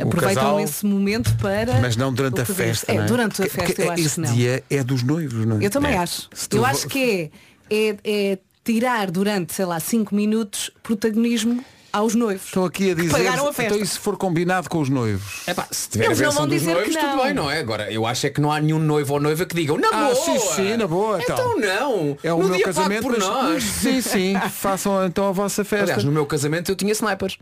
O 0.00 0.06
aproveitam 0.08 0.42
casal- 0.42 0.60
esse 0.60 0.84
momento 0.86 1.36
para. 1.36 1.74
Mas 1.80 1.96
não 1.96 2.12
durante 2.12 2.40
a 2.40 2.44
festa. 2.46 2.90
É, 2.90 2.96
é? 2.96 3.02
durante 3.04 3.42
a 3.42 3.46
festa 3.48 3.82
eu 3.82 3.90
acho 3.92 4.02
esse 4.02 4.14
que 4.14 4.20
não. 4.22 4.34
dia 4.34 4.64
é 4.70 4.82
dos 4.84 5.02
noivos, 5.02 5.46
não 5.46 5.60
é? 5.60 5.66
Eu 5.66 5.70
também 5.70 5.92
É. 5.92 5.98
acho. 5.98 6.28
Eu 6.50 6.64
acho 6.64 6.88
que 6.88 7.30
é, 7.70 7.74
é, 7.74 7.96
é 8.04 8.38
tirar 8.64 9.10
durante, 9.10 9.52
sei 9.54 9.64
lá, 9.64 9.78
cinco 9.80 10.14
minutos 10.14 10.70
protagonismo 10.82 11.62
aos 11.98 12.14
noivos. 12.14 12.46
Estão 12.46 12.64
aqui 12.64 12.90
a 12.90 12.94
dizer. 12.94 13.10
Pagaram 13.10 13.48
a 13.48 13.52
festa. 13.52 13.74
Então 13.74 13.78
e 13.84 13.86
se 13.86 13.98
for 13.98 14.16
combinado 14.16 14.68
com 14.68 14.80
os 14.80 14.88
noivos? 14.88 15.42
É 15.46 15.54
pá, 15.54 15.66
se 15.70 15.88
tiver 15.88 16.06
Eles 16.06 16.18
a 16.20 16.22
não 16.24 16.28
versão 16.30 16.42
vão 16.42 16.48
dos 16.48 16.58
dizer 16.60 16.72
noivos, 16.74 16.94
que 16.94 17.00
tudo 17.00 17.16
não. 17.16 17.24
bem, 17.24 17.34
não 17.34 17.50
é? 17.50 17.58
Agora, 17.60 17.90
eu 17.92 18.06
acho 18.06 18.26
é 18.26 18.30
que 18.30 18.40
não 18.40 18.50
há 18.52 18.60
nenhum 18.60 18.78
noivo 18.78 19.14
ou 19.14 19.20
noiva 19.20 19.44
que 19.46 19.54
digam, 19.54 19.76
na 19.78 19.88
Ah, 19.88 20.10
boa! 20.10 20.14
sim, 20.14 20.38
sim, 20.54 20.76
na 20.76 20.86
boa, 20.86 21.20
então. 21.22 21.36
Então 21.36 21.60
não! 21.60 22.18
É 22.22 22.32
o 22.32 22.38
no 22.38 22.44
meu 22.48 22.56
dia 22.56 22.64
casamento. 22.64 23.02
por 23.02 23.12
mas- 23.12 23.20
nós! 23.20 23.62
Sim, 23.86 24.00
sim. 24.00 24.34
Façam 24.52 25.04
então 25.06 25.28
a 25.28 25.32
vossa 25.32 25.64
festa. 25.64 25.84
Aliás, 25.84 26.04
no 26.04 26.12
meu 26.12 26.26
casamento 26.26 26.70
eu 26.70 26.76
tinha 26.76 26.92
snipers. 26.92 27.38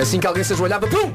assim 0.00 0.18
que 0.20 0.26
alguém 0.26 0.42
se 0.44 0.52
ajoelhava, 0.52 0.86
pum! 0.86 1.12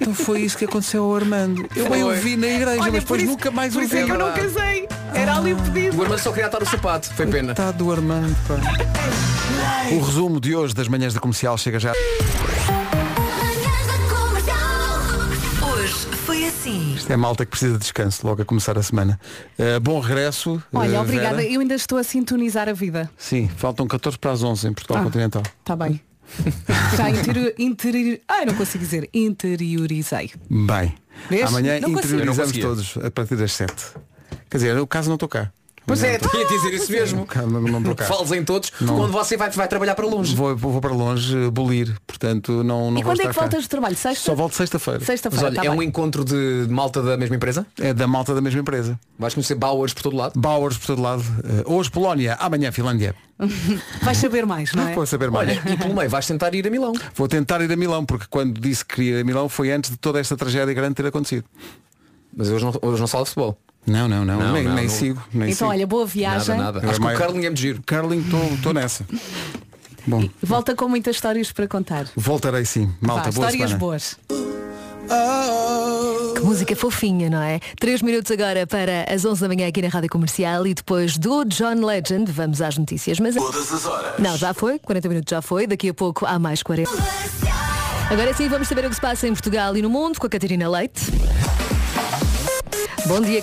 Então 0.00 0.12
foi 0.14 0.40
isso 0.40 0.58
que 0.58 0.64
aconteceu 0.64 1.04
ao 1.04 1.14
Armando. 1.14 1.64
Eu 1.76 1.88
bem 1.88 2.02
o 2.02 2.06
Foi. 2.06 2.16
vi 2.16 2.36
na 2.36 2.48
igreja, 2.48 2.80
Olha, 2.82 2.92
mas 2.92 3.04
por 3.04 3.16
depois 3.18 3.22
isso- 3.22 3.30
nunca 3.30 3.50
mais 3.52 3.72
Por 3.72 3.82
o 3.82 3.84
isso 3.84 3.94
vi. 3.94 4.02
é 4.02 4.04
que 4.04 4.10
eu 4.10 4.18
não 4.18 4.32
casei. 4.32 4.88
Era 5.14 5.36
ali 5.36 5.52
o 5.52 5.56
pedido. 5.56 5.98
O 5.98 6.02
irmão 6.02 6.18
só 6.18 6.30
queria 6.30 6.46
atar 6.46 6.62
o 6.62 6.66
sapato. 6.66 7.12
Foi 7.14 7.26
pena. 7.26 7.52
Está 7.52 7.70
do 7.70 7.92
Armando, 7.92 8.34
pá. 8.48 8.56
O 9.92 10.00
resumo 10.00 10.40
de 10.40 10.54
hoje 10.54 10.74
das 10.74 10.88
manhãs 10.88 11.14
da 11.14 11.20
comercial 11.20 11.56
chega 11.56 11.78
já. 11.78 11.92
Hoje 15.62 15.94
foi 16.24 16.44
assim. 16.46 16.94
Isto 16.94 17.12
é 17.12 17.16
malta 17.16 17.44
que 17.44 17.50
precisa 17.50 17.74
de 17.74 17.78
descanso 17.80 18.26
logo 18.26 18.42
a 18.42 18.44
começar 18.44 18.76
a 18.78 18.82
semana. 18.82 19.18
Uh, 19.58 19.78
bom 19.80 20.00
regresso. 20.00 20.62
Olha, 20.72 20.98
uh, 20.98 21.02
obrigada. 21.02 21.36
Vera. 21.36 21.48
Eu 21.48 21.60
ainda 21.60 21.74
estou 21.74 21.98
a 21.98 22.02
sintonizar 22.04 22.68
a 22.68 22.72
vida. 22.72 23.10
Sim, 23.16 23.48
faltam 23.56 23.86
14 23.86 24.18
para 24.18 24.32
as 24.32 24.42
11 24.42 24.68
em 24.68 24.72
Portugal 24.72 25.02
Ah. 25.02 25.04
Continental. 25.04 25.42
Está 25.60 25.76
bem. 25.76 26.00
Já 26.96 27.08
interior, 27.08 27.54
interior, 27.56 28.18
ai, 28.26 28.44
não 28.44 28.54
consigo 28.54 28.82
dizer. 28.82 29.08
Interiorizei. 29.14 30.32
Bem, 30.50 30.92
Vês? 31.30 31.46
amanhã 31.48 31.78
Não 31.80 31.90
interiorizamos 31.90 32.58
todos 32.58 32.96
a 32.98 33.10
partir 33.12 33.36
das 33.36 33.52
7. 33.52 33.72
Quer 34.50 34.56
dizer, 34.58 34.76
eu 34.76 34.86
caso 34.86 35.08
não 35.08 35.14
estou 35.14 35.28
cá. 35.28 35.52
Pois 35.86 36.02
é, 36.02 36.16
Amanhã 36.16 36.18
tinha 36.30 36.44
a 36.44 36.48
dizer 36.48 36.74
isso 36.74 36.90
mesmo. 36.92 37.28
não. 37.80 37.94
Fales 38.06 38.32
em 38.32 38.44
todos 38.44 38.72
Não. 38.80 38.96
quando 38.96 39.12
você 39.12 39.36
vai, 39.36 39.50
vai 39.50 39.68
trabalhar 39.68 39.94
para 39.94 40.04
longe. 40.04 40.34
Vou, 40.34 40.56
vou 40.56 40.80
para 40.80 40.92
longe 40.92 41.48
bolir, 41.50 41.96
portanto 42.04 42.64
não, 42.64 42.90
não 42.90 43.00
E 43.00 43.04
quando 43.04 43.22
é 43.22 43.26
que 43.28 43.32
voltas 43.32 43.62
de 43.62 43.68
trabalho? 43.68 43.94
Sexta? 43.94 44.24
Só 44.24 44.34
volto 44.34 44.54
sexta-feira. 44.56 44.98
Mas 44.98 45.06
Sexta-feira. 45.06 45.46
olha, 45.46 45.56
tá 45.56 45.64
é 45.64 45.70
um 45.70 45.80
encontro 45.80 46.24
de 46.24 46.66
malta 46.68 47.00
da 47.00 47.16
mesma 47.16 47.36
empresa? 47.36 47.64
É 47.80 47.94
da 47.94 48.06
malta 48.08 48.34
da 48.34 48.40
mesma 48.40 48.60
empresa. 48.60 48.98
Vais 49.16 49.32
conhecer 49.32 49.54
Bauers 49.54 49.94
por 49.94 50.02
todo 50.02 50.16
lado? 50.16 50.38
Bauers 50.38 50.76
por 50.76 50.86
todo 50.88 51.00
lado. 51.02 51.22
Uh, 51.22 51.74
hoje 51.76 51.88
Polónia, 51.90 52.34
amanhã 52.40 52.72
Finlândia. 52.72 53.14
Vais 54.02 54.18
saber 54.18 54.44
mais, 54.46 54.72
não 54.72 54.88
é? 54.88 54.94
Vou 54.94 55.06
saber 55.06 55.30
mais. 55.30 55.50
Olha, 55.50 55.72
e 55.72 55.76
pelo 55.76 55.94
meio 55.94 56.08
vais 56.08 56.26
tentar 56.26 56.54
ir 56.54 56.66
a 56.66 56.70
Milão. 56.70 56.94
Vou 57.14 57.28
tentar 57.28 57.60
ir 57.60 57.70
a 57.70 57.76
Milão, 57.76 58.04
porque 58.04 58.24
quando 58.30 58.58
disse 58.60 58.84
que 58.84 58.96
queria 58.96 59.18
ir 59.18 59.20
a 59.20 59.24
Milão 59.24 59.48
foi 59.48 59.70
antes 59.70 59.90
de 59.90 59.96
toda 59.98 60.18
esta 60.18 60.36
tragédia 60.36 60.72
grande 60.74 60.94
ter 60.94 61.06
acontecido. 61.06 61.44
Mas 62.34 62.48
hoje 62.50 62.64
não, 62.64 62.72
hoje 62.82 63.00
não 63.00 63.06
fala 63.06 63.24
de 63.24 63.30
futebol. 63.30 63.58
Não, 63.86 64.08
não, 64.08 64.24
não, 64.24 64.38
Não, 64.38 64.52
nem, 64.52 64.64
não, 64.64 64.74
nem 64.74 64.84
não. 64.86 64.92
sigo. 64.92 65.22
Nem 65.32 65.44
Então, 65.50 65.68
sigo. 65.68 65.70
olha, 65.70 65.86
boa 65.86 66.06
viagem. 66.06 66.56
Nada, 66.56 66.80
nada. 66.80 66.90
Acho 66.90 67.00
que 67.00 67.06
o 67.06 67.16
Carlinho 67.18 67.46
é 67.46 67.48
muito 67.50 67.60
giro. 67.60 67.82
Curling, 67.86 68.24
estou 68.56 68.72
nessa. 68.74 69.06
Bom, 70.08 70.28
Volta 70.42 70.74
com 70.74 70.88
muitas 70.88 71.16
histórias 71.16 71.50
para 71.52 71.66
contar. 71.66 72.06
voltarei 72.16 72.64
sim. 72.64 72.92
Malta, 73.00 73.30
Vá, 73.30 73.36
boa 73.36 73.46
histórias 73.50 73.70
semana. 73.70 73.78
boas. 73.78 74.16
Que 76.34 76.40
música 76.42 76.76
fofinha, 76.76 77.30
não 77.30 77.40
é? 77.42 77.60
Três 77.78 78.02
minutos 78.02 78.30
agora 78.30 78.66
para 78.66 79.04
as 79.12 79.24
11 79.24 79.40
da 79.40 79.48
manhã 79.48 79.66
aqui 79.68 79.80
na 79.82 79.88
Rádio 79.88 80.08
Comercial 80.10 80.66
e 80.66 80.74
depois 80.74 81.16
do 81.16 81.44
John 81.44 81.84
Legend, 81.84 82.30
vamos 82.30 82.60
às 82.60 82.76
notícias. 82.76 83.18
Mas... 83.20 83.34
Todas 83.36 83.72
as 83.72 83.84
horas. 83.86 84.12
Não, 84.18 84.36
já 84.36 84.52
foi, 84.52 84.78
40 84.78 85.08
minutos 85.08 85.30
já 85.30 85.40
foi, 85.42 85.66
daqui 85.66 85.88
a 85.88 85.94
pouco 85.94 86.26
há 86.26 86.38
mais 86.38 86.62
40. 86.62 86.90
Agora 88.10 88.32
sim 88.34 88.48
vamos 88.48 88.68
saber 88.68 88.84
o 88.84 88.88
que 88.88 88.94
se 88.94 89.00
passa 89.00 89.26
em 89.26 89.32
Portugal 89.32 89.76
e 89.76 89.82
no 89.82 89.90
mundo 89.90 90.18
com 90.20 90.26
a 90.26 90.30
Catarina 90.30 90.68
Leite. 90.68 91.02
Bom 93.06 93.20
dia. 93.20 93.34